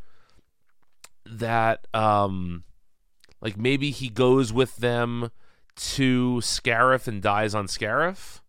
that, 1.25 1.87
um, 1.93 2.63
like, 3.41 3.57
maybe 3.57 3.91
he 3.91 4.09
goes 4.09 4.53
with 4.53 4.77
them 4.77 5.31
to 5.75 6.35
Scarif 6.41 7.07
and 7.07 7.21
dies 7.21 7.53
on 7.55 7.67
Scarif. 7.67 8.39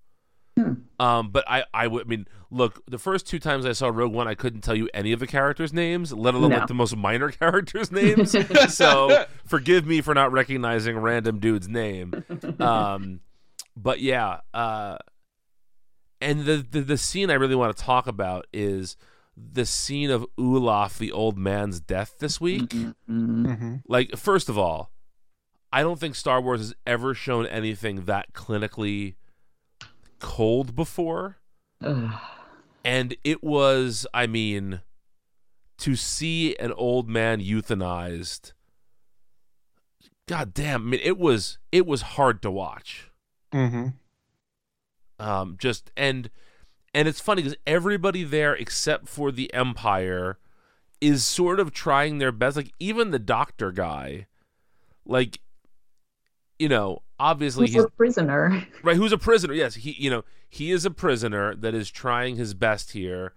Hmm. 0.59 0.73
Um, 1.01 1.31
but 1.31 1.45
I, 1.49 1.65
I 1.75 1.87
would 1.89 2.07
I 2.07 2.09
mean, 2.09 2.29
look, 2.51 2.81
the 2.87 2.99
first 2.99 3.27
two 3.27 3.39
times 3.41 3.67
I 3.67 3.73
saw 3.73 3.89
Rogue 3.89 4.13
One, 4.13 4.29
I 4.29 4.35
couldn't 4.37 4.61
tell 4.61 4.77
you 4.77 4.89
any 4.95 5.13
of 5.13 5.19
the 5.21 5.27
characters' 5.27 5.73
names, 5.73 6.13
let 6.13 6.35
alone 6.35 6.51
No. 6.51 6.59
like 6.59 6.69
the 6.69 6.75
most 6.75 6.97
minor 6.97 7.31
characters' 7.33 7.91
names. 7.91 8.37
so 8.75 9.25
forgive 9.45 9.85
me 9.87 10.01
for 10.01 10.15
not 10.15 10.31
recognizing 10.31 10.97
random 10.99 11.41
dude's 11.41 11.69
name. 11.69 12.25
Um, 12.61 13.21
but 13.77 14.01
yeah, 14.01 14.41
uh, 14.53 14.99
and 16.21 16.45
the, 16.45 16.65
the 16.71 16.81
the 16.83 16.99
scene 16.99 17.31
I 17.31 17.35
really 17.35 17.57
want 17.57 17.77
to 17.77 17.83
talk 17.83 18.07
about 18.07 18.47
is 18.53 18.97
the 19.37 19.67
scene 19.67 20.11
of 20.11 20.25
Olaf, 20.39 20.97
the 20.97 21.11
old 21.11 21.37
man's 21.37 21.81
death 21.81 22.15
this 22.21 22.41
week. 22.41 22.69
Mhm. 22.69 22.95
mhm. 23.11 23.83
Like, 23.89 24.17
first 24.17 24.49
of 24.49 24.57
all, 24.57 24.93
I 25.73 25.83
don't 25.83 25.99
think 25.99 26.15
Star 26.15 26.41
Wars 26.41 26.61
has 26.61 26.75
ever 26.87 27.15
shown 27.15 27.45
anything 27.47 28.05
that 28.05 28.33
clinically 28.33 29.17
cold 30.25 30.75
before. 30.75 31.37
Ugh. 31.83 32.13
And 32.83 33.15
it 33.25 33.45
was, 33.45 34.07
I 34.15 34.27
mean, 34.27 34.81
to 35.79 35.95
see 35.97 36.57
an 36.57 36.73
old 36.73 37.09
man 37.11 37.43
euthanized. 37.43 38.53
God 40.27 40.55
damn! 40.55 40.87
I 40.87 40.91
mean, 40.93 41.01
it 41.03 41.19
was 41.19 41.59
it 41.71 41.87
was 41.87 42.01
hard 42.17 42.41
to 42.41 42.51
watch. 42.51 43.11
Mhm. 43.53 43.93
Um, 45.19 45.57
just 45.59 45.93
and 45.95 46.31
and 46.95 47.07
it's 47.07 47.21
funny 47.21 47.43
because 47.43 47.59
everybody 47.67 48.25
there 48.25 48.55
except 48.55 49.09
for 49.09 49.31
the 49.31 49.53
Empire 49.53 50.39
is 51.03 51.27
sort 51.27 51.61
of 51.61 51.73
trying 51.73 52.17
their 52.17 52.33
best. 52.33 52.57
Like 52.57 52.73
even 52.81 53.11
the 53.11 53.19
Doctor 53.19 53.71
guy, 53.71 54.27
like 55.05 55.41
you 56.59 56.71
know, 56.71 57.03
obviously 57.19 57.67
Who's 57.67 57.75
he's 57.75 57.85
a 57.85 57.89
prisoner? 57.89 58.67
right 58.83 58.97
who's 58.97 59.13
a 59.13 59.19
prisoner 59.19 59.55
yes 59.55 59.75
he 59.75 59.93
you 59.99 60.11
know 60.11 60.25
he 60.49 60.71
is 60.71 60.85
a 60.85 60.91
prisoner 60.91 61.55
that 61.55 61.75
is 61.75 61.91
trying 61.91 62.37
his 62.37 62.55
best 62.55 62.93
here 62.93 63.35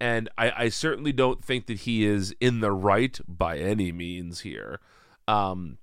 and 0.00 0.28
I, 0.36 0.52
I 0.56 0.68
certainly 0.68 1.12
don't 1.12 1.42
think 1.42 1.66
that 1.66 1.80
he 1.80 2.04
is 2.04 2.34
in 2.40 2.60
the 2.60 2.72
right 2.72 3.18
by 3.26 3.58
any 3.58 3.92
means 3.92 4.40
here. 4.40 4.80
Um, 5.26 5.78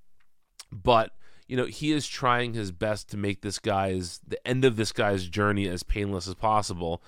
but 0.72 1.12
you 1.48 1.58
know 1.58 1.66
he 1.66 1.92
is 1.92 2.08
trying 2.08 2.54
his 2.54 2.72
best 2.72 3.10
to 3.10 3.18
make 3.18 3.42
this 3.42 3.60
guy's 3.60 4.20
the 4.26 4.46
end 4.48 4.66
of 4.66 4.76
this 4.76 4.92
guy's 4.92 5.28
journey 5.28 5.68
as 5.68 5.84
painless 5.84 6.28
as 6.28 6.36
possible. 6.36 7.02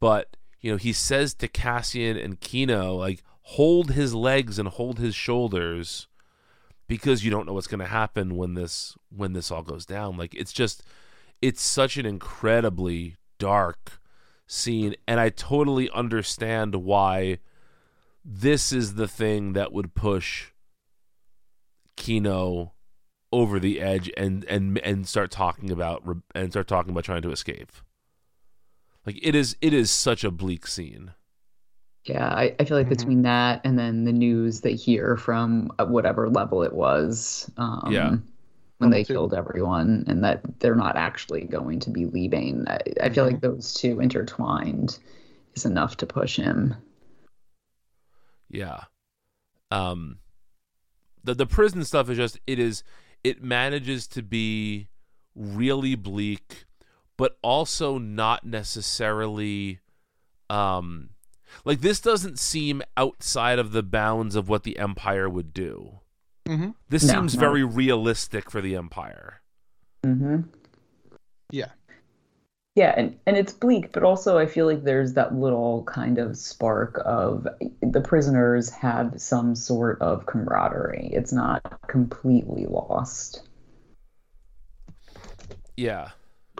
But 0.00 0.36
you 0.60 0.70
know 0.70 0.76
he 0.76 0.92
says 0.92 1.34
to 1.34 1.48
Cassian 1.48 2.16
and 2.16 2.40
Kino 2.40 2.94
like 2.94 3.22
hold 3.42 3.92
his 3.92 4.14
legs 4.14 4.58
and 4.58 4.68
hold 4.68 4.98
his 4.98 5.14
shoulders 5.14 6.08
because 6.86 7.24
you 7.24 7.30
don't 7.30 7.46
know 7.46 7.52
what's 7.52 7.66
going 7.66 7.80
to 7.80 7.86
happen 7.86 8.36
when 8.36 8.54
this 8.54 8.96
when 9.10 9.32
this 9.32 9.50
all 9.50 9.62
goes 9.62 9.86
down. 9.86 10.16
Like 10.16 10.34
it's 10.34 10.52
just 10.52 10.82
it's 11.40 11.62
such 11.62 11.96
an 11.96 12.06
incredibly 12.06 13.16
dark 13.38 14.00
scene 14.46 14.94
and 15.08 15.18
I 15.18 15.30
totally 15.30 15.90
understand 15.90 16.76
why 16.76 17.38
this 18.24 18.72
is 18.72 18.94
the 18.94 19.08
thing 19.08 19.52
that 19.54 19.72
would 19.72 19.94
push 19.94 20.48
Kino 21.96 22.72
over 23.32 23.58
the 23.58 23.80
edge 23.80 24.10
and 24.16 24.44
and 24.44 24.78
and 24.78 25.08
start 25.08 25.30
talking 25.30 25.70
about 25.70 26.04
and 26.34 26.52
start 26.52 26.68
talking 26.68 26.90
about 26.90 27.04
trying 27.04 27.22
to 27.22 27.32
escape. 27.32 27.72
Like 29.04 29.18
it 29.22 29.34
is 29.34 29.56
it 29.60 29.74
is 29.74 29.90
such 29.90 30.24
a 30.24 30.30
bleak 30.30 30.66
scene. 30.66 31.12
Yeah, 32.04 32.28
I, 32.28 32.54
I 32.60 32.64
feel 32.64 32.76
like 32.76 32.86
Mhm. 32.86 32.90
between 32.90 33.22
that 33.22 33.62
and 33.64 33.78
then 33.78 34.04
the 34.04 34.12
news 34.12 34.60
they 34.60 34.74
hear 34.74 35.16
from 35.16 35.72
uh, 35.78 35.86
whatever 35.86 36.28
level 36.28 36.62
it 36.62 36.74
was, 36.74 37.50
um, 37.56 37.90
Yeah. 37.92 38.16
when 38.78 38.90
they 38.90 39.04
killed 39.04 39.32
everyone, 39.32 40.04
and 40.06 40.22
that 40.22 40.42
they're 40.60 40.74
not 40.74 40.96
actually 40.96 41.42
going 41.46 41.80
to 41.80 41.90
be 41.90 42.04
leaving. 42.06 42.66
I, 42.68 42.78
I 43.02 43.08
feel 43.08 43.24
Mhm. 43.24 43.30
like 43.32 43.40
those 43.40 43.72
two 43.72 44.00
intertwined 44.00 44.98
is 45.54 45.64
enough 45.64 45.96
to 45.98 46.06
push 46.06 46.36
him. 46.36 46.74
Yeah. 48.50 48.84
Um 49.70 50.18
the 51.22 51.34
the 51.34 51.46
prison 51.46 51.84
stuff 51.84 52.10
is 52.10 52.16
just 52.16 52.38
it 52.46 52.58
is 52.58 52.84
it 53.22 53.42
manages 53.42 54.06
to 54.08 54.22
be 54.22 54.88
really 55.34 55.94
bleak 55.94 56.66
but 57.16 57.38
also 57.42 57.98
not 57.98 58.44
necessarily 58.44 59.80
um 60.50 61.10
like 61.64 61.80
this 61.80 62.00
doesn't 62.00 62.38
seem 62.38 62.82
outside 62.96 63.58
of 63.58 63.72
the 63.72 63.82
bounds 63.82 64.36
of 64.36 64.48
what 64.48 64.62
the 64.64 64.78
empire 64.78 65.28
would 65.28 65.52
do. 65.52 66.00
hmm 66.46 66.70
This 66.88 67.02
No, 67.02 67.12
seems 67.12 67.34
no. 67.34 67.40
very 67.40 67.64
realistic 67.64 68.50
for 68.50 68.60
the 68.62 68.76
empire. 68.76 69.42
Mm-hmm. 70.06 70.44
Yeah. 71.50 71.72
Yeah, 72.76 72.92
and, 72.96 73.18
and 73.26 73.36
it's 73.36 73.52
bleak, 73.52 73.92
but 73.92 74.02
also 74.02 74.36
I 74.38 74.46
feel 74.46 74.66
like 74.66 74.82
there's 74.82 75.14
that 75.14 75.34
little 75.34 75.84
kind 75.84 76.18
of 76.18 76.36
spark 76.36 77.00
of 77.04 77.46
the 77.80 78.00
prisoners 78.00 78.68
have 78.70 79.20
some 79.20 79.54
sort 79.54 80.00
of 80.02 80.26
camaraderie. 80.26 81.08
It's 81.12 81.32
not 81.32 81.62
completely 81.88 82.66
lost. 82.66 83.42
Yeah. 85.76 86.10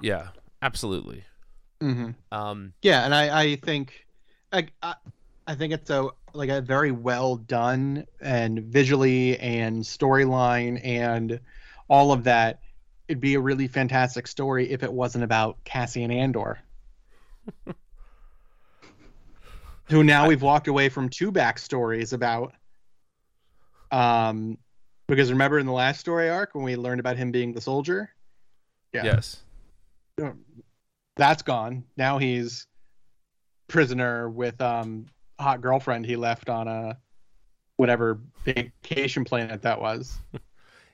Yeah. 0.00 0.28
Absolutely. 0.62 1.24
hmm 1.80 2.10
Um 2.32 2.74
Yeah, 2.82 3.04
and 3.04 3.14
I, 3.14 3.42
I 3.42 3.56
think, 3.56 4.03
I, 4.54 4.68
I, 4.82 4.94
I 5.48 5.54
think 5.56 5.72
it's 5.72 5.90
a 5.90 6.08
like 6.32 6.48
a 6.48 6.60
very 6.60 6.92
well 6.92 7.36
done 7.36 8.06
and 8.20 8.60
visually 8.60 9.38
and 9.38 9.82
storyline 9.82 10.80
and 10.84 11.40
all 11.88 12.12
of 12.12 12.24
that. 12.24 12.60
It'd 13.08 13.20
be 13.20 13.34
a 13.34 13.40
really 13.40 13.66
fantastic 13.68 14.26
story 14.26 14.70
if 14.70 14.82
it 14.82 14.92
wasn't 14.92 15.24
about 15.24 15.62
Cassian 15.64 16.10
Andor, 16.10 16.60
who 19.84 20.02
now 20.04 20.28
we've 20.28 20.40
walked 20.40 20.68
away 20.68 20.88
from 20.88 21.08
two 21.08 21.30
backstories 21.30 22.12
about. 22.12 22.54
Um, 23.90 24.56
because 25.06 25.30
remember 25.30 25.58
in 25.58 25.66
the 25.66 25.72
last 25.72 26.00
story 26.00 26.30
arc 26.30 26.54
when 26.54 26.64
we 26.64 26.76
learned 26.76 27.00
about 27.00 27.16
him 27.16 27.30
being 27.30 27.52
the 27.52 27.60
soldier, 27.60 28.08
Yeah. 28.92 29.04
yes. 29.04 29.42
that's 31.16 31.42
gone. 31.42 31.84
Now 31.96 32.18
he's 32.18 32.66
prisoner 33.74 34.30
with 34.30 34.60
um 34.62 35.04
hot 35.40 35.60
girlfriend 35.60 36.06
he 36.06 36.14
left 36.14 36.48
on 36.48 36.68
a 36.68 36.96
whatever 37.76 38.20
vacation 38.44 39.24
planet 39.24 39.62
that 39.62 39.80
was. 39.80 40.16
So. 40.32 40.40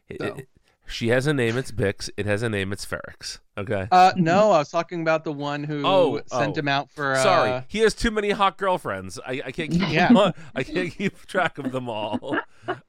it- 0.08 0.48
she 0.86 1.06
has 1.10 1.28
a 1.28 1.32
name, 1.32 1.56
it's 1.56 1.70
Bix. 1.70 2.10
It 2.16 2.26
has 2.26 2.42
a 2.42 2.48
name, 2.48 2.72
it's 2.72 2.84
Ferrix. 2.84 3.38
Okay. 3.56 3.86
Uh 3.92 4.12
no, 4.16 4.50
I 4.50 4.58
was 4.58 4.70
talking 4.70 5.02
about 5.02 5.22
the 5.22 5.30
one 5.32 5.62
who 5.62 5.82
Oh, 5.86 6.20
sent 6.26 6.56
oh. 6.56 6.58
him 6.58 6.66
out 6.66 6.90
for 6.90 7.12
uh, 7.12 7.22
Sorry, 7.22 7.64
he 7.68 7.78
has 7.80 7.94
too 7.94 8.10
many 8.10 8.30
hot 8.30 8.58
girlfriends. 8.58 9.20
I, 9.24 9.40
I 9.46 9.52
can't 9.52 9.70
keep 9.70 9.88
Yeah. 9.88 10.32
I 10.56 10.64
can't 10.64 10.90
keep 10.90 11.24
track 11.26 11.58
of 11.58 11.70
them 11.70 11.88
all. 11.88 12.36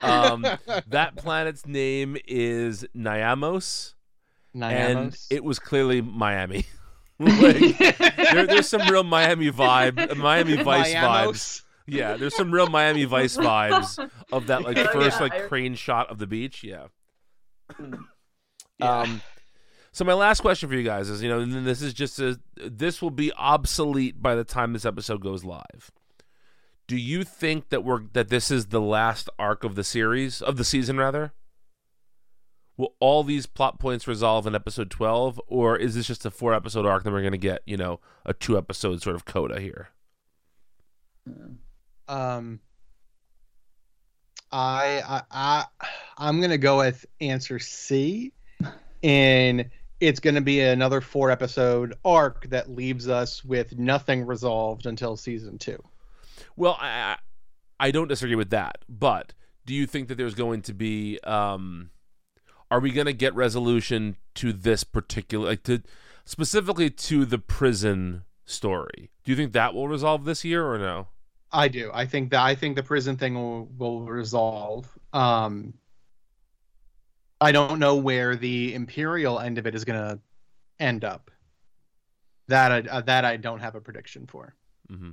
Um, 0.01 0.47
that 0.87 1.15
planet's 1.15 1.67
name 1.67 2.17
is 2.27 2.85
Niamos, 2.97 3.93
and 4.59 5.15
it 5.29 5.43
was 5.43 5.59
clearly 5.59 6.01
Miami. 6.01 6.65
like, 7.41 7.77
there, 8.33 8.47
there's 8.47 8.69
some 8.69 8.87
real 8.89 9.03
Miami 9.03 9.51
vibe, 9.51 10.17
Miami 10.17 10.61
Vice 10.61 10.93
vibes. 10.93 11.61
Yeah, 11.87 12.15
there's 12.17 12.35
some 12.35 12.51
real 12.51 12.67
Miami 12.67 13.05
Vice 13.05 13.37
vibes 13.37 14.09
of 14.31 14.47
that 14.47 14.63
like 14.63 14.77
Yeah, 14.77 14.91
first 14.91 15.19
like 15.21 15.33
I- 15.33 15.47
crane 15.47 15.75
shot 15.75 16.09
of 16.09 16.17
the 16.19 16.27
beach. 16.27 16.63
Yeah. 16.63 16.87
Yeah. 18.79 18.99
Um, 19.01 19.21
so 19.91 20.05
my 20.05 20.13
last 20.13 20.41
question 20.41 20.69
for 20.69 20.75
you 20.75 20.83
guys 20.83 21.09
is, 21.09 21.21
you 21.21 21.29
know, 21.29 21.39
and 21.39 21.65
this 21.65 21.81
is 21.81 21.93
just 21.93 22.19
a, 22.19 22.39
this 22.55 23.01
will 23.01 23.11
be 23.11 23.31
obsolete 23.33 24.21
by 24.21 24.35
the 24.35 24.43
time 24.43 24.73
this 24.73 24.85
episode 24.85 25.21
goes 25.21 25.43
live. 25.43 25.91
Do 26.87 26.97
you 26.97 27.23
think 27.23 27.69
that 27.69 27.83
we're 27.83 28.01
that 28.13 28.29
this 28.29 28.51
is 28.51 28.67
the 28.67 28.81
last 28.81 29.29
arc 29.37 29.63
of 29.63 29.75
the 29.75 29.83
series 29.83 30.41
of 30.41 30.57
the 30.57 30.65
season 30.65 30.97
rather? 30.97 31.33
Will 32.77 32.95
all 32.99 33.23
these 33.23 33.45
plot 33.45 33.79
points 33.79 34.07
resolve 34.07 34.47
in 34.47 34.55
episode 34.55 34.89
12 34.89 35.39
or 35.47 35.77
is 35.77 35.95
this 35.95 36.07
just 36.07 36.25
a 36.25 36.31
four 36.31 36.53
episode 36.53 36.85
arc 36.85 37.03
then 37.03 37.13
we're 37.13 37.21
going 37.21 37.31
to 37.31 37.37
get, 37.37 37.61
you 37.65 37.77
know, 37.77 37.99
a 38.25 38.33
two 38.33 38.57
episode 38.57 39.01
sort 39.01 39.15
of 39.15 39.25
coda 39.25 39.59
here? 39.59 39.89
Um, 42.07 42.59
I, 44.51 45.01
I, 45.07 45.21
I, 45.31 45.87
I'm 46.17 46.41
gonna 46.41 46.57
go 46.57 46.79
with 46.79 47.05
answer 47.21 47.59
C, 47.59 48.33
and 49.01 49.69
it's 49.99 50.19
gonna 50.19 50.41
be 50.41 50.59
another 50.59 50.99
four 50.99 51.31
episode 51.31 51.95
arc 52.03 52.49
that 52.49 52.69
leaves 52.69 53.07
us 53.07 53.45
with 53.45 53.77
nothing 53.77 54.25
resolved 54.25 54.85
until 54.87 55.15
season 55.15 55.57
two. 55.57 55.81
Well, 56.55 56.77
I 56.79 57.17
I 57.79 57.91
don't 57.91 58.07
disagree 58.09 58.35
with 58.35 58.49
that, 58.49 58.79
but 58.89 59.33
do 59.65 59.73
you 59.73 59.87
think 59.87 60.09
that 60.09 60.15
there's 60.15 60.35
going 60.35 60.63
to 60.63 60.73
be 60.73 61.19
um 61.23 61.91
are 62.71 62.79
we 62.79 62.91
going 62.91 63.05
to 63.05 63.13
get 63.13 63.35
resolution 63.35 64.15
to 64.35 64.53
this 64.53 64.85
particular 64.85 65.49
like 65.49 65.63
to 65.63 65.83
specifically 66.23 66.89
to 66.89 67.25
the 67.25 67.37
prison 67.37 68.23
story? 68.45 69.11
Do 69.23 69.31
you 69.31 69.35
think 69.35 69.51
that 69.51 69.75
will 69.75 69.89
resolve 69.89 70.23
this 70.23 70.45
year 70.45 70.65
or 70.65 70.79
no? 70.79 71.09
I 71.51 71.67
do. 71.67 71.91
I 71.93 72.05
think 72.05 72.31
that 72.31 72.41
I 72.41 72.55
think 72.55 72.77
the 72.77 72.83
prison 72.83 73.17
thing 73.17 73.35
will 73.35 73.65
will 73.77 74.01
resolve. 74.05 74.87
Um, 75.11 75.73
I 77.41 77.51
don't 77.51 77.79
know 77.79 77.95
where 77.95 78.37
the 78.37 78.73
imperial 78.73 79.39
end 79.39 79.57
of 79.57 79.67
it 79.67 79.75
is 79.75 79.83
gonna 79.83 80.19
end 80.79 81.03
up. 81.03 81.29
That 82.47 82.71
I 82.71 82.89
uh, 82.89 83.01
that 83.01 83.25
I 83.25 83.35
don't 83.35 83.59
have 83.59 83.75
a 83.75 83.81
prediction 83.81 84.27
for. 84.27 84.55
mm-hmm. 84.89 85.11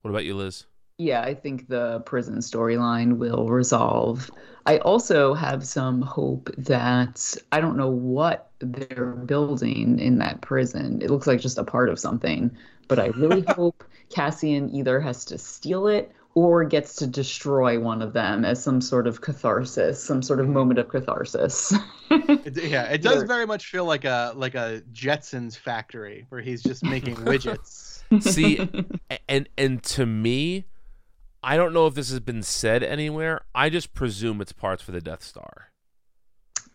What 0.00 0.10
about 0.10 0.24
you, 0.24 0.34
Liz? 0.34 0.64
Yeah, 1.00 1.22
I 1.22 1.32
think 1.32 1.68
the 1.68 2.00
prison 2.00 2.40
storyline 2.40 3.16
will 3.16 3.48
resolve. 3.48 4.30
I 4.66 4.76
also 4.80 5.32
have 5.32 5.66
some 5.66 6.02
hope 6.02 6.50
that 6.58 7.34
I 7.52 7.60
don't 7.62 7.78
know 7.78 7.88
what 7.88 8.50
they're 8.58 9.12
building 9.12 9.98
in 9.98 10.18
that 10.18 10.42
prison. 10.42 11.00
It 11.00 11.08
looks 11.08 11.26
like 11.26 11.40
just 11.40 11.56
a 11.56 11.64
part 11.64 11.88
of 11.88 11.98
something, 11.98 12.54
but 12.86 12.98
I 12.98 13.06
really 13.06 13.40
hope 13.48 13.82
Cassian 14.10 14.68
either 14.74 15.00
has 15.00 15.24
to 15.24 15.38
steal 15.38 15.86
it 15.86 16.12
or 16.34 16.64
gets 16.64 16.96
to 16.96 17.06
destroy 17.06 17.80
one 17.80 18.02
of 18.02 18.12
them 18.12 18.44
as 18.44 18.62
some 18.62 18.82
sort 18.82 19.06
of 19.06 19.22
catharsis, 19.22 20.04
some 20.04 20.20
sort 20.20 20.38
of 20.38 20.48
moment 20.48 20.78
of 20.78 20.90
catharsis. 20.90 21.72
It, 22.12 22.64
yeah, 22.64 22.84
it 22.86 23.02
does 23.02 23.22
very 23.22 23.46
much 23.46 23.66
feel 23.66 23.84
like 23.84 24.04
a 24.04 24.32
like 24.34 24.56
a 24.56 24.82
Jetsons 24.92 25.56
factory 25.56 26.26
where 26.28 26.40
he's 26.40 26.60
just 26.60 26.82
making 26.82 27.14
widgets. 27.24 28.02
See, 28.20 28.68
and 29.28 29.48
and 29.56 29.80
to 29.84 30.06
me, 30.06 30.64
I 31.42 31.56
don't 31.56 31.72
know 31.72 31.86
if 31.86 31.94
this 31.94 32.10
has 32.10 32.20
been 32.20 32.42
said 32.42 32.82
anywhere. 32.82 33.40
I 33.54 33.70
just 33.70 33.94
presume 33.94 34.40
it's 34.40 34.52
parts 34.52 34.82
for 34.82 34.92
the 34.92 35.00
Death 35.00 35.22
Star. 35.22 35.68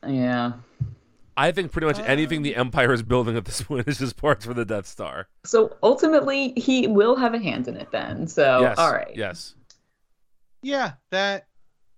yeah. 0.07 0.53
I 1.37 1.51
think 1.51 1.73
pretty 1.73 1.85
much 1.85 1.99
anything 1.99 2.37
Um. 2.37 2.43
the 2.43 2.55
Empire 2.55 2.93
is 2.93 3.03
building 3.03 3.35
at 3.35 3.43
this 3.43 3.61
point 3.61 3.87
is 3.89 3.97
just 3.97 4.15
parts 4.15 4.45
for 4.45 4.53
the 4.53 4.63
Death 4.63 4.87
Star. 4.87 5.27
So 5.43 5.75
ultimately, 5.83 6.53
he 6.55 6.87
will 6.87 7.15
have 7.17 7.33
a 7.33 7.39
hand 7.39 7.67
in 7.67 7.75
it 7.75 7.91
then. 7.91 8.25
So, 8.27 8.61
yes. 8.61 8.77
all 8.77 8.93
right. 8.93 9.11
Yes. 9.13 9.53
yeah, 10.61 10.93
that 11.11 11.47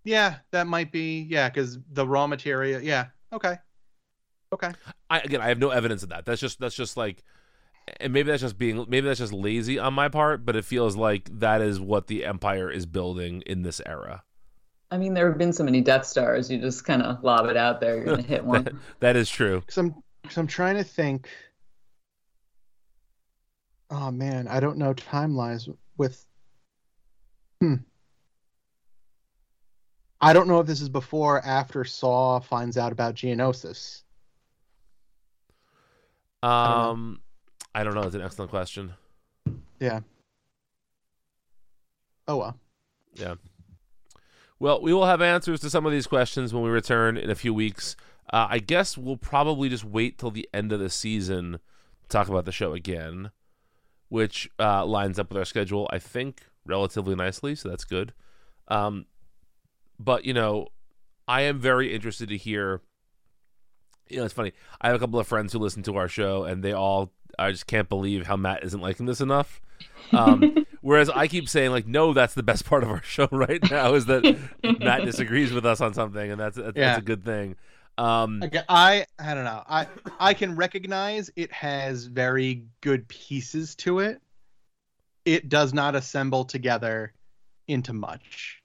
yeah, 0.04 0.38
that 0.52 0.66
might 0.66 0.92
be 0.92 1.28
yeah, 1.30 1.50
because 1.50 1.78
the 1.92 2.08
raw 2.08 2.26
material. 2.26 2.82
Yeah, 2.82 3.08
okay, 3.32 3.58
okay. 4.52 4.72
I 5.10 5.20
again, 5.20 5.42
I 5.42 5.50
have 5.50 5.60
no 5.60 5.70
evidence 5.70 6.02
of 6.02 6.10
that. 6.10 6.26
That's 6.26 6.42
just 6.42 6.60
that's 6.60 6.76
just 6.76 6.98
like 6.98 7.24
and 8.00 8.14
maybe 8.14 8.30
that's 8.30 8.42
just 8.42 8.58
being 8.58 8.86
maybe 8.88 9.08
that's 9.08 9.20
just 9.20 9.34
lazy 9.34 9.80
on 9.80 9.94
my 9.94 10.10
part, 10.10 10.46
but 10.46 10.56
it 10.56 10.66
feels 10.66 10.96
like 10.96 11.30
that 11.40 11.62
is 11.62 11.80
what 11.80 12.08
the 12.08 12.26
Empire 12.26 12.70
is 12.70 12.86
building 12.86 13.42
in 13.46 13.62
this 13.62 13.82
era. 13.86 14.24
I 14.90 14.98
mean, 14.98 15.14
there 15.14 15.28
have 15.30 15.38
been 15.38 15.54
so 15.54 15.64
many 15.64 15.82
Death 15.82 16.06
Stars. 16.06 16.50
You 16.50 16.60
just 16.60 16.86
kind 16.86 17.02
of 17.02 17.24
lob 17.24 17.48
it 17.48 17.58
out 17.58 17.82
there. 17.82 17.98
You're 17.98 18.06
gonna 18.06 18.22
hit 18.22 18.44
one. 18.46 18.64
that, 18.64 18.74
that 19.00 19.16
is 19.16 19.30
true. 19.30 19.62
Because 19.62 19.78
I'm, 19.78 19.96
cause 20.24 20.38
I'm 20.38 20.48
trying 20.48 20.76
to 20.76 20.84
think. 20.84 21.30
Oh 23.90 24.12
man, 24.12 24.48
I 24.48 24.60
don't 24.60 24.78
know 24.78 24.94
timelines 24.94 25.74
with. 25.98 26.26
Hmm. 27.62 27.76
I 30.20 30.34
don't 30.34 30.48
know 30.48 30.60
if 30.60 30.68
this 30.68 30.82
is 30.82 30.90
before 30.90 31.38
or 31.38 31.46
after 31.46 31.84
Saw 31.84 32.40
finds 32.40 32.78
out 32.78 32.92
about 32.92 33.16
Geonosis. 33.16 34.02
Um, 36.42 37.20
I 37.74 37.84
don't 37.84 37.94
know. 37.94 38.02
It's 38.02 38.16
an 38.16 38.22
excellent 38.22 38.52
question. 38.52 38.94
Yeah. 39.80 40.02
Oh 42.28 42.38
well. 42.38 42.60
Yeah. 43.16 43.36
Well, 44.60 44.82
we 44.82 44.94
will 44.94 45.06
have 45.06 45.22
answers 45.22 45.60
to 45.62 45.70
some 45.70 45.86
of 45.86 45.92
these 45.92 46.08
questions 46.08 46.54
when 46.54 46.64
we 46.64 46.70
return 46.70 47.16
in 47.18 47.30
a 47.30 47.36
few 47.36 47.54
weeks. 47.54 47.96
Uh, 48.34 48.48
I 48.50 48.60
guess 48.60 48.98
we'll 48.98 49.18
probably 49.18 49.70
just 49.70 49.86
wait 49.86 50.18
till 50.18 50.32
the 50.32 50.50
end 50.54 50.72
of 50.72 50.80
the 50.80 50.90
season 50.90 51.54
to 51.54 52.08
talk 52.10 52.28
about 52.28 52.46
the 52.46 52.52
show 52.52 52.74
again, 52.74 53.32
which 54.10 54.50
uh, 54.60 54.86
lines 54.86 55.20
up 55.20 55.30
with 55.30 55.38
our 55.38 55.46
schedule, 55.46 55.88
I 55.92 56.00
think, 56.00 56.42
relatively 56.66 57.16
nicely. 57.16 57.56
So 57.56 57.70
that's 57.70 57.86
good. 57.86 58.14
Um, 58.68 59.06
but 60.00 60.26
you 60.26 60.34
know, 60.34 60.68
I 61.28 61.42
am 61.42 61.60
very 61.60 61.94
interested 61.94 62.30
to 62.30 62.38
hear. 62.38 62.82
You 64.10 64.18
know, 64.18 64.26
it's 64.26 64.34
funny. 64.34 64.54
I 64.82 64.88
have 64.88 64.96
a 64.96 65.00
couple 65.00 65.20
of 65.20 65.28
friends 65.28 65.54
who 65.54 65.60
listen 65.60 65.84
to 65.84 65.98
our 65.98 66.08
show, 66.08 66.46
and 66.46 66.64
they 66.64 66.74
all 66.74 67.12
I 67.40 67.52
just 67.52 67.68
can't 67.68 67.88
believe 67.90 68.28
how 68.28 68.36
Matt 68.36 68.64
isn't 68.64 68.80
liking 68.82 69.06
this 69.06 69.22
enough. 69.22 69.62
Um, 70.12 70.66
whereas 70.82 71.10
I 71.10 71.28
keep 71.28 71.48
saying 71.50 71.72
like, 71.72 71.88
no, 71.88 72.14
that's 72.14 72.34
the 72.34 72.44
best 72.44 72.66
part 72.66 72.84
of 72.84 72.90
our 72.90 73.04
show 73.04 73.28
right 73.32 73.62
now 73.70 73.94
is 73.94 74.06
that 74.08 74.24
Matt 74.80 75.06
disagrees 75.06 75.52
with 75.52 75.66
us 75.66 75.82
on 75.82 75.94
something, 75.94 76.32
and 76.32 76.40
that's 76.40 76.56
that's, 76.58 76.76
Yeah. 76.76 76.88
that's 76.88 77.00
a 77.00 77.06
good 77.06 77.24
thing. 77.24 77.56
Um, 77.98 78.44
Okay, 78.44 78.62
I 78.70 79.06
I 79.20 79.34
don't 79.34 79.44
know. 79.46 79.64
I 79.68 79.88
I 80.20 80.34
can 80.34 80.56
recognize 80.56 81.32
it 81.36 81.52
has 81.52 82.06
very 82.06 82.66
good 82.82 83.08
pieces 83.08 83.76
to 83.78 84.00
it. 84.00 84.22
It 85.26 85.50
does 85.50 85.74
not 85.74 85.96
assemble 85.96 86.46
together 86.46 87.14
into 87.68 87.94
much. 87.94 88.62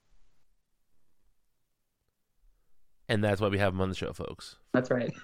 And 3.09 3.23
that's 3.23 3.41
why 3.41 3.47
we 3.47 3.57
have 3.57 3.73
him 3.73 3.81
on 3.81 3.89
the 3.89 3.95
show, 3.95 4.13
folks. 4.13 4.57
That's 4.73 4.89
right. 4.89 5.13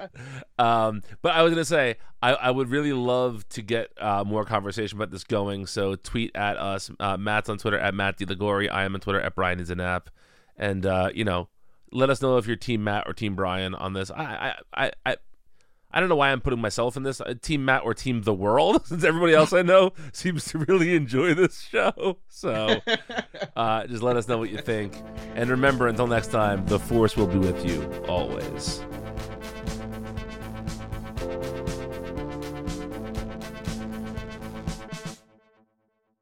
um, 0.58 1.02
but 1.22 1.34
I 1.34 1.42
was 1.42 1.52
gonna 1.52 1.64
say 1.64 1.96
I, 2.22 2.34
I 2.34 2.50
would 2.50 2.68
really 2.68 2.92
love 2.92 3.48
to 3.50 3.62
get 3.62 3.90
uh, 4.00 4.24
more 4.24 4.44
conversation 4.44 4.98
about 4.98 5.10
this 5.10 5.24
going. 5.24 5.66
So 5.66 5.94
tweet 5.96 6.34
at 6.34 6.56
us. 6.56 6.90
Uh, 7.00 7.16
Matt's 7.16 7.48
on 7.48 7.58
Twitter 7.58 7.78
at 7.78 7.94
Matt 7.94 8.18
DeLagory. 8.18 8.70
I 8.70 8.84
am 8.84 8.94
on 8.94 9.00
Twitter 9.00 9.20
at 9.20 9.34
Brian 9.34 9.60
is 9.60 9.70
an 9.70 9.80
app, 9.80 10.10
and 10.56 10.84
uh, 10.86 11.10
you 11.14 11.24
know, 11.24 11.48
let 11.90 12.10
us 12.10 12.22
know 12.22 12.38
if 12.38 12.46
you're 12.46 12.56
Team 12.56 12.84
Matt 12.84 13.04
or 13.06 13.12
Team 13.12 13.34
Brian 13.34 13.74
on 13.74 13.92
this. 13.92 14.10
I 14.10 14.56
I 14.74 14.92
I. 15.04 15.16
I 15.92 16.00
don't 16.00 16.08
know 16.08 16.16
why 16.16 16.30
I'm 16.30 16.40
putting 16.40 16.60
myself 16.60 16.96
in 16.96 17.02
this 17.02 17.20
uh, 17.20 17.34
team 17.40 17.64
Matt 17.64 17.82
or 17.84 17.94
team 17.94 18.22
the 18.22 18.32
world 18.34 18.86
since 18.86 19.04
everybody 19.04 19.34
else 19.34 19.52
I 19.52 19.62
know 19.62 19.92
seems 20.12 20.44
to 20.46 20.58
really 20.58 20.94
enjoy 20.94 21.34
this 21.34 21.60
show. 21.60 22.18
So 22.28 22.80
uh, 23.56 23.86
just 23.86 24.02
let 24.02 24.16
us 24.16 24.28
know 24.28 24.38
what 24.38 24.50
you 24.50 24.58
think. 24.58 24.94
And 25.34 25.50
remember, 25.50 25.88
until 25.88 26.06
next 26.06 26.28
time, 26.28 26.64
the 26.66 26.78
force 26.78 27.16
will 27.16 27.26
be 27.26 27.38
with 27.38 27.64
you 27.66 27.82
always. 28.08 28.82